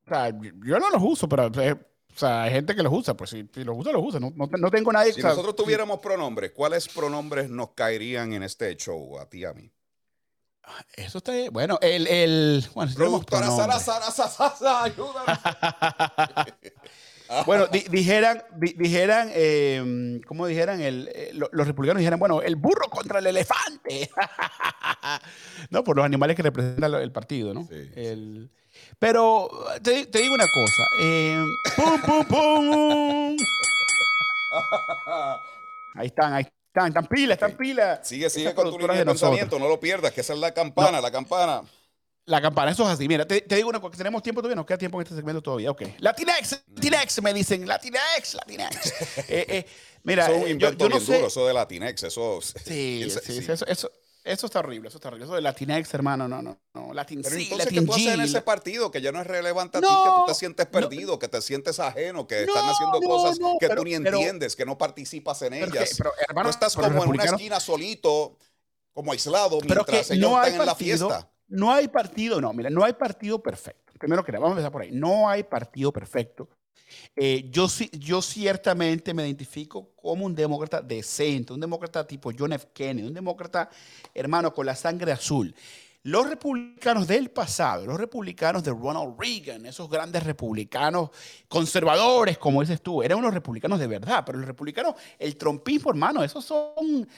o 0.06 0.08
sea, 0.08 0.30
yo 0.30 0.78
no 0.78 0.90
los 0.90 1.02
uso, 1.02 1.28
pero 1.28 1.46
eh, 1.60 1.72
o 1.72 2.16
sea, 2.18 2.42
hay 2.44 2.50
gente 2.52 2.74
que 2.74 2.82
los 2.82 2.92
usa, 2.92 3.14
pues 3.14 3.30
si, 3.30 3.48
si 3.52 3.64
los 3.64 3.76
usa, 3.78 3.92
los 3.92 4.02
usa. 4.04 4.20
No, 4.20 4.32
no, 4.36 4.46
no 4.46 4.70
tengo 4.70 4.92
nadie 4.92 5.12
Si 5.12 5.20
o 5.20 5.22
sea, 5.22 5.30
nosotros 5.30 5.56
tuviéramos 5.56 5.98
pronombres, 6.00 6.52
¿cuáles 6.52 6.88
pronombres 6.88 7.48
nos 7.50 7.70
caerían 7.72 8.32
en 8.32 8.42
este 8.42 8.74
show, 8.76 9.18
a 9.18 9.28
ti 9.28 9.38
y 9.38 9.44
a 9.44 9.52
mí? 9.54 9.70
Eso 10.96 11.18
está 11.18 11.32
bueno. 11.50 11.78
El, 11.82 12.06
el 12.06 12.64
bueno, 12.74 12.90
si 12.90 12.96
tenemos 12.96 13.24
Productora 13.24 13.46
Sara, 13.46 13.56
pronombres. 13.78 13.84
Sara, 13.84 14.10
Sara, 14.30 14.56
Sara, 14.56 14.82
ayúdame. 14.84 15.26
Bueno, 17.46 17.66
di- 17.68 17.86
dijeran, 17.90 18.42
di- 18.54 18.74
dijeran, 18.74 19.30
eh, 19.32 20.20
¿cómo 20.28 20.46
dijeran? 20.46 20.82
El, 20.82 21.08
eh, 21.12 21.30
lo- 21.32 21.48
los 21.52 21.66
republicanos 21.66 21.98
dijeran, 22.00 22.20
bueno, 22.20 22.42
el 22.42 22.54
burro 22.54 22.88
contra 22.90 23.18
el 23.18 23.26
elefante. 23.26 24.10
no, 25.70 25.82
por 25.82 25.96
los 25.96 26.04
animales 26.04 26.36
que 26.36 26.42
representa 26.42 26.86
el 26.86 27.10
partido, 27.12 27.54
¿no? 27.54 27.66
Sí, 27.66 27.86
sí. 27.86 27.92
El- 27.96 28.50
pero 28.98 29.48
te, 29.82 30.04
te 30.06 30.18
digo 30.20 30.34
una 30.34 30.46
cosa. 30.52 30.84
eh, 31.00 31.42
pum, 31.76 32.00
pum, 32.02 32.24
pum. 32.26 33.36
Ahí 35.96 36.06
están, 36.08 36.32
ahí 36.34 36.44
están, 36.74 36.88
están 36.88 37.06
pilas, 37.06 37.36
están 37.36 37.56
pilas. 37.56 38.00
Sigue, 38.02 38.28
sigue 38.28 38.46
Esas 38.46 38.54
con 38.54 38.68
tu 38.68 38.78
línea 38.78 38.96
de 38.96 39.04
pensamiento, 39.04 39.60
no 39.60 39.68
lo 39.68 39.78
pierdas, 39.78 40.12
que 40.12 40.22
esa 40.22 40.32
es 40.32 40.40
la 40.40 40.52
campana, 40.52 41.00
la 41.00 41.12
campana. 41.12 41.62
La 42.26 42.42
campana, 42.42 42.72
eso 42.72 42.82
es 42.84 42.88
así. 42.88 43.06
Mira, 43.06 43.24
te, 43.26 43.44
digo 43.46 43.68
una 43.68 43.80
cosa, 43.80 43.96
tenemos 43.96 44.22
tiempo 44.24 44.40
todavía, 44.40 44.56
nos 44.56 44.66
queda 44.66 44.78
tiempo 44.78 44.98
en 44.98 45.04
este 45.04 45.14
segmento 45.14 45.40
todavía. 45.40 45.70
Ok. 45.70 45.82
Latinex, 45.98 46.64
Latinex, 46.74 47.22
me 47.22 47.32
dicen, 47.32 47.68
Latinex, 47.68 48.34
Latinex. 48.34 48.86
eh, 49.28 49.46
eh, 49.48 49.66
mira, 50.02 50.24
eso 50.24 50.34
es 50.34 50.42
un 50.42 50.50
invento 50.50 50.78
yo, 50.78 50.88
no 50.88 50.96
bien 50.96 51.06
sé. 51.06 51.14
duro, 51.14 51.26
eso 51.28 51.46
de 51.46 51.54
Latinex, 51.54 52.02
eso... 52.02 52.40
Sí, 52.40 53.08
sí, 53.08 53.40
sí. 53.40 53.52
Eso, 53.52 53.66
eso, 53.66 53.92
eso, 54.24 54.46
está 54.46 54.58
horrible, 54.60 54.88
eso 54.88 54.98
está 54.98 55.08
horrible. 55.08 55.26
Eso 55.26 55.34
de 55.34 55.42
Latinex, 55.42 55.92
hermano, 55.94 56.26
no, 56.26 56.42
no, 56.42 56.58
no. 56.72 56.92
Latin 56.92 57.22
Pero 57.22 57.36
entonces, 57.36 57.58
Latin 57.58 57.80
¿qué 57.80 57.86
tú 57.86 57.92
haces 57.92 58.06
en 58.14 58.20
ese 58.22 58.40
partido? 58.42 58.90
Que 58.90 59.00
ya 59.00 59.12
no 59.12 59.20
es 59.20 59.26
relevante 59.26 59.78
a 59.78 59.80
ti, 59.80 59.86
que 59.86 60.10
tú 60.10 60.24
te 60.26 60.34
sientes 60.34 60.66
perdido, 60.66 61.18
que 61.18 61.28
te 61.28 61.40
sientes 61.42 61.78
ajeno, 61.78 62.26
que 62.26 62.44
están 62.44 62.64
haciendo 62.68 63.00
cosas 63.00 63.38
que 63.60 63.68
tú 63.68 63.84
ni 63.84 63.94
entiendes, 63.94 64.56
que 64.56 64.64
no 64.64 64.76
participas 64.76 65.42
en 65.42 65.54
ellas. 65.54 65.94
pero, 65.96 66.10
hermano, 66.28 66.48
tú 66.48 66.50
estás 66.50 66.74
como 66.74 67.04
en 67.04 67.10
una 67.10 67.24
esquina 67.24 67.60
solito, 67.60 68.36
como 68.92 69.12
aislado, 69.12 69.58
mientras 69.60 70.10
ellos 70.10 70.30
están 70.30 70.60
en 70.60 70.66
la 70.66 70.74
fiesta 70.74 71.30
no 71.48 71.72
hay 71.72 71.88
partido, 71.88 72.40
no, 72.40 72.52
mira, 72.52 72.70
no 72.70 72.84
hay 72.84 72.94
partido 72.94 73.42
perfecto. 73.42 73.92
Primero 73.98 74.24
que 74.24 74.32
nada, 74.32 74.42
vamos 74.42 74.56
a 74.56 74.58
empezar 74.58 74.72
por 74.72 74.82
ahí. 74.82 74.90
No 74.92 75.28
hay 75.28 75.44
partido 75.44 75.92
perfecto. 75.92 76.48
Eh, 77.16 77.48
yo, 77.50 77.68
yo 77.92 78.20
ciertamente 78.20 79.14
me 79.14 79.24
identifico 79.24 79.90
como 79.94 80.26
un 80.26 80.34
demócrata 80.34 80.80
decente, 80.80 81.52
un 81.52 81.60
demócrata 81.60 82.06
tipo 82.06 82.30
John 82.36 82.52
F. 82.52 82.68
Kennedy, 82.72 83.06
un 83.06 83.14
demócrata, 83.14 83.70
hermano, 84.12 84.52
con 84.52 84.66
la 84.66 84.74
sangre 84.74 85.12
azul. 85.12 85.54
Los 86.02 86.28
republicanos 86.28 87.06
del 87.06 87.30
pasado, 87.30 87.86
los 87.86 87.98
republicanos 87.98 88.62
de 88.62 88.72
Ronald 88.72 89.14
Reagan, 89.18 89.64
esos 89.64 89.88
grandes 89.88 90.22
republicanos 90.22 91.08
conservadores, 91.48 92.36
como 92.36 92.60
dices 92.60 92.82
tú, 92.82 93.02
eran 93.02 93.18
unos 93.18 93.32
republicanos 93.32 93.78
de 93.78 93.86
verdad, 93.86 94.22
pero 94.26 94.36
los 94.36 94.46
republicanos, 94.46 94.96
el 95.18 95.36
trompismo, 95.36 95.90
hermano, 95.90 96.22
esos 96.22 96.44
son 96.44 97.08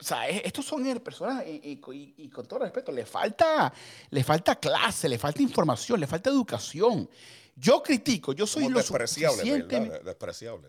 o 0.00 0.02
sea, 0.02 0.28
estos 0.28 0.64
son 0.64 0.82
personas, 1.00 1.44
y, 1.46 1.76
con 1.78 2.46
todo 2.46 2.60
respeto, 2.60 2.90
le 2.90 3.04
falta, 3.04 3.72
le 4.10 4.24
falta 4.24 4.56
clase, 4.56 5.08
le 5.08 5.18
falta 5.18 5.42
información, 5.42 6.00
le 6.00 6.06
falta 6.06 6.30
educación. 6.30 7.08
Yo 7.54 7.82
critico, 7.82 8.32
yo 8.32 8.46
soy 8.46 8.68
lo 8.68 8.78
despreciable, 8.78 9.42
suficiente... 9.42 10.00
despreciable. 10.02 10.68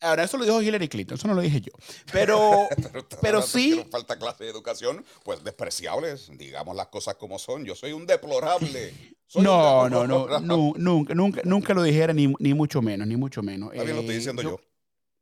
Ahora, 0.00 0.24
eso 0.24 0.36
lo 0.36 0.44
dijo 0.44 0.62
Hillary 0.62 0.88
Clinton, 0.88 1.16
eso 1.16 1.26
no 1.26 1.34
lo 1.34 1.40
dije 1.40 1.60
yo. 1.60 1.72
Pero, 2.12 2.68
pero, 3.22 3.42
sí. 3.42 3.84
falta 3.90 4.16
clase 4.16 4.44
de 4.44 4.50
educación, 4.50 5.04
pues 5.24 5.42
despreciables, 5.42 6.30
digamos 6.36 6.76
las 6.76 6.88
cosas 6.88 7.16
como 7.16 7.38
son. 7.38 7.64
Yo 7.64 7.74
soy 7.74 7.92
un 7.92 8.06
deplorable. 8.06 8.92
no, 9.34 9.88
no, 9.88 10.06
no, 10.06 10.40
no, 10.40 10.72
nunca, 10.76 11.14
nunca, 11.14 11.40
nunca 11.44 11.74
lo 11.74 11.82
dijera, 11.82 12.12
ni, 12.12 12.32
ni 12.38 12.54
mucho 12.54 12.80
menos, 12.80 13.08
ni 13.08 13.16
mucho 13.16 13.42
menos. 13.42 13.70
También 13.70 13.96
lo 13.96 14.00
estoy 14.02 14.14
eh, 14.14 14.18
diciendo 14.18 14.42
yo. 14.42 14.60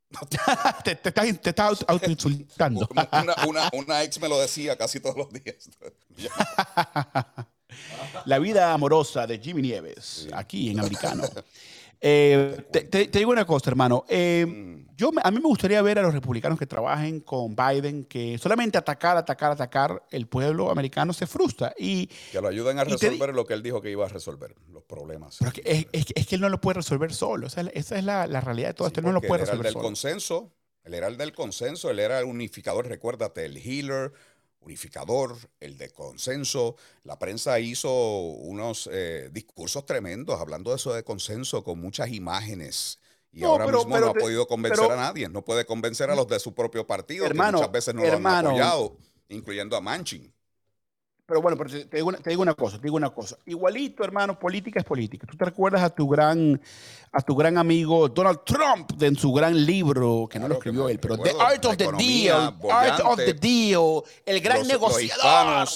te, 0.83 0.95
te, 0.95 1.09
estás, 1.09 1.41
te 1.41 1.49
estás 1.49 1.85
autoinsultando. 1.87 2.87
una, 2.91 3.35
una, 3.47 3.69
una, 3.73 4.03
ex 4.03 4.19
me 4.21 4.29
lo 4.29 4.39
decía 4.39 4.77
casi 4.77 4.99
todos 4.99 5.17
los 5.17 5.31
días. 5.31 5.69
La 8.25 8.39
vida 8.39 8.73
amorosa 8.73 9.27
de 9.27 9.39
Jimmy 9.39 9.61
Nieves, 9.61 10.27
aquí 10.33 10.71
en 10.71 10.79
Americano. 10.79 11.23
Eh, 11.99 12.65
te, 12.71 13.07
digo 13.07 13.31
una 13.31 13.45
cosa, 13.45 13.69
hermano. 13.69 14.05
Eh, 14.07 14.45
mm. 14.45 14.95
yo, 14.95 15.11
a 15.23 15.31
mí 15.31 15.37
me 15.37 15.47
gustaría 15.47 15.81
ver 15.81 15.99
a 15.99 16.01
los 16.01 16.13
republicanos 16.13 16.59
que 16.59 16.65
trabajen 16.65 17.21
con 17.21 17.55
Biden, 17.55 18.03
que 18.05 18.37
solamente 18.37 18.77
atacar, 18.77 19.17
atacar, 19.17 19.51
atacar, 19.51 20.03
el 20.11 20.27
pueblo 20.27 20.69
americano 20.71 21.13
se 21.13 21.27
frustra. 21.27 21.73
Y, 21.77 22.07
que 22.31 22.41
lo 22.41 22.47
ayuden 22.47 22.79
a 22.79 22.83
resolver 22.83 23.33
lo 23.33 23.45
que 23.45 23.53
él 23.53 23.63
dijo 23.63 23.81
que 23.81 23.89
iba 23.89 24.05
a 24.05 24.09
resolver, 24.09 24.55
los 24.71 24.83
problemas. 24.83 25.39
es, 25.63 25.87
es, 25.91 26.27
que 26.27 26.35
él 26.35 26.41
no 26.41 26.49
lo 26.49 26.61
puede 26.61 26.75
resolver 26.75 27.13
solo. 27.13 27.47
esa 27.47 27.69
es 27.71 28.03
la, 28.03 28.27
la 28.27 28.41
realidad 28.41 28.69
de 28.69 28.73
todo 28.73 28.87
esto. 28.87 28.99
Él 28.99 29.05
no 29.05 29.11
lo 29.11 29.21
puede 29.21 29.41
resolver 29.41 29.67
él 29.67 29.69
era 29.69 29.69
el 29.69 29.73
del 29.75 29.83
consenso. 29.83 30.53
Él 30.87 30.93
era 30.93 31.07
el 31.07 31.17
del 31.17 31.33
consenso, 31.33 31.89
él 31.89 31.99
era 31.99 32.19
el 32.19 32.25
unificador, 32.25 32.87
recuérdate, 32.87 33.43
el 33.43 33.57
healer, 33.57 34.13
unificador, 34.59 35.37
el 35.59 35.77
de 35.77 35.89
consenso. 35.89 36.75
La 37.03 37.17
prensa 37.17 37.59
hizo 37.59 37.91
unos 37.91 38.89
eh, 38.91 39.29
discursos 39.31 39.85
tremendos 39.85 40.39
hablando 40.39 40.71
de 40.71 40.77
eso 40.77 40.93
de 40.93 41.03
consenso 41.03 41.63
con 41.63 41.79
muchas 41.79 42.11
imágenes. 42.11 42.99
Y 43.31 43.43
ahora 43.43 43.67
mismo 43.67 43.99
no 43.99 44.09
ha 44.09 44.13
podido 44.13 44.47
convencer 44.47 44.91
a 44.91 44.95
nadie, 44.95 45.29
no 45.29 45.43
puede 45.43 45.65
convencer 45.65 46.09
a 46.09 46.15
los 46.15 46.27
de 46.27 46.39
su 46.39 46.55
propio 46.55 46.87
partido, 46.87 47.25
hermano, 47.25 47.59
que 47.59 47.61
muchas 47.61 47.71
veces 47.71 47.93
no 47.93 48.03
lo 48.03 48.13
han 48.13 48.25
apoyado, 48.25 48.97
incluyendo 49.29 49.75
a 49.75 49.81
Manchin. 49.81 50.33
Pero 51.27 51.41
bueno, 51.41 51.57
pero 51.57 51.69
te, 51.69 51.97
digo 51.97 52.07
una, 52.07 52.17
te, 52.19 52.29
digo 52.29 52.41
una, 52.41 52.53
cosa, 52.53 52.77
te 52.77 52.83
digo 52.83 52.95
una 52.95 53.09
cosa. 53.09 53.37
Igualito, 53.45 54.01
hermano, 54.05 54.39
política 54.39 54.79
es 54.79 54.85
política. 54.85 55.27
Tú 55.29 55.35
te 55.35 55.43
recuerdas 55.43 55.81
a 55.81 55.89
tu 55.89 56.07
gran, 56.07 56.59
a 57.11 57.21
tu 57.21 57.35
gran 57.35 57.57
amigo 57.57 58.07
Donald 58.07 58.39
Trump 58.45 58.93
de, 58.93 59.07
en 59.07 59.17
su 59.17 59.33
gran 59.33 59.65
libro, 59.65 60.29
que 60.31 60.39
no 60.39 60.47
lo 60.47 60.53
escribió 60.55 60.87
él, 60.87 60.99
pero 60.99 61.17
The 61.17 61.33
Art 61.37 61.65
of 61.65 61.75
the 61.75 61.91
Deal, 61.97 62.55
Art 62.71 63.01
of 63.03 63.17
the 63.17 63.33
Deal, 63.33 64.03
el 64.25 64.39
gran 64.39 64.65
negociador. 64.65 65.67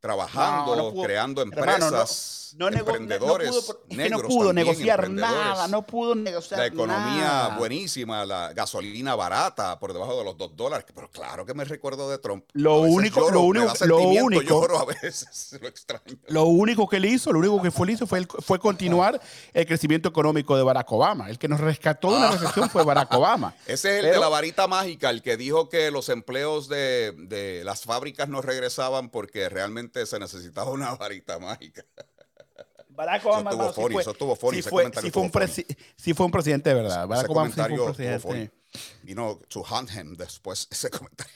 trabajando, 0.00 0.94
creando 1.02 1.42
empresas 1.42 1.92
no 1.92 2.06
emprendedores 2.52 3.48
no, 3.48 3.60
pudo, 3.60 3.82
es 3.88 3.96
que 3.96 4.10
no 4.10 4.18
pudo 4.20 4.52
negociar 4.52 5.10
nada, 5.10 5.68
no 5.68 5.86
pudo 5.86 6.14
negociar 6.14 6.60
La 6.60 6.66
economía 6.66 7.56
buenísima, 7.58 8.24
la 8.24 8.52
gasolina 8.52 9.14
barata 9.14 9.78
por 9.78 9.92
debajo 9.92 10.16
de 10.18 10.24
los 10.24 10.36
dos 10.36 10.56
dólares. 10.56 10.86
Pero 10.94 11.10
claro 11.10 11.46
que 11.46 11.54
me 11.54 11.64
recuerdo 11.64 12.10
de 12.10 12.18
Trump. 12.18 12.44
Lo 12.52 12.80
único, 12.80 13.30
lo 13.30 13.42
único, 13.42 13.72
lo 13.86 13.98
único, 13.98 14.78
a 14.78 14.84
veces, 14.84 15.56
lo 15.60 15.68
extraño. 15.68 16.16
Lo 16.28 16.44
único 16.44 16.88
que 16.88 16.96
él 16.96 17.06
hizo, 17.06 17.32
lo 17.32 17.38
único 17.38 17.62
que 17.62 17.70
fue, 17.70 17.90
hizo 17.92 18.06
fue, 18.06 18.26
fue 18.26 18.58
continuar 18.58 19.20
el 19.52 19.66
crecimiento 19.66 20.08
económico 20.08 20.56
de 20.56 20.62
Barack 20.62 20.90
Obama. 20.92 21.30
El 21.30 21.38
que 21.38 21.48
nos 21.48 21.60
rescató 21.60 22.10
de 22.10 22.16
una 22.16 22.28
ah. 22.28 22.32
recesión 22.32 22.70
fue 22.70 22.84
Barack 22.84 23.12
Obama. 23.12 23.54
Ese 23.66 23.98
es 23.98 24.04
el 24.04 24.12
de 24.12 24.18
la 24.18 24.28
varita 24.28 24.66
mágica, 24.66 25.10
el 25.10 25.22
que 25.22 25.36
dijo 25.36 25.68
que 25.68 25.90
los 25.90 26.08
empleos 26.08 26.68
de, 26.68 27.12
de 27.16 27.62
las 27.64 27.82
fábricas 27.82 28.28
no 28.28 28.42
regresaban 28.42 29.10
porque 29.10 29.48
realmente 29.48 30.06
se 30.06 30.18
necesitaba 30.18 30.70
una 30.70 30.94
varita 30.94 31.38
mágica. 31.38 31.84
Barack 32.96 33.24
Obama. 33.26 33.50
Eso 33.50 34.00
eso 34.00 34.14
tuvo 34.14 34.34
funny, 34.34 34.62
si, 34.62 34.68
fue, 34.68 34.90
si, 35.00 35.10
fue 35.10 35.22
un 35.22 35.30
si 35.96 36.14
fue 36.14 36.26
un 36.26 36.32
presidente 36.32 36.70
de 36.70 36.74
verdad. 36.74 37.06
Barack 37.06 37.30
Obama 37.30 37.48
sí 37.50 37.60
fue 37.60 37.78
un 37.78 37.94
presidente. 37.94 38.50
Vino 39.02 39.40
to 39.48 39.62
hunt 39.62 39.90
him 39.90 40.16
después 40.16 40.66
ese 40.70 40.90
comentario. 40.90 41.34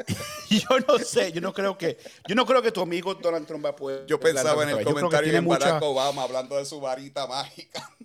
yo 0.50 0.78
no 0.88 0.98
sé, 0.98 1.30
yo 1.32 1.40
no 1.40 1.52
creo 1.52 1.76
que, 1.76 1.98
yo 2.26 2.34
no 2.34 2.46
creo 2.46 2.62
que 2.62 2.72
tu 2.72 2.80
amigo 2.80 3.14
Donald 3.14 3.46
Trump 3.46 3.64
va 3.64 3.70
a 3.70 3.76
poder. 3.76 4.06
Yo 4.06 4.18
pensaba 4.18 4.62
en 4.62 4.70
el 4.70 4.84
comentario 4.84 5.32
de 5.32 5.40
Barack 5.40 5.82
Obama 5.82 6.22
hablando 6.22 6.56
de 6.56 6.64
su 6.64 6.80
varita 6.80 7.26
mágica. 7.26 7.88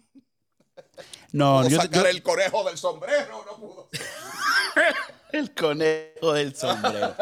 No, 1.31 1.63
no 1.63 1.67
yo, 1.67 1.81
sacar 1.81 2.03
yo, 2.03 2.09
el 2.09 2.23
conejo 2.23 2.63
del 2.63 2.77
sombrero, 2.77 3.43
no 3.45 3.57
pudo. 3.57 3.89
el 5.33 5.53
conejo 5.53 6.31
del 6.31 6.55
sombrero. 6.55 7.13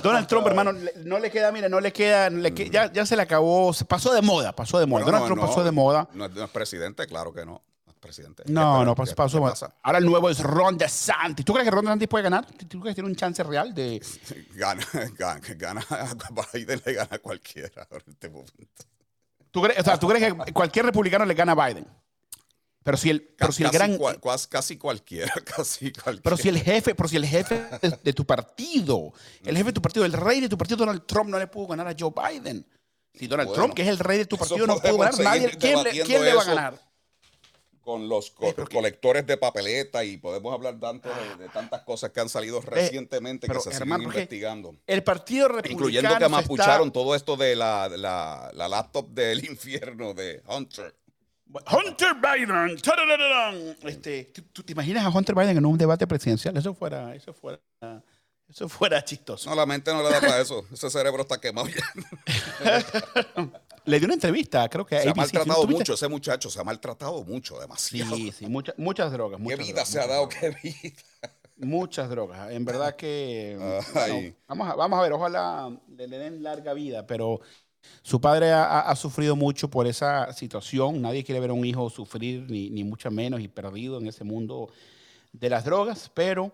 Donald 0.00 0.26
Trump, 0.26 0.46
hermano, 0.46 0.72
no 1.04 1.18
le 1.18 1.30
queda, 1.30 1.52
mire, 1.52 1.68
no 1.68 1.80
le 1.80 1.92
queda, 1.92 2.30
ya, 2.70 2.90
ya, 2.92 3.04
se 3.04 3.16
le 3.16 3.22
acabó, 3.22 3.72
se 3.72 3.84
pasó 3.84 4.12
de 4.12 4.22
moda, 4.22 4.52
pasó 4.52 4.78
de 4.78 4.86
moda. 4.86 5.04
Donald 5.04 5.26
Trump 5.26 5.40
pasó 5.40 5.62
de 5.62 5.70
moda. 5.70 6.08
No, 6.14 6.26
es 6.26 6.50
presidente, 6.50 7.06
claro 7.06 7.32
que 7.32 7.44
no. 7.44 7.62
No 7.84 7.92
es 7.92 7.98
presidente. 7.98 8.42
No, 8.46 8.84
no, 8.84 8.94
pasó, 8.94 9.14
pasó. 9.14 9.72
Ahora 9.82 9.98
el 9.98 10.06
nuevo 10.06 10.30
es 10.30 10.40
Ron 10.40 10.78
DeSantis. 10.78 11.44
¿Tú 11.44 11.52
crees 11.52 11.66
que 11.66 11.70
Ron 11.70 11.84
DeSantis 11.84 12.08
puede 12.08 12.24
ganar? 12.24 12.46
¿Tú 12.46 12.80
crees 12.80 12.94
que 12.94 13.02
tiene 13.02 13.10
un 13.10 13.16
chance 13.16 13.42
real 13.42 13.74
de...? 13.74 14.00
Gana, 14.54 14.86
gana, 15.18 15.40
gana, 15.56 15.86
Biden 16.52 16.80
le 16.84 16.92
gana 16.94 17.08
a 17.10 17.18
cualquiera 17.18 17.86
en 17.90 18.12
este 18.12 18.28
momento. 18.28 18.84
¿Tú 19.50 19.60
crees, 19.60 19.78
o 19.80 19.84
sea, 19.84 19.98
¿tú 19.98 20.08
crees 20.08 20.32
que 20.32 20.52
cualquier 20.52 20.86
republicano 20.86 21.26
le 21.26 21.34
gana 21.34 21.52
a 21.52 21.66
Biden? 21.66 21.86
Pero 22.82 22.96
si 22.96 23.10
el, 23.10 23.22
pero 23.22 23.52
si 23.52 23.62
el 23.62 23.70
gran. 23.70 23.98
casi 24.48 24.76
cualquiera, 24.76 25.32
casi 25.44 25.92
cualquiera. 25.92 26.22
Pero 26.22 26.36
si 26.36 26.48
el 26.48 26.58
jefe, 26.58 26.94
pero 26.94 27.08
si 27.08 27.16
el 27.16 27.26
jefe 27.26 27.64
de, 28.02 28.12
tu 28.12 28.24
partido, 28.26 29.12
el 29.44 29.56
jefe 29.56 29.68
de 29.68 29.72
tu 29.72 29.82
partido, 29.82 30.04
el 30.04 30.12
rey 30.12 30.40
de 30.40 30.48
tu 30.48 30.58
partido, 30.58 30.78
Donald 30.78 31.04
Trump, 31.06 31.30
no 31.30 31.38
le 31.38 31.46
pudo 31.46 31.68
ganar 31.68 31.88
a 31.88 31.94
Joe 31.98 32.10
Biden. 32.10 32.66
Si 33.14 33.26
Donald 33.26 33.52
Trump, 33.52 33.74
que 33.74 33.82
es 33.82 33.88
el 33.88 33.98
rey 33.98 34.18
de 34.18 34.26
tu 34.26 34.36
partido, 34.36 34.66
no 34.66 34.78
pudo 34.78 34.98
ganar, 34.98 35.18
nadie, 35.20 35.50
¿quién, 35.58 35.82
le, 35.82 35.90
¿quién 35.90 36.24
le 36.24 36.34
va 36.34 36.42
a 36.42 36.46
ganar? 36.46 36.92
Con 37.82 38.08
los 38.08 38.30
colectores 38.30 39.26
de 39.26 39.36
papeleta 39.36 40.04
y 40.04 40.16
podemos 40.16 40.54
hablar 40.54 40.78
tanto 40.78 41.08
de, 41.36 41.48
tantas 41.48 41.82
cosas 41.82 42.10
que 42.10 42.20
han 42.20 42.28
salido 42.28 42.58
eh, 42.58 42.64
recientemente 42.64 43.48
que 43.48 43.60
se 43.60 43.72
siguen 43.72 44.02
investigando. 44.02 44.76
El 44.86 45.02
partido 45.02 45.48
republicano. 45.48 45.72
Incluyendo 45.72 46.18
que 46.18 46.28
mapucharon 46.28 46.92
todo 46.92 47.16
esto 47.16 47.36
de 47.36 47.56
la, 47.56 47.88
la, 47.88 48.50
la 48.54 48.68
laptop 48.68 49.08
del 49.10 49.44
infierno 49.50 50.14
de 50.14 50.42
Hunter. 50.46 50.94
Hunter 51.52 52.14
Biden. 52.14 52.78
Este, 53.82 54.24
¿tú, 54.52 54.62
te 54.62 54.72
imaginas 54.72 55.04
a 55.04 55.10
Hunter 55.10 55.34
Biden 55.34 55.58
en 55.58 55.66
un 55.66 55.78
debate 55.78 56.06
presidencial? 56.06 56.56
Eso 56.56 56.74
fuera, 56.74 57.14
eso 57.14 57.32
fuera, 57.32 57.60
eso 58.48 58.68
fuera 58.68 59.04
chistoso. 59.04 59.50
No, 59.50 59.56
la 59.56 59.66
mente 59.66 59.92
no 59.92 60.02
le 60.02 60.10
da 60.10 60.20
para 60.20 60.40
eso. 60.40 60.64
Ese 60.72 60.88
cerebro 60.90 61.22
está 61.22 61.40
quemado 61.40 61.68
ya. 61.68 62.84
le 63.84 63.98
dio 63.98 64.06
una 64.06 64.14
entrevista, 64.14 64.68
creo 64.68 64.86
que 64.86 65.00
Se 65.00 65.08
ha 65.08 65.14
maltratado 65.14 65.66
mucho 65.66 65.94
ese 65.94 66.08
muchacho, 66.08 66.50
se 66.50 66.60
ha 66.60 66.64
maltratado 66.64 67.22
mucho, 67.24 67.58
demasiado. 67.60 68.16
Sí, 68.16 68.32
sí, 68.32 68.46
muchas 68.46 69.12
drogas. 69.12 69.40
qué 69.46 69.56
vida 69.56 69.84
se 69.84 70.00
ha 70.00 70.06
dado, 70.06 70.28
qué 70.28 70.50
vida. 70.62 70.94
Muchas 71.58 72.08
drogas. 72.08 72.50
En 72.50 72.64
verdad 72.64 72.96
que. 72.96 73.56
vamos, 74.48 74.68
a, 74.68 74.74
vamos 74.74 74.98
a 74.98 75.02
ver, 75.02 75.12
ojalá 75.12 75.70
le 75.88 76.08
den 76.08 76.42
larga 76.42 76.72
vida, 76.72 77.06
pero 77.06 77.40
su 78.02 78.20
padre 78.20 78.52
ha, 78.52 78.94
sufrido 78.96 79.36
mucho 79.36 79.68
por 79.68 79.86
esa 79.86 80.32
situación. 80.32 81.00
Nadie 81.00 81.24
quiere 81.24 81.40
ver 81.40 81.50
a 81.50 81.54
un 81.54 81.64
hijo 81.64 81.88
sufrir, 81.90 82.46
ni, 82.48 82.70
ni 82.70 82.84
mucho 82.84 83.10
menos, 83.10 83.40
y 83.40 83.48
perdido 83.48 83.98
en 83.98 84.06
ese 84.06 84.24
mundo 84.24 84.70
de 85.32 85.50
las 85.50 85.64
drogas. 85.64 86.10
Pero 86.12 86.52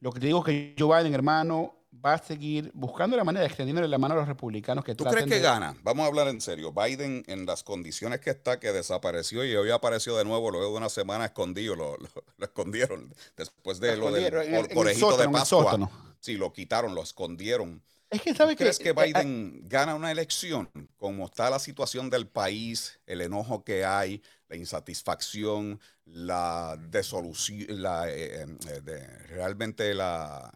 lo 0.00 0.12
que 0.12 0.20
te 0.20 0.26
digo 0.26 0.40
es 0.40 0.44
que 0.44 0.74
Joe 0.78 0.98
Biden, 0.98 1.14
hermano, 1.14 1.74
va 2.04 2.14
a 2.14 2.18
seguir 2.18 2.70
buscando 2.74 3.16
la 3.16 3.24
manera 3.24 3.42
de 3.42 3.46
extendiéndole 3.46 3.88
la 3.88 3.98
mano 3.98 4.14
a 4.14 4.18
los 4.18 4.28
republicanos 4.28 4.84
que 4.84 4.94
¿Tú 4.94 5.04
crees 5.04 5.26
que 5.26 5.40
gana? 5.40 5.76
Vamos 5.82 6.04
a 6.04 6.08
hablar 6.08 6.28
en 6.28 6.40
serio. 6.40 6.72
Biden, 6.72 7.24
en 7.26 7.46
las 7.46 7.62
condiciones 7.62 8.20
que 8.20 8.30
está, 8.30 8.60
que 8.60 8.72
desapareció 8.72 9.44
y 9.44 9.54
hoy 9.56 9.70
apareció 9.70 10.16
de 10.16 10.24
nuevo 10.24 10.50
luego 10.50 10.72
de 10.72 10.76
una 10.76 10.88
semana 10.88 11.26
escondido, 11.26 11.76
lo, 11.76 11.96
escondieron 12.40 13.14
después 13.36 13.80
de 13.80 13.96
lo, 13.96 14.10
del 14.10 14.68
conejito 14.74 15.16
de 15.16 15.28
Pascua. 15.28 15.90
Sí, 16.20 16.34
lo 16.34 16.52
quitaron, 16.52 16.94
lo 16.94 17.02
escondieron. 17.02 17.82
Es 18.10 18.22
que 18.22 18.34
sabe 18.34 18.54
¿Crees 18.54 18.78
que, 18.78 18.84
que 18.84 18.90
eh, 18.90 19.12
Biden 19.12 19.62
gana 19.68 19.94
una 19.94 20.12
elección? 20.12 20.70
Como 20.96 21.26
está 21.26 21.50
la 21.50 21.58
situación 21.58 22.08
del 22.08 22.28
país, 22.28 23.00
el 23.06 23.20
enojo 23.20 23.64
que 23.64 23.84
hay, 23.84 24.22
la 24.48 24.56
insatisfacción, 24.56 25.80
la 26.04 26.76
desolución, 26.88 27.82
la, 27.82 28.08
eh, 28.08 28.46
eh, 28.68 29.08
realmente 29.28 29.92
la 29.92 30.52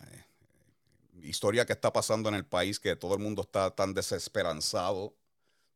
historia 1.22 1.66
que 1.66 1.72
está 1.72 1.92
pasando 1.92 2.28
en 2.28 2.36
el 2.36 2.44
país, 2.44 2.78
que 2.78 2.94
todo 2.96 3.14
el 3.14 3.20
mundo 3.20 3.42
está 3.42 3.70
tan 3.70 3.94
desesperanzado. 3.94 5.12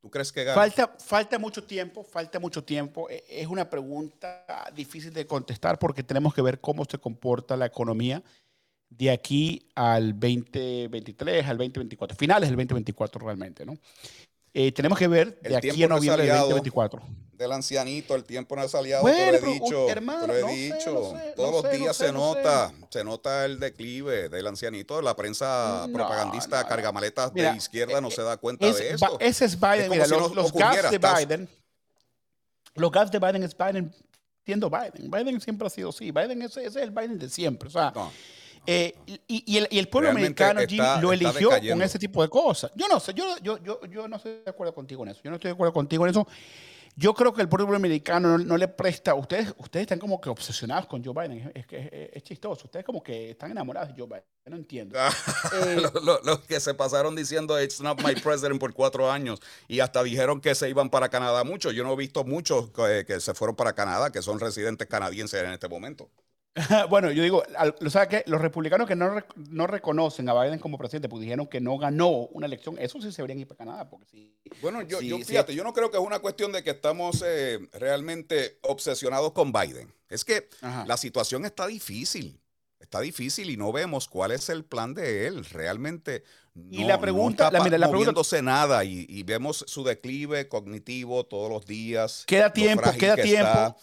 ¿Tú 0.01 0.11
crees 0.11 0.31
que 0.31 0.45
gana? 0.45 0.55
Falta, 0.55 0.97
falta 0.99 1.39
mucho 1.39 1.65
tiempo, 1.65 2.05
falta 2.05 2.39
mucho 2.39 2.63
tiempo. 2.63 3.09
E, 3.11 3.25
es 3.29 3.47
una 3.47 3.69
pregunta 3.69 4.45
difícil 4.75 5.13
de 5.13 5.27
contestar 5.27 5.79
porque 5.79 6.03
tenemos 6.03 6.35
que 6.35 6.43
ver 6.43 6.61
cómo 6.61 6.85
se 6.85 6.99
comporta 6.99 7.57
la 7.57 7.67
economía 7.67 8.23
de 8.97 9.11
aquí 9.11 9.67
al 9.75 10.13
2023, 10.19 11.47
al 11.47 11.59
2024, 11.59 12.17
finales 12.17 12.49
del 12.49 12.57
2024 12.57 13.21
realmente, 13.25 13.67
¿no? 13.67 13.77
Eh, 14.57 14.71
tenemos 14.71 14.97
que 14.97 15.09
ver 15.09 15.41
de 15.41 15.57
aquí 15.57 15.83
a 15.83 15.89
noviembre 15.89 16.25
del 16.25 16.37
2024. 16.37 17.03
Del 17.33 17.51
ancianito, 17.51 18.15
el 18.15 18.23
tiempo 18.23 18.55
no 18.55 18.63
es 18.63 18.73
aliado, 18.73 19.03
bueno, 19.03 19.19
te 19.19 19.41
lo 19.41 19.49
he 19.49 19.53
dicho, 19.55 19.91
hermano, 19.91 20.21
te 20.21 20.41
lo 20.41 20.49
he 20.49 20.53
dicho. 20.55 21.15
Todos 21.35 21.65
los 21.65 21.73
días 21.73 21.97
se 21.97 22.13
nota, 22.13 22.73
se 22.89 23.03
nota 23.03 23.45
el 23.45 23.59
declive 23.59 24.29
del 24.29 24.47
ancianito. 24.47 25.03
La 25.03 25.17
prensa 25.17 25.89
propagandista 25.93 26.65
cargamaletas 26.69 27.35
de 27.35 27.57
izquierda 27.57 28.01
no 28.01 28.09
eh, 28.09 28.13
se 28.13 28.23
da 28.23 28.37
cuenta 28.37 28.73
de 28.73 28.91
eso. 28.91 29.19
Ese 29.19 29.47
es 29.47 29.59
Biden, 29.59 29.91
mira, 29.91 30.07
los, 30.07 30.33
los 30.33 30.53
gaps 30.53 30.91
de 30.93 30.99
Biden, 30.99 31.49
los 32.77 32.93
gaps 32.93 33.11
de 33.11 33.19
Biden 33.19 33.43
es 33.43 33.57
Biden 33.59 33.93
siendo 34.45 34.71
Biden. 34.71 35.11
Biden 35.11 35.41
siempre 35.41 35.67
ha 35.67 35.71
sido 35.71 35.89
así. 35.89 36.13
Biden 36.13 36.43
es, 36.43 36.57
ese 36.57 36.67
es 36.67 36.77
el 36.77 36.93
Biden 36.93 37.19
de 37.19 37.29
siempre. 37.29 37.69
O 37.69 37.73
sea, 37.73 37.93
eh, 38.67 38.95
y, 39.27 39.57
el, 39.57 39.89
pueblo 39.89 40.11
americano 40.11 40.61
lo 41.01 41.13
eligió 41.13 41.51
con 41.51 41.83
ese 41.83 41.99
tipo 41.99 42.23
de 42.23 42.29
cosas. 42.29 42.71
Yo 42.75 42.89
no 42.89 42.99
sé, 42.99 43.13
yo, 43.15 43.37
yo, 43.43 43.63
yo, 43.63 43.81
yo 43.87 44.09
no 44.09 44.17
estoy 44.17 44.41
de 44.45 44.51
acuerdo 44.51 44.75
contigo 44.75 45.03
en 45.03 45.11
eso. 45.11 45.21
Yo 45.23 45.31
no 45.31 45.37
estoy 45.37 45.51
de 45.51 45.55
acuerdo 45.55 45.73
contigo 45.73 46.05
en 46.05 46.11
eso. 46.11 46.27
Yo 46.97 47.13
creo 47.13 47.35
que 47.35 47.43
el 47.43 47.49
pueblo 47.49 47.75
americano 47.75 48.39
no, 48.39 48.57
le 48.57 48.69
presta. 48.69 49.15
Ustedes, 49.15 49.53
ustedes 49.59 49.83
están 49.83 49.99
como 49.99 50.21
que 50.21 50.31
obsesionados 50.31 50.87
con 50.87 51.05
Joe 51.05 51.13
Biden. 51.13 51.51
Es, 51.53 51.67
que 51.67 52.11
es, 52.13 52.23
chistoso. 52.23 52.67
Ustedes 52.67 52.85
como 52.85 53.03
que 53.03 53.33
están 53.33 53.51
enamorados 53.51 53.89
de 53.89 53.95
Joe 54.01 54.07
Biden. 54.07 54.25
Yo 54.45 54.51
no 54.51 54.57
entiendo. 54.57 54.99
eh, 55.67 55.83
los, 56.25 56.41
que 56.41 56.61
se 56.61 56.73
pasaron 56.73 57.17
diciendo 57.17 57.61
It's 57.61 57.81
not 57.81 58.01
my 58.01 58.15
president 58.15 58.61
por 58.61 58.73
cuatro 58.73 59.11
años 59.11 59.41
y 59.67 59.81
hasta 59.81 60.05
dijeron 60.05 60.41
que 60.41 60.55
se 60.55 60.69
iban 60.71 60.89
para 60.89 61.09
Canadá 61.09 61.43
muchos. 61.43 61.75
Yo 61.75 61.83
no 61.83 61.93
he 61.95 61.97
visto 61.97 62.23
muchos 62.23 62.71
que, 62.71 63.05
que 63.05 63.19
se 63.19 63.35
fueron 63.35 63.57
para 63.57 63.73
Canadá, 63.73 64.11
que 64.11 64.23
son 64.23 64.39
residentes 64.39 64.87
canadienses 64.87 65.43
en 65.43 65.51
este 65.51 65.69
momento. 65.69 66.09
bueno, 66.89 67.11
yo 67.11 67.23
digo, 67.23 67.43
¿sabes 67.89 68.09
qué? 68.09 68.25
Los 68.27 68.41
republicanos 68.41 68.87
que 68.87 68.95
no, 68.95 69.21
no, 69.51 69.67
reconocen 69.67 70.29
a 70.29 70.41
Biden 70.41 70.61
como 70.61 70.79
presidente, 70.79 71.09
pues 71.09 71.23
dijeron 71.23 71.47
que 71.47 71.61
no 71.61 71.77
ganó 71.79 72.11
una 72.11 72.47
elección, 72.47 72.77
eso 72.79 73.01
sí 73.01 73.11
se 73.11 73.23
deberían 73.23 73.41
ir 73.41 73.49
para 73.49 73.59
Canadá. 73.59 73.91
Porque 73.91 74.07
sí, 74.07 74.33
bueno, 74.63 74.83
yo, 74.83 75.01
yo 75.01 75.19
fíjate, 75.19 75.55
yo 75.55 75.65
no 75.65 75.73
creo 75.73 75.91
que 75.91 75.97
es 75.97 76.03
una 76.03 76.21
cuestión 76.21 76.53
de 76.53 76.63
que 76.63 76.71
estamos 76.71 77.25
eh, 77.27 77.59
realmente 77.73 78.59
obsesionados 78.63 79.33
con 79.33 79.53
Biden. 79.53 79.93
Es 80.09 80.25
que 80.25 80.49
la 80.87 80.97
situación 80.97 81.45
está 81.45 81.67
difícil. 81.67 82.41
Está 82.79 83.01
difícil 83.01 83.51
y 83.51 83.57
no 83.57 83.73
vemos 83.73 84.07
cuál 84.09 84.31
es 84.31 84.49
el 84.51 84.65
plan 84.65 84.95
de 84.95 85.27
él. 85.27 85.45
Realmente 85.47 86.23
no, 86.55 86.83
y 86.83 86.85
la 86.85 87.01
pregunta, 87.01 87.47
está 87.47 87.69
la, 87.69 87.79
la 87.79 87.89
moviéndose 87.89 88.43
nada 88.43 88.85
y, 88.85 89.07
y, 89.09 89.25
vemos 89.25 89.65
su 89.67 89.83
declive 89.83 90.49
cognitivo 90.49 91.25
todos 91.25 91.51
los 91.51 91.67
días. 91.67 92.25
Queda 92.27 92.53
tiempo, 92.53 92.93
queda 92.97 93.17
tiempo 93.17 93.77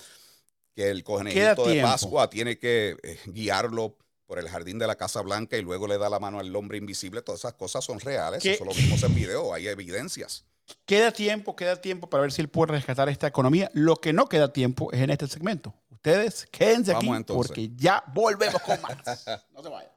que 0.73 0.89
el 0.89 1.03
conejito 1.03 1.67
de 1.67 1.81
Pascua 1.81 2.29
tiene 2.29 2.57
que 2.57 2.97
eh, 3.03 3.19
guiarlo 3.25 3.97
por 4.25 4.39
el 4.39 4.47
jardín 4.47 4.79
de 4.79 4.87
la 4.87 4.95
Casa 4.95 5.21
Blanca 5.21 5.57
y 5.57 5.61
luego 5.61 5.87
le 5.87 5.97
da 5.97 6.09
la 6.09 6.19
mano 6.19 6.39
al 6.39 6.55
hombre 6.55 6.77
invisible. 6.77 7.21
Todas 7.21 7.41
esas 7.41 7.53
cosas 7.53 7.83
son 7.83 7.99
reales, 7.99 8.45
eso 8.45 8.63
lo 8.63 8.73
vimos 8.73 9.03
en 9.03 9.13
video, 9.13 9.53
hay 9.53 9.67
evidencias. 9.67 10.45
Queda 10.85 11.11
tiempo, 11.11 11.55
queda 11.55 11.75
tiempo 11.75 12.09
para 12.09 12.21
ver 12.21 12.31
si 12.31 12.41
él 12.41 12.47
puede 12.47 12.71
rescatar 12.71 13.09
esta 13.09 13.27
economía. 13.27 13.69
Lo 13.73 13.97
que 13.97 14.13
no 14.13 14.27
queda 14.27 14.53
tiempo 14.53 14.91
es 14.93 15.01
en 15.01 15.09
este 15.09 15.27
segmento. 15.27 15.73
Ustedes 15.89 16.47
quédense 16.49 16.93
aquí 16.95 17.09
porque 17.27 17.71
ya 17.75 18.03
volvemos 18.13 18.61
con 18.61 18.81
más. 18.81 19.25
No 19.53 19.61
se 19.61 19.69
vayan. 19.69 19.91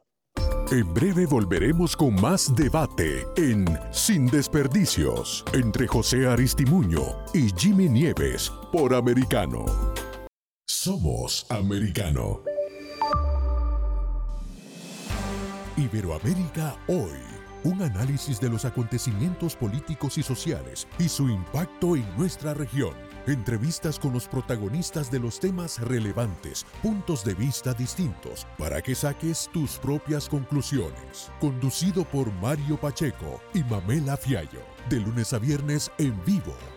En 0.71 0.93
breve 0.93 1.25
volveremos 1.25 1.95
con 1.95 2.15
más 2.15 2.53
debate 2.55 3.25
en 3.37 3.65
Sin 3.91 4.27
Desperdicios 4.27 5.45
entre 5.53 5.87
José 5.87 6.27
Aristimuño 6.27 7.23
y 7.33 7.51
Jimmy 7.55 7.87
Nieves 7.87 8.51
por 8.71 8.93
Americano. 8.93 9.65
Somos 10.85 11.47
americano. 11.49 12.41
Iberoamérica 15.77 16.77
hoy. 16.87 17.17
Un 17.63 17.81
análisis 17.81 18.39
de 18.39 18.51
los 18.51 18.65
acontecimientos 18.65 19.55
políticos 19.55 20.19
y 20.19 20.21
sociales 20.21 20.87
y 20.99 21.09
su 21.09 21.27
impacto 21.27 21.95
en 21.95 22.05
nuestra 22.15 22.53
región. 22.53 22.93
Entrevistas 23.25 23.97
con 23.97 24.13
los 24.13 24.27
protagonistas 24.27 25.09
de 25.09 25.17
los 25.17 25.39
temas 25.39 25.79
relevantes, 25.79 26.67
puntos 26.83 27.25
de 27.25 27.33
vista 27.33 27.73
distintos, 27.73 28.45
para 28.59 28.79
que 28.79 28.93
saques 28.93 29.49
tus 29.51 29.79
propias 29.79 30.29
conclusiones. 30.29 31.31
Conducido 31.41 32.05
por 32.05 32.31
Mario 32.33 32.79
Pacheco 32.79 33.41
y 33.55 33.63
Mamela 33.63 34.17
Fiallo. 34.17 34.61
De 34.87 34.99
lunes 34.99 35.33
a 35.33 35.39
viernes 35.39 35.91
en 35.97 36.23
vivo 36.25 36.53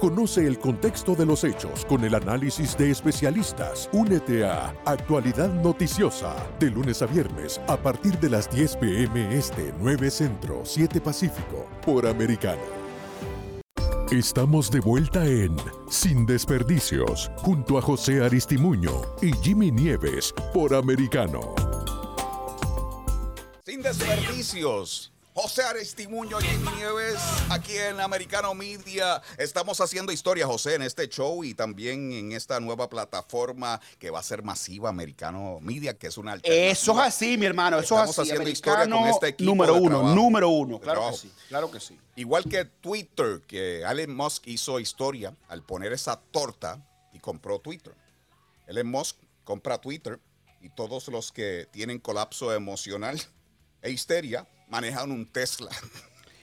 Conoce 0.00 0.46
el 0.46 0.58
contexto 0.58 1.14
de 1.14 1.24
los 1.24 1.44
hechos 1.44 1.84
con 1.84 2.04
el 2.04 2.14
análisis 2.14 2.76
de 2.76 2.90
especialistas. 2.90 3.88
Únete 3.92 4.44
a 4.44 4.74
Actualidad 4.84 5.52
Noticiosa 5.62 6.34
de 6.58 6.70
lunes 6.70 7.00
a 7.00 7.06
viernes 7.06 7.60
a 7.68 7.76
partir 7.76 8.18
de 8.18 8.30
las 8.30 8.50
10 8.50 8.76
pm 8.76 9.36
este 9.36 9.72
9 9.78 10.10
Centro 10.10 10.62
7 10.64 11.00
Pacífico 11.00 11.66
por 11.84 12.06
Americano. 12.06 12.84
Estamos 14.10 14.70
de 14.70 14.80
vuelta 14.80 15.24
en 15.24 15.56
Sin 15.88 16.26
Desperdicios, 16.26 17.30
junto 17.36 17.78
a 17.78 17.82
José 17.82 18.22
Aristimuño 18.22 18.92
y 19.22 19.32
Jimmy 19.42 19.72
Nieves 19.72 20.34
por 20.52 20.74
Americano. 20.74 21.54
Sin 23.64 23.80
Desperdicios. 23.80 25.13
José 25.36 25.62
Aristimuño, 25.64 26.38
Jimmy 26.38 26.68
Nieves, 26.76 27.18
aquí 27.50 27.76
en 27.76 27.98
Americano 27.98 28.54
Media. 28.54 29.20
Estamos 29.36 29.80
haciendo 29.80 30.12
historia, 30.12 30.46
José, 30.46 30.76
en 30.76 30.82
este 30.82 31.08
show 31.08 31.42
y 31.42 31.54
también 31.54 32.12
en 32.12 32.30
esta 32.30 32.60
nueva 32.60 32.88
plataforma 32.88 33.80
que 33.98 34.10
va 34.10 34.20
a 34.20 34.22
ser 34.22 34.44
masiva, 34.44 34.90
Americano 34.90 35.58
Media, 35.60 35.98
que 35.98 36.06
es 36.06 36.18
una 36.18 36.32
alternativa. 36.32 36.70
Eso 36.70 36.92
es 36.92 36.98
así, 37.00 37.36
mi 37.36 37.46
hermano. 37.46 37.78
Eso 37.80 37.96
Estamos 37.96 38.10
es 38.10 38.18
así. 38.20 38.30
haciendo 38.30 38.48
historia 38.48 38.88
con 38.88 39.08
este 39.08 39.26
equipo 39.28 39.50
número 39.50 39.74
de 39.74 39.80
uno, 39.80 39.88
trabajo. 39.98 40.14
número 40.14 40.48
uno. 40.50 40.78
Claro 40.78 41.10
que 41.10 41.16
sí. 41.16 41.32
Claro 41.48 41.70
que 41.72 41.80
sí. 41.80 41.98
Igual 42.14 42.44
que 42.44 42.64
Twitter, 42.64 43.42
que 43.48 43.80
Elon 43.82 44.14
Musk 44.14 44.46
hizo 44.46 44.78
historia 44.78 45.34
al 45.48 45.64
poner 45.64 45.92
esa 45.92 46.20
torta 46.30 46.80
y 47.12 47.18
compró 47.18 47.58
Twitter. 47.58 47.92
Elon 48.68 48.86
Musk 48.86 49.16
compra 49.42 49.78
Twitter 49.80 50.20
y 50.60 50.68
todos 50.68 51.08
los 51.08 51.32
que 51.32 51.66
tienen 51.72 51.98
colapso 51.98 52.54
emocional 52.54 53.20
e 53.84 53.90
histeria 53.90 54.46
manejan 54.68 55.12
un 55.12 55.26
Tesla. 55.30 55.70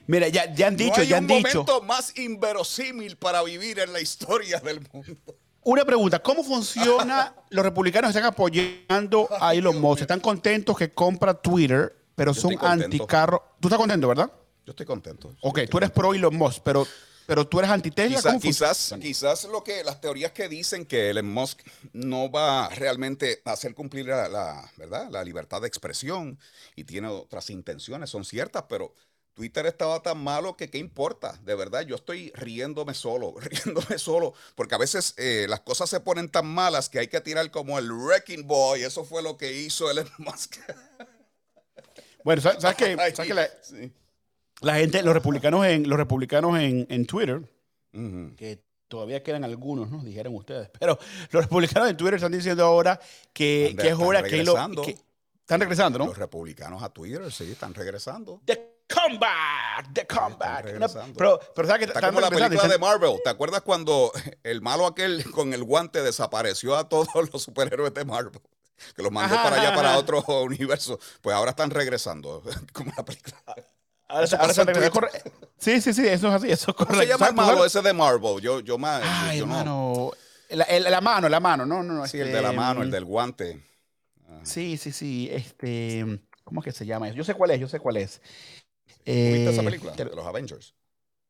Mira, 0.08 0.28
ya, 0.30 0.54
ya 0.54 0.68
han 0.68 0.78
dicho, 0.78 0.98
no 0.98 1.02
hay 1.02 1.08
ya 1.08 1.18
un 1.18 1.24
han 1.24 1.28
dicho. 1.28 1.64
momento 1.64 1.82
más 1.82 2.18
inverosímil 2.18 3.18
para 3.18 3.44
vivir 3.44 3.80
en 3.80 3.92
la 3.92 4.00
historia 4.00 4.60
del 4.60 4.82
mundo. 4.92 5.18
Una 5.64 5.86
pregunta, 5.86 6.20
¿cómo 6.20 6.44
funciona? 6.44 7.36
Los 7.50 7.64
republicanos 7.64 8.10
están 8.10 8.26
apoyando 8.26 9.28
a 9.40 9.54
Elon 9.54 9.80
Musk. 9.80 10.02
Están 10.02 10.20
contentos 10.20 10.78
que 10.78 10.92
compra 10.92 11.34
Twitter, 11.34 11.96
pero 12.16 12.32
Yo 12.34 12.42
son 12.42 12.58
anticarro. 12.62 13.56
¿Tú 13.60 13.68
estás 13.68 13.78
contento, 13.80 14.08
verdad? 14.08 14.32
Yo 14.66 14.72
estoy 14.72 14.86
contento. 14.86 15.36
Ok, 15.42 15.60
Estoy 15.60 15.68
tú 15.68 15.78
eres 15.78 15.92
pro 15.92 16.14
Elon 16.14 16.36
Musk, 16.36 16.62
pero, 16.64 16.88
pero 17.28 17.48
tú 17.48 17.60
eres 17.60 17.72
anti-Tesla. 17.72 18.18
Quizá- 18.18 18.30
¿Cómo 18.30 18.40
quizás, 18.42 18.94
quizás 19.02 19.44
lo 19.46 19.64
que 19.64 19.84
las 19.84 20.02
teorías 20.02 20.32
que 20.32 20.48
dicen 20.50 20.86
que 20.86 21.10
Elon 21.12 21.32
Musk 21.32 21.62
no 21.94 22.30
va 22.32 22.70
realmente 22.70 23.42
a 23.46 23.52
hacer 23.54 23.74
cumplir 23.74 24.08
la, 24.08 24.28
la- 24.28 24.72
¿verdad? 24.78 25.10
la 25.10 25.24
libertad 25.24 25.62
de 25.62 25.68
expresión 25.68 26.38
y 26.76 26.84
tiene 26.84 27.08
otras 27.08 27.50
intenciones, 27.50 28.10
son 28.10 28.26
ciertas, 28.26 28.64
pero 28.68 28.94
Twitter 29.34 29.66
estaba 29.66 30.02
tan 30.04 30.22
malo 30.22 30.58
que 30.58 30.70
qué 30.70 30.78
importa, 30.78 31.40
de 31.44 31.56
verdad, 31.56 31.82
yo 31.84 31.96
estoy 31.96 32.32
riéndome 32.36 32.94
solo, 32.94 33.34
riéndome 33.40 33.98
solo, 33.98 34.34
porque 34.56 34.76
a 34.76 34.78
veces 34.78 35.14
eh, 35.18 35.46
las 35.48 35.62
cosas 35.62 35.90
se 35.90 36.02
ponen 36.02 36.30
tan 36.30 36.46
malas 36.48 36.90
que 36.90 37.00
hay 37.00 37.08
que 37.08 37.22
tirar 37.22 37.50
como 37.50 37.80
el 37.80 37.90
Wrecking 37.92 38.46
Boy, 38.46 38.84
eso 38.84 39.06
fue 39.06 39.24
lo 39.24 39.38
que 39.38 39.54
hizo 39.54 39.90
Elon 39.90 40.10
Musk. 40.18 40.58
Bueno, 42.24 42.42
¿sabes, 42.42 42.62
sabes 42.62 42.78
que, 42.78 42.96
sabes 43.16 43.28
que 43.28 43.34
la, 43.34 43.50
sí. 43.62 43.92
La 44.62 44.76
gente, 44.76 45.04
los 45.04 45.14
republicanos 45.14 45.66
en, 45.66 45.90
los 45.90 45.98
republicanos 45.98 46.58
en, 46.60 46.88
en 46.90 47.06
Twitter, 47.06 47.42
que 47.92 48.64
todavía 48.88 49.24
quedan 49.24 49.44
algunos, 49.44 49.90
¿no? 49.90 50.04
Dijeron 50.04 50.36
ustedes. 50.36 50.70
Pero 50.80 50.98
los 51.32 51.44
republicanos 51.44 51.90
en 51.90 51.98
Twitter 51.98 52.16
están 52.16 52.32
diciendo 52.32 52.66
ahora 52.66 53.00
que, 53.34 53.76
que 53.80 53.90
es 53.90 53.96
hora 53.96 54.22
que 54.24 54.30
regresando. 54.30 54.82
que- 54.84 54.98
están 55.42 55.60
regresando, 55.60 56.00
¿no? 56.00 56.06
Los 56.06 56.18
republicanos 56.18 56.82
a 56.82 56.90
Twitter, 56.90 57.30
sí, 57.32 57.52
están 57.52 57.74
regresando. 57.74 58.42
The 58.46 58.86
comeback, 58.88 59.94
the 59.94 60.08
comeback. 60.08 60.76
Una- 60.76 60.88
pero, 61.18 61.40
pero 61.54 61.68
¿sabes 61.68 61.80
que 61.80 61.86
Está 61.86 62.00
están 62.00 62.14
como 62.14 62.22
la 62.22 62.30
película 62.30 62.68
de 62.68 62.78
Marvel. 62.78 63.20
¿Te 63.24 63.30
acuerdas 63.30 63.62
cuando 63.62 64.12
el 64.44 64.62
malo 64.62 64.86
aquel 64.86 65.24
con 65.32 65.54
el 65.54 65.64
guante 65.64 66.02
desapareció 66.04 66.78
a 66.78 66.88
todos 66.88 67.08
los 67.34 67.42
superhéroes 67.44 67.94
de 67.94 68.06
Marvel? 68.06 68.40
Que 68.96 69.04
los 69.04 69.12
mandó 69.12 69.36
Ajá, 69.36 69.44
para 69.44 69.56
allá, 69.58 69.68
ajá, 69.70 69.76
para 69.76 69.98
otro 69.98 70.24
universo. 70.44 71.00
Pues 71.22 71.36
ahora 71.36 71.52
están 71.52 71.70
regresando. 71.70 72.42
Como 72.74 72.92
la 72.98 73.04
película. 73.06 73.36
Ahora, 74.12 74.24
Eso 74.26 74.36
ahora 74.38 74.52
en 74.54 74.68
regresando. 74.68 74.92
Corre- 74.92 75.22
Sí, 75.58 75.80
sí, 75.82 75.94
sí, 75.94 76.08
eso 76.08 76.28
es 76.28 76.34
así, 76.34 76.52
eso 76.52 76.72
es 76.72 76.76
¿Cómo 76.78 76.88
correcto. 76.88 77.02
se 77.02 77.08
llama 77.08 77.28
el 77.30 77.36
malo 77.36 77.66
ese 77.66 77.82
de 77.82 77.94
Marvel? 77.94 78.42
Yo, 78.42 78.60
yo 78.60 78.78
más. 78.78 79.02
Ay, 79.06 79.40
yo 79.40 79.46
no- 79.46 79.54
hermano. 79.54 80.12
La, 80.50 80.64
el- 80.66 80.84
la 80.84 81.00
mano, 81.02 81.30
la 81.30 81.40
mano, 81.40 81.66
no, 81.66 81.82
no, 81.82 81.94
no. 81.94 82.08
Sí, 82.08 82.18
el 82.18 82.28
este, 82.28 82.36
de 82.38 82.42
la 82.44 82.52
mano, 82.52 82.82
el 82.84 82.92
del 82.92 83.06
guante. 83.06 83.64
Sí, 84.44 84.76
sí, 84.78 84.92
sí. 84.92 85.30
Este, 85.32 86.20
¿cómo 86.44 86.62
es 86.62 86.66
que 86.66 86.72
se 86.72 86.86
llama? 86.86 87.08
eso? 87.08 87.16
Yo 87.16 87.24
sé 87.24 87.34
cuál 87.36 87.52
es, 87.52 87.60
yo 87.60 87.68
sé 87.70 87.80
cuál 87.80 87.98
es. 87.98 88.22
¿Viste 89.06 89.50
esa 89.50 89.62
Eh, 89.62 89.66
película? 89.66 89.94
te- 89.94 90.06
De 90.06 90.16
los 90.16 90.26
Avengers. 90.26 90.74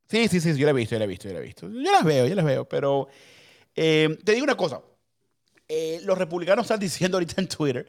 Sí, 0.10 0.28
sí, 0.28 0.42
sí, 0.42 0.56
yo 0.58 0.66
la 0.66 0.72
he 0.72 0.74
visto, 0.74 0.96
yo 0.96 1.00
la 1.00 1.06
he 1.06 1.08
visto, 1.08 1.28
yo 1.28 1.34
la 1.34 1.40
he 1.40 1.44
visto. 1.44 1.70
Yo 1.70 1.92
las 1.92 2.04
veo, 2.04 2.26
yo 2.28 2.36
las 2.36 2.46
veo, 2.46 2.68
pero 2.68 3.08
eh, 3.76 4.18
te 4.26 4.34
digo 4.34 4.44
una 4.44 4.56
cosa. 4.58 4.82
Eh, 5.68 6.00
los 6.04 6.18
republicanos 6.18 6.66
están 6.66 6.80
diciendo 7.12 7.18
ahorita 7.18 7.40
en 7.42 7.48
Twitter 7.48 7.88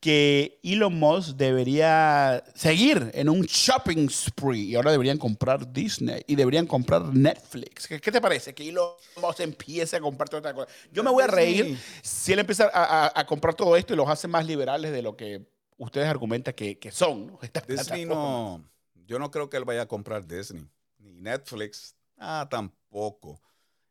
que 0.00 0.60
Elon 0.62 0.94
Musk 0.98 1.36
debería 1.36 2.44
seguir 2.54 3.10
en 3.14 3.28
un 3.28 3.42
shopping 3.42 4.08
spree 4.08 4.60
y 4.62 4.74
ahora 4.76 4.92
deberían 4.92 5.18
comprar 5.18 5.72
Disney 5.72 6.22
y 6.26 6.36
deberían 6.36 6.66
comprar 6.66 7.02
Netflix. 7.14 7.88
¿Qué, 7.88 8.00
qué 8.00 8.12
te 8.12 8.20
parece? 8.20 8.54
Que 8.54 8.68
Elon 8.68 8.90
Musk 9.20 9.40
empiece 9.40 9.96
a 9.96 10.00
comprar 10.00 10.28
toda 10.28 10.40
esta 10.40 10.54
cosa. 10.54 10.68
Yo 10.92 11.02
me 11.02 11.10
voy 11.10 11.24
a 11.24 11.26
reír 11.26 11.78
si 12.02 12.32
él 12.32 12.38
empieza 12.40 12.70
a, 12.72 13.06
a- 13.06 13.12
a 13.20 13.26
comprar 13.26 13.54
todo 13.54 13.76
esto 13.76 13.94
y 13.94 13.96
los 13.96 14.08
hace 14.08 14.28
más 14.28 14.46
liberales 14.46 14.92
de 14.92 15.02
lo 15.02 15.16
que 15.16 15.46
ustedes 15.78 16.06
argumentan 16.08 16.54
que, 16.54 16.78
que 16.78 16.90
son. 16.90 17.26
¿no? 17.26 17.38
Disney 17.66 18.04
no. 18.04 18.64
Yo 19.06 19.18
no 19.18 19.30
creo 19.30 19.48
que 19.48 19.56
él 19.56 19.64
vaya 19.64 19.82
a 19.82 19.86
comprar 19.88 20.26
Disney. 20.26 20.68
Ni 20.98 21.12
Netflix. 21.12 21.96
Ah, 22.18 22.46
tampoco. 22.50 23.40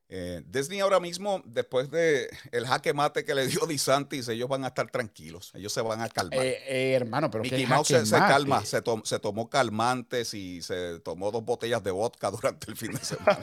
Eh, 0.08 0.44
Disney 0.46 0.80
ahora 0.82 1.00
mismo, 1.00 1.42
después 1.46 1.90
de 1.90 2.30
el 2.52 2.68
jaque 2.68 2.94
mate 2.94 3.26
que 3.26 3.34
le 3.34 3.48
dio 3.48 3.62
DeSantis, 3.68 4.28
ellos 4.28 4.48
van 4.48 4.64
a 4.64 4.68
estar 4.68 4.90
tranquilos. 4.92 5.52
Ellos 5.56 5.74
se 5.74 5.82
van 5.82 6.02
a 6.02 6.10
calmar. 6.10 6.40
Eh, 6.46 6.60
eh, 6.68 6.94
hermano, 6.94 7.32
pero 7.32 7.44
Mickey 7.44 7.66
Mouse 7.66 7.88
se, 7.88 8.06
se 8.06 8.18
calma, 8.18 8.64
se, 8.64 8.82
tom- 8.84 9.04
se 9.04 9.18
tomó 9.20 9.50
calmantes 9.50 10.34
y 10.36 10.62
se 10.62 11.00
tomó 11.00 11.32
dos 11.32 11.44
botellas 11.44 11.84
de 11.84 11.90
vodka 11.92 12.30
durante 12.32 12.70
el 12.70 12.78
fin 12.78 12.92
de 12.92 13.00
semana. 13.00 13.40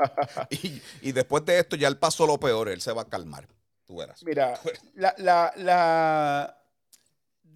y, 0.50 0.80
y 1.02 1.12
después 1.12 1.44
de 1.44 1.58
esto 1.58 1.74
ya 1.76 1.88
él 1.88 1.98
pasó 1.98 2.26
lo 2.26 2.38
peor, 2.38 2.68
él 2.68 2.80
se 2.80 2.92
va 2.92 3.02
a 3.02 3.08
calmar. 3.08 3.48
Tú 3.84 3.96
verás. 3.96 4.22
Mira, 4.24 4.60
la, 4.94 5.14
la, 5.18 5.52
la 5.56 6.58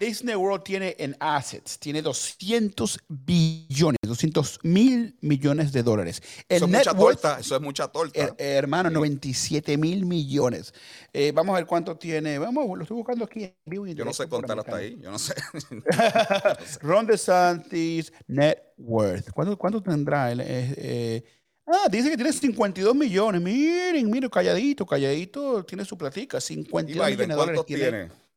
Disney 0.01 0.33
World 0.33 0.63
tiene 0.63 0.95
en 0.97 1.15
assets, 1.19 1.77
tiene 1.77 2.01
200 2.01 2.99
billones, 3.07 3.99
200 4.01 4.59
mil 4.63 5.15
millones 5.21 5.71
de 5.71 5.83
dólares. 5.83 6.23
El 6.49 6.55
Eso 6.57 6.65
es 6.65 6.71
mucha 6.71 6.91
worth, 6.93 7.21
torta, 7.21 7.39
eso 7.39 7.55
es 7.55 7.61
mucha 7.61 7.87
torta. 7.87 8.19
her- 8.19 8.35
hermano, 8.39 8.89
97 8.89 9.77
mil 9.77 10.03
millones. 10.07 10.73
Eh, 11.13 11.31
vamos 11.31 11.53
a 11.53 11.57
ver 11.59 11.67
cuánto 11.67 11.95
tiene. 11.97 12.39
Vamos, 12.39 12.75
lo 12.75 12.81
estoy 12.81 12.97
buscando 12.97 13.25
aquí 13.25 13.43
en 13.43 13.53
vivo 13.63 13.85
y 13.85 13.91
en 13.91 13.97
Yo 13.97 14.03
no 14.03 14.11
sé 14.11 14.27
contar 14.27 14.57
hasta 14.57 14.75
ahí, 14.77 14.97
yo 15.03 15.11
no 15.11 15.19
sé. 15.19 15.35
Ron 16.81 17.05
DeSantis 17.05 18.11
net 18.27 18.57
worth. 18.77 19.29
¿Cuánto, 19.31 19.55
cuánto 19.55 19.83
tendrá 19.83 20.31
él? 20.31 20.39
Eh, 20.41 20.73
eh, 20.77 21.23
ah, 21.67 21.87
dice 21.91 22.09
que 22.09 22.15
tiene 22.15 22.33
52 22.33 22.95
millones. 22.95 23.39
Miren, 23.39 24.09
miren, 24.09 24.31
calladito, 24.31 24.83
calladito, 24.83 25.63
tiene 25.63 25.85
su 25.85 25.95
platica. 25.95 26.39
¿Y 26.39 26.41
52 26.41 27.05
Biden 27.05 27.17
millones 27.19 27.27
de 27.27 27.35
dólares 27.35 27.65
tiene? 27.67 28.30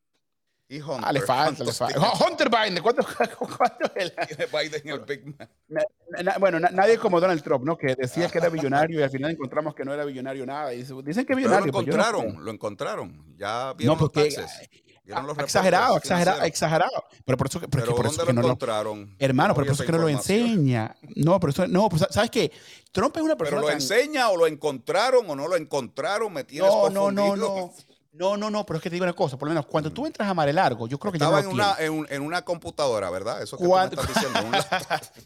¿Y 0.66 0.80
Hunter? 0.80 1.00
Ah, 1.04 1.12
le 1.12 1.20
falta, 1.20 1.50
le 1.50 1.56
¿Cuántos 1.56 1.76
falta. 1.78 1.94
tiene? 1.94 2.08
Oh, 2.10 2.26
Hunter 2.26 2.48
Biden, 2.48 2.82
¿cuánto, 2.82 3.02
cuánto 3.58 3.90
él? 3.96 4.12
Tiene 4.28 4.46
Biden 4.46 4.88
el 4.88 5.00
Big 5.00 5.26
Man. 5.38 5.48
Na- 5.68 6.22
na- 6.22 6.38
bueno, 6.38 6.58
na- 6.58 6.70
nadie 6.70 6.98
como 6.98 7.20
Donald 7.20 7.42
Trump, 7.42 7.64
¿no? 7.64 7.76
Que 7.76 7.94
decía 7.94 8.28
que 8.30 8.38
era 8.38 8.48
billonario 8.48 8.98
y 8.98 9.02
al 9.02 9.10
final 9.10 9.30
encontramos 9.32 9.74
que 9.74 9.84
no 9.84 9.92
era 9.92 10.04
billonario 10.06 10.46
nada. 10.46 10.72
Y 10.72 10.78
dicen 10.78 10.96
que 11.04 11.10
es 11.10 11.26
Pero 11.26 11.36
lo 11.36 11.36
billonario. 11.36 11.72
pues 11.72 11.86
no 11.86 11.92
encontraron, 11.92 12.44
lo 12.44 12.50
encontraron. 12.50 13.36
Ya 13.36 13.72
vieron 13.74 13.96
No, 13.96 14.00
los 14.02 14.10
porque 14.10 14.30
taxes. 14.34 14.68
Vieron 15.04 15.26
los 15.26 15.36
exagerado, 15.38 15.84
reportes 15.96 16.10
exagerado, 16.10 16.36
financieros. 16.38 16.48
exagerado. 16.48 17.04
Pero 17.26 17.36
por 17.38 17.46
eso, 17.48 17.60
que- 17.60 17.68
pero 17.68 17.82
es 17.82 17.84
Pero 17.84 17.96
por 17.96 18.06
¿dónde 18.06 18.14
eso 18.16 18.22
lo 18.22 18.26
que 18.26 18.32
no 18.32 18.40
lo, 18.40 18.46
encontraron? 18.48 19.16
Hermano, 19.18 19.48
No 19.48 19.54
pero 19.54 19.66
por 19.66 19.74
eso 19.74 19.84
que 19.84 19.92
no 19.92 19.98
lo 19.98 20.08
enseña. 20.08 20.96
No, 21.16 21.38
pero 21.38 21.50
eso, 21.50 21.66
no, 21.68 21.90
pero 21.90 22.06
¿sabes 22.10 22.30
qué? 22.30 22.50
Trump 22.90 23.14
es 23.18 23.22
una 23.22 23.36
Pero 23.36 23.50
persona 23.50 23.60
lo 23.60 23.66
tan- 23.66 23.76
enseña 23.76 24.30
o 24.30 24.36
lo 24.38 24.46
encontraron 24.46 25.28
o 25.28 25.36
no 25.36 25.46
lo 25.46 25.56
encontraron, 25.56 26.32
me 26.32 26.44
tienes 26.44 26.70
No, 26.70 26.88
no, 26.88 27.10
no, 27.12 27.36
no. 27.36 27.72
No, 28.14 28.36
no, 28.36 28.48
no, 28.50 28.64
pero 28.64 28.76
es 28.76 28.82
que 28.82 28.88
te 28.90 28.94
digo 28.94 29.04
una 29.04 29.12
cosa, 29.12 29.36
por 29.36 29.48
lo 29.48 29.50
menos 29.54 29.66
cuando 29.66 29.92
tú 29.92 30.06
entras 30.06 30.28
a 30.28 30.34
Mare 30.34 30.52
Largo, 30.52 30.86
yo 30.86 30.98
creo 30.98 31.12
que 31.12 31.18
ya 31.18 31.24
Estaba 31.26 31.42
no 31.42 31.48
en 31.50 31.54
una, 31.54 31.74
tiene. 31.76 31.86
en, 31.92 31.98
un- 32.00 32.06
en 32.10 32.22
una 32.22 32.42
computadora, 32.42 33.10
¿verdad? 33.10 33.42
Eso 33.42 33.56
que 33.58 33.64
tú 33.64 33.70
me 33.74 33.84
estás 33.84 34.06
diciendo. 34.08 34.40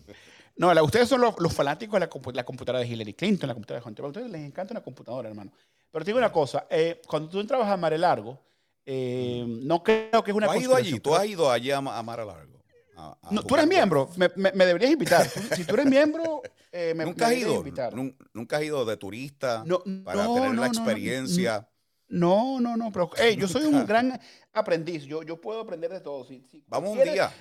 No, 0.56 0.74
la- 0.74 0.82
ustedes 0.82 1.08
son 1.08 1.20
los, 1.20 1.38
los 1.38 1.52
fanáticos 1.54 1.94
de 1.94 2.00
la, 2.00 2.10
compu- 2.10 2.34
la 2.34 2.44
computadora 2.44 2.80
de 2.80 2.88
Hillary 2.88 3.14
Clinton, 3.14 3.46
la 3.46 3.54
computadora 3.54 3.80
de 3.84 3.88
Hunter. 3.88 4.04
A 4.04 4.08
ustedes 4.08 4.30
les 4.30 4.40
encanta 4.44 4.72
una 4.74 4.80
computadora, 4.82 5.28
hermano. 5.28 5.52
Pero 5.92 6.04
te 6.04 6.08
digo 6.08 6.18
una 6.18 6.32
cosa, 6.32 6.66
eh, 6.68 7.00
cuando 7.06 7.28
tú 7.28 7.38
entrabas 7.38 7.68
a 7.68 7.76
Mare 7.76 7.96
Largo, 7.96 8.40
eh, 8.84 9.44
no 9.46 9.82
creo 9.84 10.24
que 10.24 10.32
es 10.32 10.36
una 10.36 10.46
¿Tú 10.46 10.52
has 10.54 10.60
ido 10.62 10.74
allí? 10.74 10.98
¿Tú 10.98 11.14
has 11.14 11.26
ido 11.26 11.48
allí 11.50 11.70
a, 11.70 11.76
a 11.78 12.02
Mar 12.02 12.18
a 12.20 12.24
Largo? 12.24 12.58
A- 12.96 13.16
a 13.22 13.32
No, 13.32 13.44
tú 13.44 13.54
eres 13.54 13.68
miembro, 13.68 14.10
me, 14.16 14.28
me- 14.34 14.50
me 14.50 14.66
deberías 14.66 14.90
invitar. 14.90 15.28
Tú- 15.30 15.40
si 15.54 15.64
tú 15.64 15.74
eres 15.74 15.86
miembro, 15.86 16.42
eh, 16.72 16.92
me, 16.96 17.04
¿Nunca 17.04 17.26
has 17.26 17.30
me 17.30 17.36
deberías 17.36 17.52
ido? 17.52 17.58
invitar. 17.60 17.94
Nun- 17.94 18.16
¿Nunca 18.32 18.56
has 18.56 18.62
ido 18.64 18.84
de 18.84 18.96
turista 18.96 19.62
No, 19.64 19.80
para 20.04 20.24
no, 20.24 20.34
tener 20.34 20.48
la 20.50 20.54
no, 20.56 20.60
no, 20.62 20.66
experiencia? 20.66 21.68
No, 22.08 22.60
no, 22.60 22.76
no, 22.76 22.90
pero 22.90 23.10
hey, 23.16 23.36
yo 23.38 23.46
soy 23.46 23.64
un 23.64 23.86
gran 23.86 24.18
aprendiz. 24.52 25.04
Yo, 25.04 25.22
yo 25.22 25.40
puedo 25.40 25.60
aprender 25.60 25.90
de 25.90 26.00
todo. 26.00 26.26
vamos 26.66 26.96
un 26.96 27.04
día. 27.04 27.32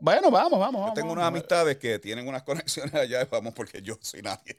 Bueno, 0.00 0.30
vamos, 0.30 0.58
vamos. 0.58 0.88
Yo 0.88 0.94
tengo 0.94 1.12
unas 1.12 1.26
amistades 1.26 1.76
que 1.76 1.98
tienen 1.98 2.26
unas 2.28 2.42
conexiones 2.42 2.94
allá. 2.94 3.26
Vamos, 3.30 3.54
porque 3.54 3.82
yo 3.82 3.98
soy 4.00 4.22
nadie. 4.22 4.58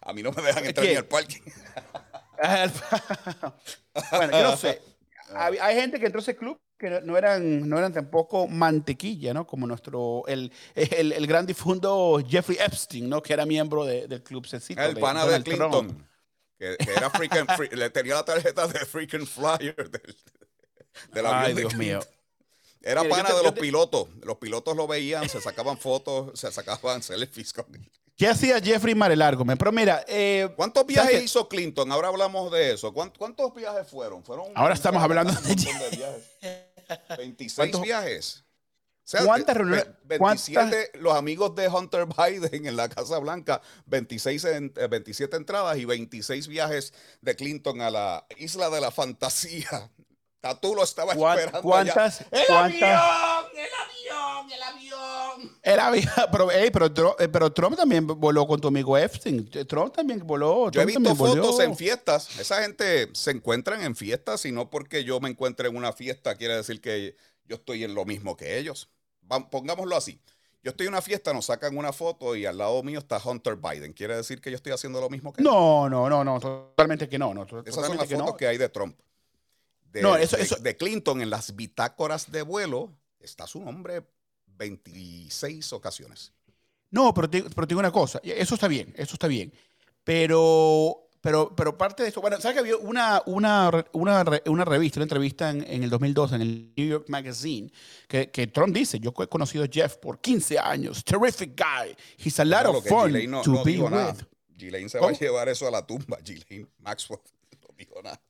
a 0.00 0.12
mí 0.12 0.22
no 0.22 0.32
me 0.32 0.42
dejan 0.42 0.64
entrar 0.64 0.86
ni 0.86 0.94
al 0.94 1.06
parking. 1.06 1.42
bueno, 4.10 4.32
yo 4.32 4.42
no 4.42 4.56
sé. 4.56 4.80
Hay, 5.34 5.76
gente 5.76 5.98
que 5.98 6.06
entró 6.06 6.18
a 6.18 6.22
ese 6.22 6.36
club 6.36 6.60
que 6.78 7.00
no 7.02 7.16
eran, 7.16 7.66
no 7.66 7.78
eran 7.78 7.92
tampoco 7.92 8.48
mantequilla, 8.48 9.32
¿no? 9.32 9.46
Como 9.46 9.66
nuestro, 9.66 10.24
el, 10.26 10.52
el, 10.74 11.26
gran 11.26 11.46
difundo 11.46 12.22
Jeffrey 12.26 12.58
Epstein, 12.60 13.08
¿no? 13.08 13.22
Que 13.22 13.32
era 13.32 13.46
miembro 13.46 13.84
del 13.84 14.22
club 14.22 14.46
Cecito. 14.46 14.82
El 14.82 14.98
pana 14.98 15.24
de 15.24 15.42
Clinton. 15.42 16.06
Que, 16.62 16.92
era 16.92 17.10
freaking, 17.10 17.44
le 17.72 17.90
tenía 17.90 18.14
la 18.14 18.24
tarjeta 18.24 18.68
de 18.68 18.78
freaking 18.86 19.26
flyer 19.26 19.90
del, 19.90 20.16
del 21.12 21.26
avión 21.26 21.44
Ay, 21.44 21.54
Dios 21.54 21.74
mío. 21.74 21.98
Era 22.80 23.02
pana 23.08 23.34
de 23.34 23.42
los 23.42 23.54
pilotos. 23.54 24.06
Los 24.22 24.36
pilotos 24.36 24.76
lo 24.76 24.86
veían, 24.86 25.28
se 25.28 25.40
sacaban 25.40 25.76
fotos, 25.76 26.38
se 26.38 26.52
sacaban 26.52 27.02
selfies 27.02 27.52
con 27.52 27.66
¿Qué 28.16 28.28
hacía 28.28 28.60
Jeffrey 28.60 28.94
Marelargo? 28.94 29.44
Pero 29.44 29.72
mira, 29.72 30.04
eh, 30.06 30.48
¿cuántos 30.54 30.86
viajes 30.86 31.24
hizo 31.24 31.48
Clinton? 31.48 31.90
Ahora 31.90 32.08
hablamos 32.08 32.52
de 32.52 32.74
eso. 32.74 32.92
¿Cuántos, 32.92 33.52
viajes 33.54 33.88
fueron? 33.88 34.22
fueron 34.22 34.52
Ahora 34.54 34.74
estamos 34.74 35.02
hablando 35.02 35.32
de, 35.32 35.54
viajes. 35.56 36.30
26 37.18 37.80
viajes. 37.80 38.44
¿Cuántas 39.24 39.56
reuniones? 39.56 39.86
27, 40.04 40.92
los 41.00 41.14
amigos 41.14 41.54
de 41.54 41.68
Hunter 41.68 42.06
Biden 42.06 42.66
en 42.66 42.76
la 42.76 42.88
Casa 42.88 43.18
Blanca, 43.18 43.60
26 43.86 44.46
27 44.88 45.36
eh, 45.36 45.38
entradas 45.38 45.76
y 45.78 45.84
26 45.84 46.48
viajes 46.48 46.94
de 47.20 47.36
Clinton 47.36 47.80
a 47.80 47.90
la 47.90 48.26
isla 48.36 48.70
de 48.70 48.80
la 48.80 48.90
fantasía. 48.90 49.90
Tú 50.60 50.74
lo 50.74 50.82
estaba 50.82 51.12
esperando. 51.12 51.62
¿Cuántas? 51.62 52.22
¡El 52.32 52.46
¿cuántas? 52.48 52.82
avión! 52.82 53.44
¡El 53.54 53.70
avión! 53.80 54.52
¡El 54.52 54.62
avión! 54.62 55.58
El 55.62 55.80
avión. 55.80 56.12
Pero, 56.32 56.48
pero, 56.72 57.16
eh, 57.18 57.28
pero, 57.28 57.52
Trump 57.52 57.76
también 57.76 58.06
voló 58.06 58.46
con 58.46 58.60
tu 58.60 58.68
amigo 58.68 58.98
Epstein. 58.98 59.48
Trump 59.68 59.94
también 59.94 60.26
voló. 60.26 60.70
Yo 60.70 60.80
he 60.80 60.86
visto 60.86 61.14
fotos 61.14 61.60
en 61.60 61.76
fiestas. 61.76 62.38
Esa 62.38 62.62
gente 62.62 63.08
se 63.12 63.30
encuentran 63.30 63.82
en 63.82 63.94
fiestas 63.94 64.44
y 64.44 64.52
no 64.52 64.68
porque 64.68 65.04
yo 65.04 65.20
me 65.20 65.30
encuentre 65.30 65.68
en 65.68 65.76
una 65.76 65.92
fiesta 65.92 66.34
quiere 66.34 66.56
decir 66.56 66.80
que 66.80 67.16
yo 67.52 67.56
estoy 67.56 67.84
en 67.84 67.94
lo 67.94 68.06
mismo 68.06 68.34
que 68.34 68.58
ellos. 68.58 68.88
pongámoslo 69.50 69.94
así. 69.94 70.18
Yo 70.62 70.70
estoy 70.70 70.86
en 70.86 70.94
una 70.94 71.02
fiesta, 71.02 71.34
nos 71.34 71.46
sacan 71.46 71.76
una 71.76 71.92
foto 71.92 72.34
y 72.34 72.46
al 72.46 72.56
lado 72.56 72.82
mío 72.82 72.98
está 72.98 73.20
Hunter 73.22 73.56
Biden. 73.56 73.92
¿Quiere 73.92 74.16
decir 74.16 74.40
que 74.40 74.50
yo 74.50 74.56
estoy 74.56 74.72
haciendo 74.72 75.00
lo 75.02 75.10
mismo 75.10 75.32
que 75.34 75.42
No, 75.42 75.90
no, 75.90 76.08
no, 76.08 76.24
no, 76.24 76.40
totalmente 76.40 77.08
que 77.08 77.18
no. 77.18 77.34
no 77.34 77.42
Esas 77.42 77.86
son 77.86 77.96
las 77.98 78.08
fotos 78.08 78.36
que 78.36 78.46
hay 78.46 78.56
de 78.56 78.70
Trump 78.70 78.96
de, 79.92 80.00
no, 80.00 80.16
eso, 80.16 80.38
de, 80.56 80.76
Clinton 80.78 81.20
en 81.20 81.28
las 81.28 81.54
bitácoras 81.54 82.32
de 82.32 82.40
vuelo 82.40 82.94
está 83.20 83.46
su 83.46 83.60
nombre 83.60 84.02
26 84.46 85.74
ocasiones. 85.74 86.32
No, 86.90 87.12
pero 87.12 87.28
te, 87.28 87.42
pero 87.42 87.66
digo 87.66 87.78
una 87.80 87.92
cosa, 87.92 88.18
eso 88.24 88.54
está 88.54 88.68
bien, 88.68 88.94
eso 88.96 89.14
está 89.14 89.26
bien. 89.26 89.52
Pero, 90.02 91.01
pero, 91.22 91.54
pero 91.54 91.78
parte 91.78 92.02
de 92.02 92.08
eso, 92.08 92.20
bueno, 92.20 92.38
¿sabes 92.40 92.54
que 92.54 92.60
había 92.60 92.76
una, 92.76 93.22
una, 93.26 93.70
una, 93.92 94.24
una 94.46 94.64
revista, 94.64 94.98
una 94.98 95.04
entrevista 95.04 95.50
en, 95.50 95.64
en, 95.66 95.84
el 95.84 95.88
2012 95.88 96.34
en 96.34 96.42
el 96.42 96.72
New 96.76 96.88
York 96.88 97.04
Magazine 97.08 97.72
que, 98.08 98.30
que, 98.30 98.48
Trump 98.48 98.74
dice, 98.74 98.98
yo 98.98 99.14
he 99.16 99.26
conocido 99.28 99.64
a 99.64 99.68
Jeff 99.70 99.96
por 99.96 100.20
15 100.20 100.58
años, 100.58 101.04
terrific 101.04 101.56
guy, 101.56 101.96
he's 102.18 102.38
a 102.40 102.44
lot 102.44 102.66
of 102.66 102.84
fun 102.86 103.12
to 103.42 103.62
be 103.64 103.78
with. 103.78 104.24
Ghislaine 104.56 104.88
se 104.88 104.98
va 104.98 105.08
a 105.08 105.12
llevar 105.12 105.48
eso 105.48 105.66
a 105.66 105.70
la 105.70 105.86
tumba, 105.86 106.18
Ghislaine 106.22 106.66
Maxwell. 106.78 107.20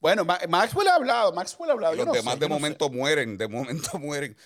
Bueno, 0.00 0.24
Maxwell 0.24 0.88
ha 0.88 0.94
hablado, 0.94 1.32
Maxwell 1.32 1.70
ha 1.70 1.72
hablado. 1.74 1.94
los 1.94 2.12
demás 2.12 2.38
de 2.38 2.48
momento 2.48 2.88
mueren, 2.88 3.36
de 3.36 3.48
momento 3.48 3.98
mueren. 3.98 4.36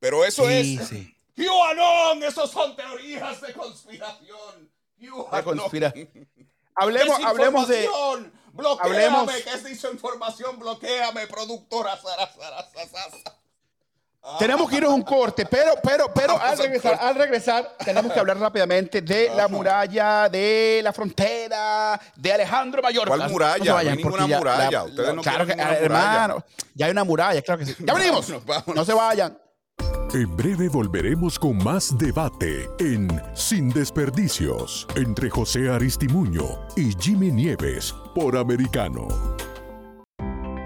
Pero 0.00 0.24
eso 0.24 0.48
es. 0.48 0.88
Sí. 0.88 1.14
QAnon, 1.36 2.22
esos 2.24 2.50
son 2.50 2.74
teorías 2.74 3.40
de 3.40 3.52
conspiración. 3.52 4.70
De 4.98 5.42
conspiración. 5.44 6.08
Hablemos, 6.76 7.24
hablemos 7.24 7.68
de. 7.68 7.88
Bloqueame, 8.52 9.04
hablemos, 9.04 9.34
que 9.34 9.50
es 9.50 9.64
desinformación, 9.64 10.58
bloqueame, 10.58 11.26
productora. 11.26 11.98
Tenemos 14.38 14.68
que 14.68 14.76
irnos 14.76 14.90
a 14.90 14.94
un 14.94 15.02
corte, 15.02 15.46
pero, 15.46 15.74
pero, 15.82 16.12
pero 16.12 16.40
al 16.40 16.58
regresar, 16.58 16.98
al 17.00 17.14
regresar, 17.14 17.76
tenemos 17.84 18.12
que 18.12 18.18
hablar 18.18 18.38
rápidamente 18.38 19.00
de 19.00 19.30
la 19.34 19.46
muralla, 19.46 20.28
de 20.28 20.80
la 20.82 20.92
frontera, 20.92 22.00
de 22.16 22.32
Alejandro 22.32 22.82
Mayor. 22.82 23.06
¿Cuál 23.06 23.30
muralla? 23.30 23.72
No, 23.72 23.76
hay 23.76 23.90
ninguna 23.96 24.26
muralla. 24.26 24.82
Ustedes 24.84 25.14
no 25.14 25.22
claro 25.22 25.46
que, 25.46 25.52
hermano, 25.52 26.44
ya 26.74 26.86
hay 26.86 26.92
una 26.92 27.04
muralla, 27.04 27.40
claro 27.42 27.58
que 27.58 27.66
sí. 27.66 27.76
¡Ya 27.78 27.94
venimos! 27.94 28.26
No 28.74 28.84
se 28.84 28.94
vayan. 28.94 29.38
En 30.16 30.34
breve 30.34 30.70
volveremos 30.70 31.38
con 31.38 31.62
más 31.62 31.98
debate 31.98 32.70
en 32.78 33.06
Sin 33.34 33.68
Desperdicios 33.68 34.86
entre 34.96 35.28
José 35.28 35.68
Aristimuño 35.68 36.58
y 36.74 36.94
Jimmy 36.98 37.30
Nieves 37.30 37.94
por 38.14 38.38
Americano. 38.38 39.08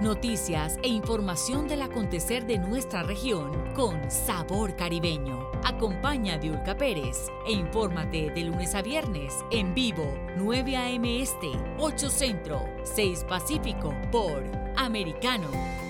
Noticias 0.02 0.78
e 0.84 0.88
información 0.88 1.66
del 1.66 1.82
acontecer 1.82 2.46
de 2.46 2.58
nuestra 2.58 3.02
región 3.02 3.50
con 3.74 4.08
sabor 4.08 4.76
caribeño. 4.76 5.50
Acompaña 5.64 6.34
a 6.34 6.38
Diulca 6.38 6.76
Pérez 6.76 7.26
e 7.44 7.50
infórmate 7.50 8.30
de 8.30 8.44
lunes 8.44 8.76
a 8.76 8.82
viernes 8.82 9.34
en 9.50 9.74
vivo 9.74 10.14
9 10.38 10.76
a.m. 10.76 11.20
Este, 11.20 11.50
8 11.76 12.08
Centro, 12.08 12.68
6 12.84 13.24
Pacífico 13.28 13.92
por 14.12 14.44
Americano. 14.76 15.89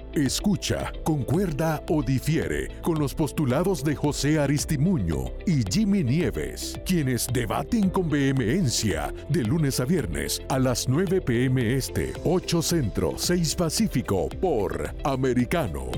Escucha, 0.13 0.91
concuerda 1.05 1.81
o 1.87 2.03
difiere 2.03 2.67
con 2.81 2.99
los 2.99 3.15
postulados 3.15 3.81
de 3.81 3.95
José 3.95 4.39
Aristimuño 4.39 5.31
y 5.45 5.63
Jimmy 5.63 6.03
Nieves, 6.03 6.77
quienes 6.85 7.27
debaten 7.31 7.89
con 7.89 8.09
vehemencia 8.09 9.13
de 9.29 9.43
lunes 9.43 9.79
a 9.79 9.85
viernes 9.85 10.41
a 10.49 10.59
las 10.59 10.89
9 10.89 11.21
pm 11.21 11.75
este, 11.77 12.11
8 12.25 12.61
centro, 12.61 13.13
6 13.15 13.55
pacífico 13.55 14.27
por 14.41 14.93
Americano. 15.05 15.89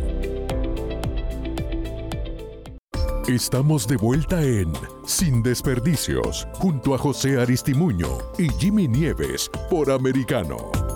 Estamos 3.27 3.87
de 3.87 3.97
vuelta 3.97 4.43
en 4.43 4.71
Sin 5.07 5.41
Desperdicios, 5.41 6.47
junto 6.53 6.93
a 6.93 6.99
José 6.99 7.39
Aristimuño 7.39 8.19
y 8.37 8.47
Jimmy 8.59 8.87
Nieves 8.87 9.49
por 9.71 9.89
Americano. 9.89 10.92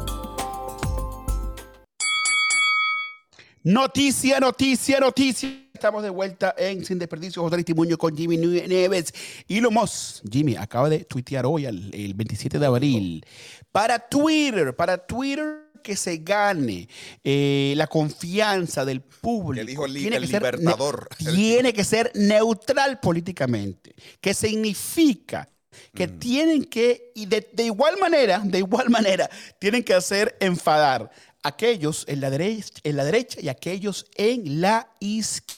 Noticia, 3.70 4.40
noticia, 4.40 4.98
noticia. 5.02 5.50
Estamos 5.74 6.02
de 6.02 6.10
vuelta 6.10 6.56
en 6.58 6.86
Sin 6.86 6.98
Desperdicios, 6.98 7.44
José 7.44 7.56
Aristimuño 7.56 7.98
con 7.98 8.16
Jimmy 8.16 8.38
Nieves 8.38 9.14
y 9.46 9.60
Lomos. 9.60 10.22
Jimmy 10.32 10.56
acaba 10.56 10.88
de 10.88 11.04
tuitear 11.04 11.46
hoy, 11.46 11.66
el, 11.66 11.94
el 11.94 12.14
27 12.14 12.60
de 12.60 12.66
abril, 12.66 13.26
para 13.74 14.00
Twitter, 14.00 14.74
para 14.74 15.06
Twitter 15.06 15.70
que 15.84 15.98
se 15.98 16.16
gane 16.20 16.88
eh, 17.26 17.74
la 17.76 17.88
confianza 17.88 18.86
del 18.86 19.02
público. 19.02 19.66
Que 19.66 19.70
dijo 19.70 19.86
el, 19.86 19.96
tiene 19.96 20.16
el 20.16 20.22
que 20.22 20.28
ser 20.30 20.42
libertador. 20.44 21.10
tiene 21.18 21.74
que 21.74 21.84
ser 21.84 22.14
neutral 22.16 23.02
políticamente, 23.02 23.96
que 24.22 24.34
significa 24.34 25.50
que 25.94 26.08
Mm. 26.08 26.20
tienen 26.20 26.64
que, 26.64 27.12
y 27.16 27.26
de, 27.26 27.48
de 27.54 27.66
igual 27.66 27.98
manera, 27.98 28.42
de 28.44 28.60
igual 28.60 28.90
manera, 28.90 29.30
tienen 29.60 29.84
que 29.84 29.94
hacer 29.94 30.36
enfadar 30.40 31.12
aquellos 31.48 32.06
en 32.08 32.22
la, 32.22 32.30
derecha, 32.30 32.70
en 32.84 32.98
la 32.98 33.06
derecha 33.06 33.40
y 33.42 33.50
aquellos 33.50 34.06
en 34.16 34.62
la 34.62 34.90
izquierda. 35.00 35.58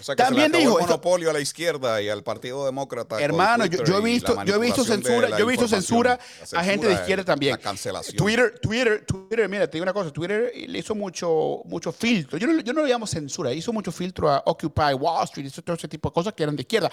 O 0.00 0.02
sea 0.02 0.16
que 0.16 0.22
También 0.22 0.46
se 0.46 0.52
le 0.52 0.58
acabó 0.58 0.76
dijo, 0.76 0.80
el 0.80 0.86
monopolio 0.86 1.30
a 1.30 1.32
la 1.32 1.40
izquierda 1.40 2.00
y 2.00 2.08
al 2.08 2.22
Partido 2.22 2.64
Demócrata. 2.64 3.20
Hermano, 3.20 3.66
yo, 3.66 3.98
he 3.98 4.00
visto, 4.00 4.42
yo 4.44 4.54
he 4.54 4.58
visto 4.58 4.84
censura, 4.84 5.28
yo 5.30 5.44
he 5.44 5.50
visto 5.50 5.68
censura 5.68 6.18
a 6.52 6.64
gente 6.64 6.86
de 6.86 6.94
izquierda 6.94 7.24
también. 7.24 7.52
La 7.52 7.58
cancelación. 7.58 8.16
Twitter, 8.16 8.58
Twitter, 8.60 9.04
Twitter, 9.04 9.48
mira, 9.48 9.66
te 9.66 9.76
digo 9.76 9.82
una 9.82 9.92
cosa, 9.92 10.10
Twitter 10.10 10.52
le 10.54 10.78
hizo 10.78 10.94
mucho, 10.94 11.62
mucho 11.66 11.92
filtro. 11.92 12.38
Yo 12.38 12.46
no, 12.46 12.60
yo 12.60 12.72
no 12.72 12.80
lo 12.80 12.86
llamo 12.86 13.06
censura, 13.06 13.52
hizo 13.52 13.72
mucho 13.72 13.92
filtro 13.92 14.30
a 14.30 14.42
Occupy 14.46 14.94
Wall 14.98 15.24
Street, 15.24 15.46
hizo 15.46 15.62
todo 15.62 15.76
ese 15.76 15.88
tipo 15.88 16.08
de 16.08 16.14
cosas 16.14 16.32
que 16.32 16.42
eran 16.42 16.56
de 16.56 16.62
izquierda. 16.62 16.90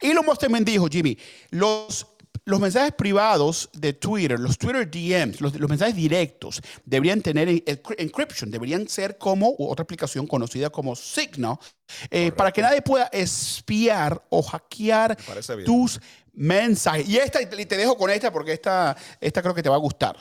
Y 0.00 0.12
lo 0.12 0.22
más 0.22 0.38
también 0.38 0.64
dijo, 0.64 0.88
Jimmy, 0.88 1.16
los, 1.50 2.06
los 2.46 2.60
mensajes 2.60 2.92
privados 2.92 3.70
de 3.72 3.92
Twitter, 3.94 4.38
los 4.38 4.58
Twitter 4.58 4.90
DMs, 4.90 5.40
los, 5.40 5.58
los 5.58 5.70
mensajes 5.70 5.94
directos, 5.94 6.60
deberían 6.84 7.22
tener 7.22 7.48
en- 7.48 7.64
encry- 7.64 7.94
encryption, 7.98 8.50
deberían 8.50 8.86
ser 8.88 9.16
como 9.16 9.54
otra 9.58 9.82
aplicación 9.82 10.26
conocida 10.26 10.68
como 10.70 10.94
Signal, 10.94 11.56
eh, 12.10 12.32
para 12.32 12.52
que 12.52 12.60
nadie 12.60 12.82
pueda 12.82 13.06
espiar 13.12 14.22
o 14.28 14.42
hackear 14.42 15.16
tus 15.64 16.00
mensajes. 16.34 17.08
Y 17.08 17.16
esta, 17.16 17.40
y 17.40 17.46
te 17.46 17.76
dejo 17.76 17.96
con 17.96 18.10
esta 18.10 18.30
porque 18.32 18.52
esta, 18.52 18.94
esta 19.20 19.40
creo 19.40 19.54
que 19.54 19.62
te 19.62 19.68
va 19.70 19.76
a 19.76 19.78
gustar. 19.78 20.16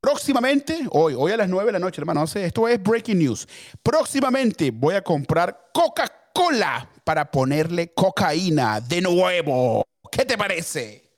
Próximamente, 0.00 0.86
hoy, 0.90 1.14
hoy 1.16 1.32
a 1.32 1.36
las 1.36 1.48
9 1.48 1.66
de 1.66 1.72
la 1.72 1.78
noche, 1.78 2.00
hermano, 2.00 2.24
esto 2.24 2.66
es 2.68 2.82
breaking 2.82 3.18
news. 3.18 3.46
Próximamente 3.82 4.70
voy 4.70 4.94
a 4.94 5.02
comprar 5.02 5.70
Coca-Cola 5.74 6.88
para 7.04 7.30
ponerle 7.30 7.92
cocaína 7.92 8.80
de 8.80 9.02
nuevo. 9.02 9.84
¿Qué 10.20 10.26
te 10.26 10.36
parece? 10.36 11.10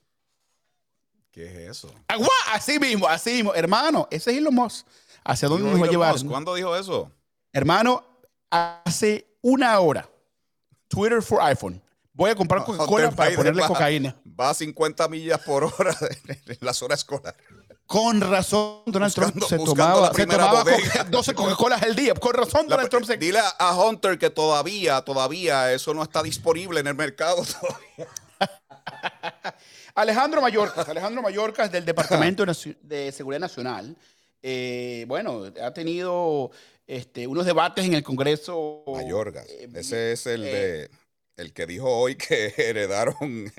¿Qué 1.32 1.44
es 1.46 1.70
eso? 1.70 1.92
Agua, 2.06 2.28
así 2.52 2.78
mismo, 2.78 3.08
así 3.08 3.32
mismo. 3.32 3.52
Hermano, 3.52 4.06
ese 4.12 4.30
es 4.30 4.36
Elon 4.38 4.54
Musk. 4.54 4.86
¿Hacia 5.24 5.48
dónde 5.48 5.68
nos 5.68 5.82
va 5.82 5.86
a 5.86 5.90
llevar? 5.90 6.12
Musk, 6.12 6.26
¿Cuándo 6.26 6.54
dijo 6.54 6.76
eso? 6.76 7.10
Hermano, 7.52 8.04
hace 8.48 9.26
una 9.40 9.76
hora, 9.80 10.08
Twitter 10.86 11.20
for 11.20 11.40
iPhone. 11.42 11.82
Voy 12.12 12.30
a 12.30 12.36
comprar 12.36 12.62
Coca-Cola 12.64 13.10
para 13.10 13.34
ponerle 13.34 13.62
va- 13.62 13.66
cocaína. 13.66 14.16
Va 14.38 14.50
a 14.50 14.54
50 14.54 15.08
millas 15.08 15.40
por 15.40 15.64
hora 15.64 15.96
en 16.24 16.58
la 16.60 16.72
zona 16.72 16.94
escolar. 16.94 17.34
Con 17.86 18.20
razón, 18.20 18.82
Donald 18.86 19.12
Trump 19.12 19.42
se 19.42 19.58
tomaba, 19.58 20.08
la 20.10 20.14
se 20.14 20.26
tomaba 20.26 20.62
bodega. 20.62 20.78
Coca- 20.92 21.04
12 21.10 21.34
Coca-Colas 21.34 21.82
al 21.82 21.96
día. 21.96 22.14
Con 22.14 22.34
razón, 22.34 22.66
La- 22.68 22.76
Donald 22.76 22.88
Trump 22.90 23.06
se... 23.06 23.16
dile 23.16 23.40
a 23.58 23.74
Hunter 23.76 24.16
que 24.16 24.30
todavía, 24.30 25.00
todavía 25.02 25.72
eso 25.72 25.92
no 25.92 26.04
está 26.04 26.22
disponible 26.22 26.78
en 26.78 26.86
el 26.86 26.94
mercado 26.94 27.42
todavía. 27.60 28.06
Alejandro 29.94 30.40
Mayorkas, 30.40 30.88
Alejandro 30.88 31.22
Mayorkas 31.22 31.70
del 31.70 31.84
Departamento 31.84 32.44
de 32.82 33.12
Seguridad 33.12 33.40
Nacional, 33.40 33.96
eh, 34.42 35.04
bueno, 35.06 35.44
ha 35.62 35.72
tenido 35.72 36.50
este, 36.86 37.26
unos 37.26 37.46
debates 37.46 37.84
en 37.84 37.94
el 37.94 38.02
Congreso. 38.02 38.84
Mayorgas. 38.86 39.46
eh, 39.48 39.68
Ese 39.74 40.12
es 40.12 40.26
el 40.26 40.44
eh, 40.44 40.52
de 40.52 40.90
el 41.36 41.52
que 41.52 41.66
dijo 41.66 41.88
hoy 41.88 42.16
que 42.16 42.52
heredaron 42.56 43.52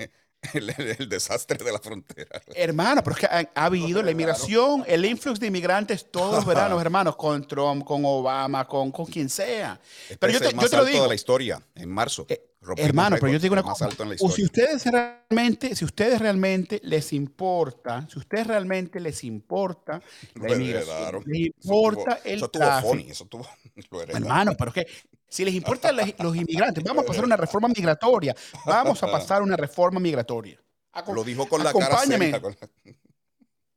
el, 0.54 0.70
el- 0.70 0.96
el 0.98 1.08
desastre 1.08 1.64
de 1.64 1.72
la 1.72 1.78
frontera. 1.78 2.40
Hermano, 2.54 3.02
pero 3.02 3.14
es 3.16 3.20
que 3.20 3.26
ha, 3.26 3.50
ha 3.54 3.64
habido 3.64 4.02
la 4.02 4.10
inmigración, 4.10 4.84
el 4.86 5.04
influx 5.04 5.40
de 5.40 5.46
inmigrantes 5.46 6.10
todos 6.10 6.34
los 6.36 6.44
veranos, 6.46 6.80
hermanos, 6.80 7.16
con 7.16 7.46
Trump, 7.46 7.84
con 7.84 8.02
Obama, 8.04 8.66
con, 8.66 8.90
con 8.92 9.06
quien 9.06 9.28
sea. 9.28 9.80
Pero 10.18 10.32
yo 10.32 10.38
te, 10.40 10.46
el 10.46 10.50
yo 10.52 10.56
más 10.56 10.70
te 10.70 10.76
lo 10.76 10.82
alto 10.82 10.90
digo. 10.92 11.02
de 11.04 11.08
la 11.08 11.14
historia, 11.14 11.62
en 11.74 11.88
marzo. 11.90 12.26
Eh, 12.28 12.50
Hermano, 12.78 13.16
pero 13.20 13.30
yo 13.30 13.38
te 13.38 13.42
digo 13.42 13.52
una 13.52 13.62
cosa. 13.62 13.86
O 14.20 14.30
si 14.30 14.42
ustedes 14.42 14.86
realmente, 14.86 15.76
si 15.76 15.84
ustedes 15.84 16.18
realmente 16.18 16.80
les 16.82 17.12
importa, 17.12 18.06
si 18.10 18.18
ustedes 18.18 18.46
realmente 18.46 19.00
les 19.00 19.22
importa 19.24 20.00
la 20.34 20.48
Lo 20.48 20.54
inmigración, 20.54 21.22
les 21.26 21.48
Eso 21.48 21.52
importa 21.62 22.12
estuvo- 22.12 22.30
el 22.32 22.36
Eso 22.38 22.48
tráfico. 22.48 22.88
funny, 22.88 23.10
eso 23.10 23.28
lo 23.90 24.00
heredaron. 24.02 24.22
Hermano, 24.22 24.54
pero 24.56 24.70
es 24.70 24.74
que 24.76 24.86
si 25.28 25.44
les 25.44 25.54
importan 25.54 25.96
los 25.96 26.36
inmigrantes, 26.36 26.82
vamos 26.84 27.04
a 27.04 27.06
pasar 27.06 27.24
una 27.24 27.36
reforma 27.36 27.68
migratoria. 27.68 28.34
Vamos 28.64 29.02
a 29.02 29.10
pasar 29.10 29.42
una 29.42 29.56
reforma 29.56 29.98
migratoria. 30.00 30.60
Acom- 30.92 31.14
Lo 31.14 31.24
dijo 31.24 31.48
con 31.48 31.62
la 31.64 31.72
cara 31.72 31.86
acompáñame. 31.86 32.26
seria. 32.26 32.40
con 32.40 32.56
la- 32.60 32.68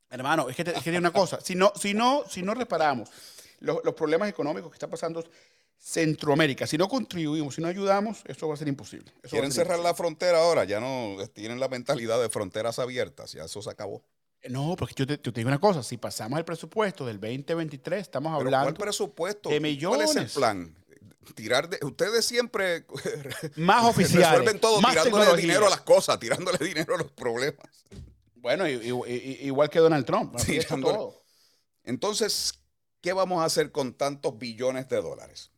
Hermano, 0.09 0.49
es 0.49 0.55
que 0.55 0.63
te, 0.63 0.77
es 0.77 0.83
que 0.83 0.97
una 0.97 1.11
cosa. 1.11 1.41
Si 1.41 1.55
no, 1.55 1.73
si 1.75 1.93
no, 1.93 2.23
si 2.29 2.41
no 2.41 2.53
reparamos 2.53 3.09
los, 3.59 3.79
los 3.83 3.93
problemas 3.93 4.29
económicos 4.29 4.71
que 4.71 4.75
está 4.75 4.87
pasando 4.87 5.23
Centroamérica, 5.77 6.65
si 6.65 6.77
no 6.77 6.87
contribuimos, 6.87 7.55
si 7.55 7.61
no 7.61 7.67
ayudamos, 7.67 8.21
eso 8.25 8.47
va 8.47 8.53
a 8.53 8.57
ser 8.57 8.67
imposible. 8.67 9.11
Eso 9.21 9.31
Quieren 9.31 9.51
ser 9.51 9.65
cerrar 9.67 9.79
la 9.79 9.93
frontera 9.93 10.39
ahora, 10.39 10.63
ya 10.63 10.79
no 10.79 11.17
tienen 11.33 11.59
la 11.59 11.67
mentalidad 11.67 12.21
de 12.21 12.29
fronteras 12.29 12.79
abiertas, 12.79 13.33
ya 13.33 13.43
eso 13.45 13.61
se 13.61 13.69
acabó. 13.69 14.01
No, 14.49 14.75
porque 14.77 14.93
yo 14.95 15.05
te, 15.05 15.15
yo 15.21 15.33
te 15.33 15.39
digo 15.41 15.49
una 15.49 15.59
cosa, 15.59 15.83
si 15.83 15.97
pasamos 15.97 16.39
el 16.39 16.45
presupuesto 16.45 17.05
del 17.05 17.19
2023, 17.19 17.99
estamos 18.01 18.31
Pero 18.37 18.47
hablando 18.47 18.65
¿cuál 18.67 18.75
presupuesto? 18.75 19.49
de 19.49 19.57
¿Cuál 19.59 19.65
es 19.65 19.71
el 19.71 19.75
millones. 19.75 20.33
plan? 20.33 20.75
Tirar 21.35 21.69
de, 21.69 21.79
ustedes 21.85 22.25
siempre 22.25 22.85
más 23.55 23.85
oficiales, 23.85 24.29
resuelven 24.29 24.59
todo 24.59 24.81
más 24.81 24.91
tirándole 24.91 25.23
tecnología. 25.23 25.47
dinero 25.47 25.67
a 25.67 25.69
las 25.69 25.81
cosas, 25.81 26.19
tirándole 26.19 26.57
dinero 26.61 26.95
a 26.95 26.97
los 26.97 27.11
problemas. 27.11 27.67
Bueno, 28.35 28.67
igual 28.67 29.69
que 29.69 29.79
Donald 29.79 30.05
Trump. 30.05 30.37
Sí, 30.39 30.59
todo. 30.67 31.21
Entonces, 31.83 32.59
¿qué 33.01 33.13
vamos 33.13 33.41
a 33.41 33.45
hacer 33.45 33.71
con 33.71 33.93
tantos 33.93 34.37
billones 34.37 34.87
de 34.89 35.01
dólares? 35.01 35.51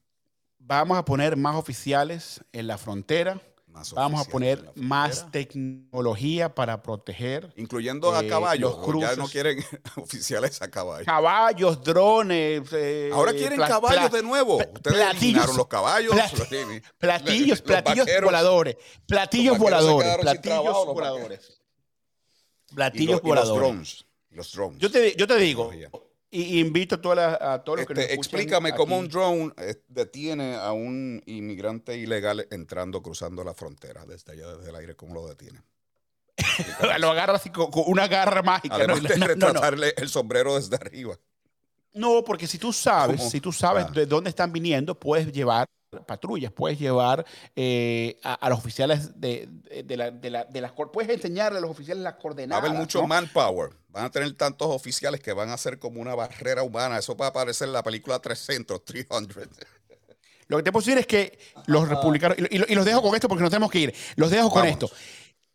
Vamos 0.57 0.97
a 0.97 1.05
poner 1.05 1.35
más 1.37 1.55
oficiales 1.55 2.41
en 2.51 2.67
la 2.67 2.77
frontera, 2.77 3.41
Más 3.69 3.93
vamos 3.93 4.27
a 4.27 4.29
poner 4.29 4.71
más 4.75 5.29
tecnología 5.31 6.53
para 6.53 6.81
proteger 6.81 7.53
incluyendo 7.55 8.13
a 8.13 8.23
eh, 8.23 8.27
caballos. 8.27 8.71
los 8.71 8.87
o 8.87 8.99
ya 8.99 9.09
no 9.09 9.15
cruces. 9.15 9.31
quieren 9.31 9.63
oficiales 9.95 10.61
a 10.61 10.69
caballos. 10.69 11.05
caballos, 11.05 11.83
drones. 11.83 12.63
eh, 12.73 13.09
Ahora 13.13 13.31
quieren 13.31 13.59
caballos 13.59 14.11
de 14.11 14.23
nuevo. 14.23 14.57
Ustedes 14.57 14.97
platillos- 14.97 15.11
eliminaron 15.21 15.57
los 15.57 15.67
caballos. 15.67 16.13
plat- 16.13 16.31
los- 16.39 16.81
Platillos, 16.97 17.47
los 17.49 17.61
platillos 17.61 18.05
vaqueros. 18.05 18.25
voladores. 18.25 18.75
Platillos 19.05 19.57
voladores. 19.57 20.17
Platillos 20.19 20.41
trabajo, 20.41 20.93
voladores. 20.93 21.61
Y 22.71 22.75
Platillos 22.75 23.11
los, 23.11 23.11
y 23.11 23.13
los 23.13 23.21
voladores. 23.21 23.61
drones. 23.69 24.05
Los 24.31 24.51
drones. 24.51 24.79
Yo 24.79 24.91
te, 24.91 25.15
yo 25.15 25.25
te 25.27 25.37
digo, 25.37 25.69
Tecnología. 25.69 26.08
Y, 26.31 26.59
invito 26.59 26.95
a, 26.95 27.01
todas 27.01 27.17
las- 27.17 27.41
a 27.41 27.63
todos 27.63 27.79
los 27.79 27.87
que 27.87 27.93
nos 27.95 28.03
Este, 28.03 28.13
explícame 28.15 28.73
cómo 28.73 28.95
aquí. 28.95 29.03
un 29.05 29.09
drone 29.09 29.53
eh, 29.57 29.81
detiene 29.87 30.55
a 30.55 30.71
un 30.71 31.21
inmigrante 31.25 31.97
ilegal 31.97 32.47
entrando, 32.51 33.01
cruzando 33.01 33.43
la 33.43 33.53
frontera 33.53 34.05
desde 34.05 34.33
allá, 34.33 34.55
desde 34.55 34.69
el 34.69 34.75
aire, 34.75 34.95
¿cómo 34.95 35.13
lo 35.15 35.27
detiene? 35.27 35.61
lo 36.99 37.09
agarra 37.11 37.35
así 37.35 37.49
con, 37.49 37.69
con 37.71 37.83
una 37.87 38.07
garra 38.07 38.41
mágica. 38.41 38.75
Además 38.75 39.01
no, 39.03 39.09
de 39.09 39.17
no, 39.17 39.25
no, 39.27 39.35
no. 39.35 39.45
retratarle 39.47 39.93
el 39.97 40.09
sombrero 40.09 40.55
desde 40.55 40.75
arriba. 40.75 41.17
No, 41.93 42.23
porque 42.23 42.47
si 42.47 42.57
tú 42.59 42.71
sabes, 42.71 43.17
¿Cómo? 43.17 43.29
si 43.29 43.41
tú 43.41 43.51
sabes 43.51 43.85
Ah. 43.87 43.91
de 43.91 44.05
dónde 44.05 44.29
están 44.29 44.51
viniendo, 44.53 44.97
puedes 44.97 45.31
llevar 45.31 45.67
patrullas, 46.05 46.51
puedes 46.51 46.79
llevar 46.79 47.25
eh, 47.55 48.19
a, 48.23 48.33
a 48.35 48.49
los 48.49 48.59
oficiales 48.59 49.19
de, 49.19 49.49
de, 49.83 49.97
la, 49.97 50.11
de, 50.11 50.29
la, 50.29 50.45
de 50.45 50.61
las 50.61 50.71
puedes 50.71 51.09
enseñarle 51.09 51.57
a 51.57 51.61
los 51.61 51.71
oficiales 51.71 52.03
las 52.03 52.13
Va 52.13 52.17
a 52.17 52.21
coordenadas. 52.21 52.63
haber 52.63 52.77
mucho 52.79 53.01
¿no? 53.01 53.07
manpower. 53.07 53.71
Van 53.89 54.05
a 54.05 54.11
tener 54.11 54.31
tantos 54.33 54.67
oficiales 54.69 55.19
que 55.19 55.33
van 55.33 55.49
a 55.49 55.57
ser 55.57 55.79
como 55.79 55.99
una 55.99 56.13
barrera 56.13 56.61
humana. 56.61 56.99
Eso 56.99 57.15
va 57.17 57.25
a 57.27 57.29
aparecer 57.29 57.67
en 57.67 57.73
la 57.73 57.81
película 57.83 58.19
300, 58.19 58.85
300. 58.85 59.35
Lo 60.47 60.57
que 60.57 60.63
te 60.63 60.71
puedo 60.71 60.83
decir 60.85 60.97
es 60.99 61.07
que 61.07 61.37
los 61.67 61.87
republicanos, 61.89 62.37
y, 62.39 62.55
y- 62.57 62.65
y 62.69 62.75
los 62.75 62.85
dejo 62.85 63.01
con 63.01 63.13
esto 63.15 63.27
porque 63.27 63.41
nos 63.43 63.51
tenemos 63.51 63.71
que 63.71 63.79
ir, 63.79 63.95
los 64.15 64.29
dejo 64.31 64.49
con 64.49 64.65
esto. 64.65 64.89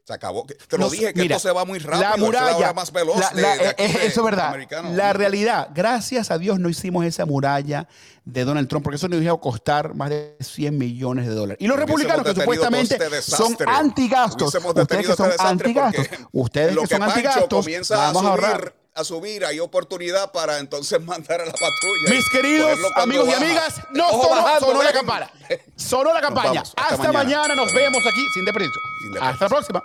Se 0.06 0.12
acabó. 0.12 0.44
Te 0.46 0.76
lo 0.76 0.84
Nos- 0.84 0.92
dije 0.92 1.14
que 1.14 1.22
mira, 1.22 1.36
esto 1.36 1.48
se 1.48 1.54
va 1.54 1.64
muy 1.64 1.78
rápido. 1.78 2.02
La 2.02 2.10
es 2.14 2.18
muralla. 2.20 2.56
hora 2.58 2.72
más 2.74 2.92
veloz 2.92 3.16
la- 3.18 3.30
de- 3.30 3.40
la- 3.42 3.56
de 3.56 3.68
aquí 3.68 3.82
eh, 3.84 3.88
de- 3.88 4.06
eso 4.06 4.20
es 4.20 4.24
verdad. 4.24 4.54
La 4.92 5.14
realidad, 5.14 5.68
gracias 5.74 6.30
a 6.30 6.36
Dios 6.36 6.58
no 6.60 6.68
hicimos 6.68 7.06
esa 7.06 7.24
muralla 7.24 7.88
de 8.26 8.44
Donald 8.44 8.68
Trump, 8.68 8.84
porque 8.84 8.96
eso 8.96 9.08
nos 9.08 9.22
iba 9.22 9.32
a 9.32 9.36
costar 9.38 9.94
más 9.94 10.10
de 10.10 10.36
100 10.40 10.76
millones 10.76 11.26
de 11.26 11.32
dólares. 11.34 11.56
Y 11.58 11.66
los 11.68 11.78
republicanos 11.78 12.22
que 12.26 12.34
supuestamente 12.34 12.96
este 12.96 13.22
son 13.22 13.56
antigastos. 13.66 14.54
Ustedes 14.54 15.06
que 15.06 15.16
son 15.16 15.30
este 15.30 15.42
antigastos. 15.42 16.06
Ustedes 16.32 16.76
que 16.76 16.86
son 16.86 17.02
antigastos. 17.02 17.64
comienza 17.64 17.96
Vamos 17.96 18.24
a 18.24 18.26
a 18.26 18.30
ahorrar. 18.30 18.74
a 18.96 19.04
subir, 19.04 19.42
hay 19.46 19.58
oportunidad 19.58 20.32
para 20.32 20.58
entonces 20.58 21.00
mandar 21.02 21.40
a 21.40 21.46
la 21.46 21.52
patrulla. 21.52 22.10
Mis 22.10 22.28
queridos 22.28 22.78
amigos 22.96 23.26
y 23.28 23.32
amigas, 23.32 23.80
no 23.94 24.10
sonó, 24.10 24.28
bajando, 24.28 24.66
sonó 24.66 24.82
la 24.82 24.92
campana. 24.92 25.30
Sonó 25.76 26.12
la 26.12 26.20
campaña. 26.20 26.48
vamos, 26.60 26.74
hasta 26.76 26.94
hasta, 26.94 27.10
mañana. 27.10 27.38
mañana. 27.40 27.54
nos 27.54 27.72
vemos 27.72 28.02
aquí. 28.06 28.22
Sin 28.34 28.44
desperdicio. 28.44 28.78
Hasta 29.22 29.46
la 29.46 29.48
próxima. 29.48 29.82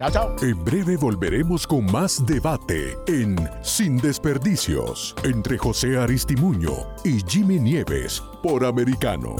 Chao, 0.00 0.10
chao. 0.10 0.36
En 0.42 0.64
breve 0.64 0.96
volveremos 0.96 1.66
con 1.66 1.84
más 1.92 2.24
debate 2.26 2.96
en 3.06 3.36
Sin 3.62 3.98
Desperdicios 3.98 5.14
entre 5.22 5.58
José 5.58 5.98
Aristimuño 5.98 6.72
y 7.04 7.20
Jimmy 7.26 7.58
Nieves 7.58 8.22
por 8.42 8.64
Americano. 8.64 9.36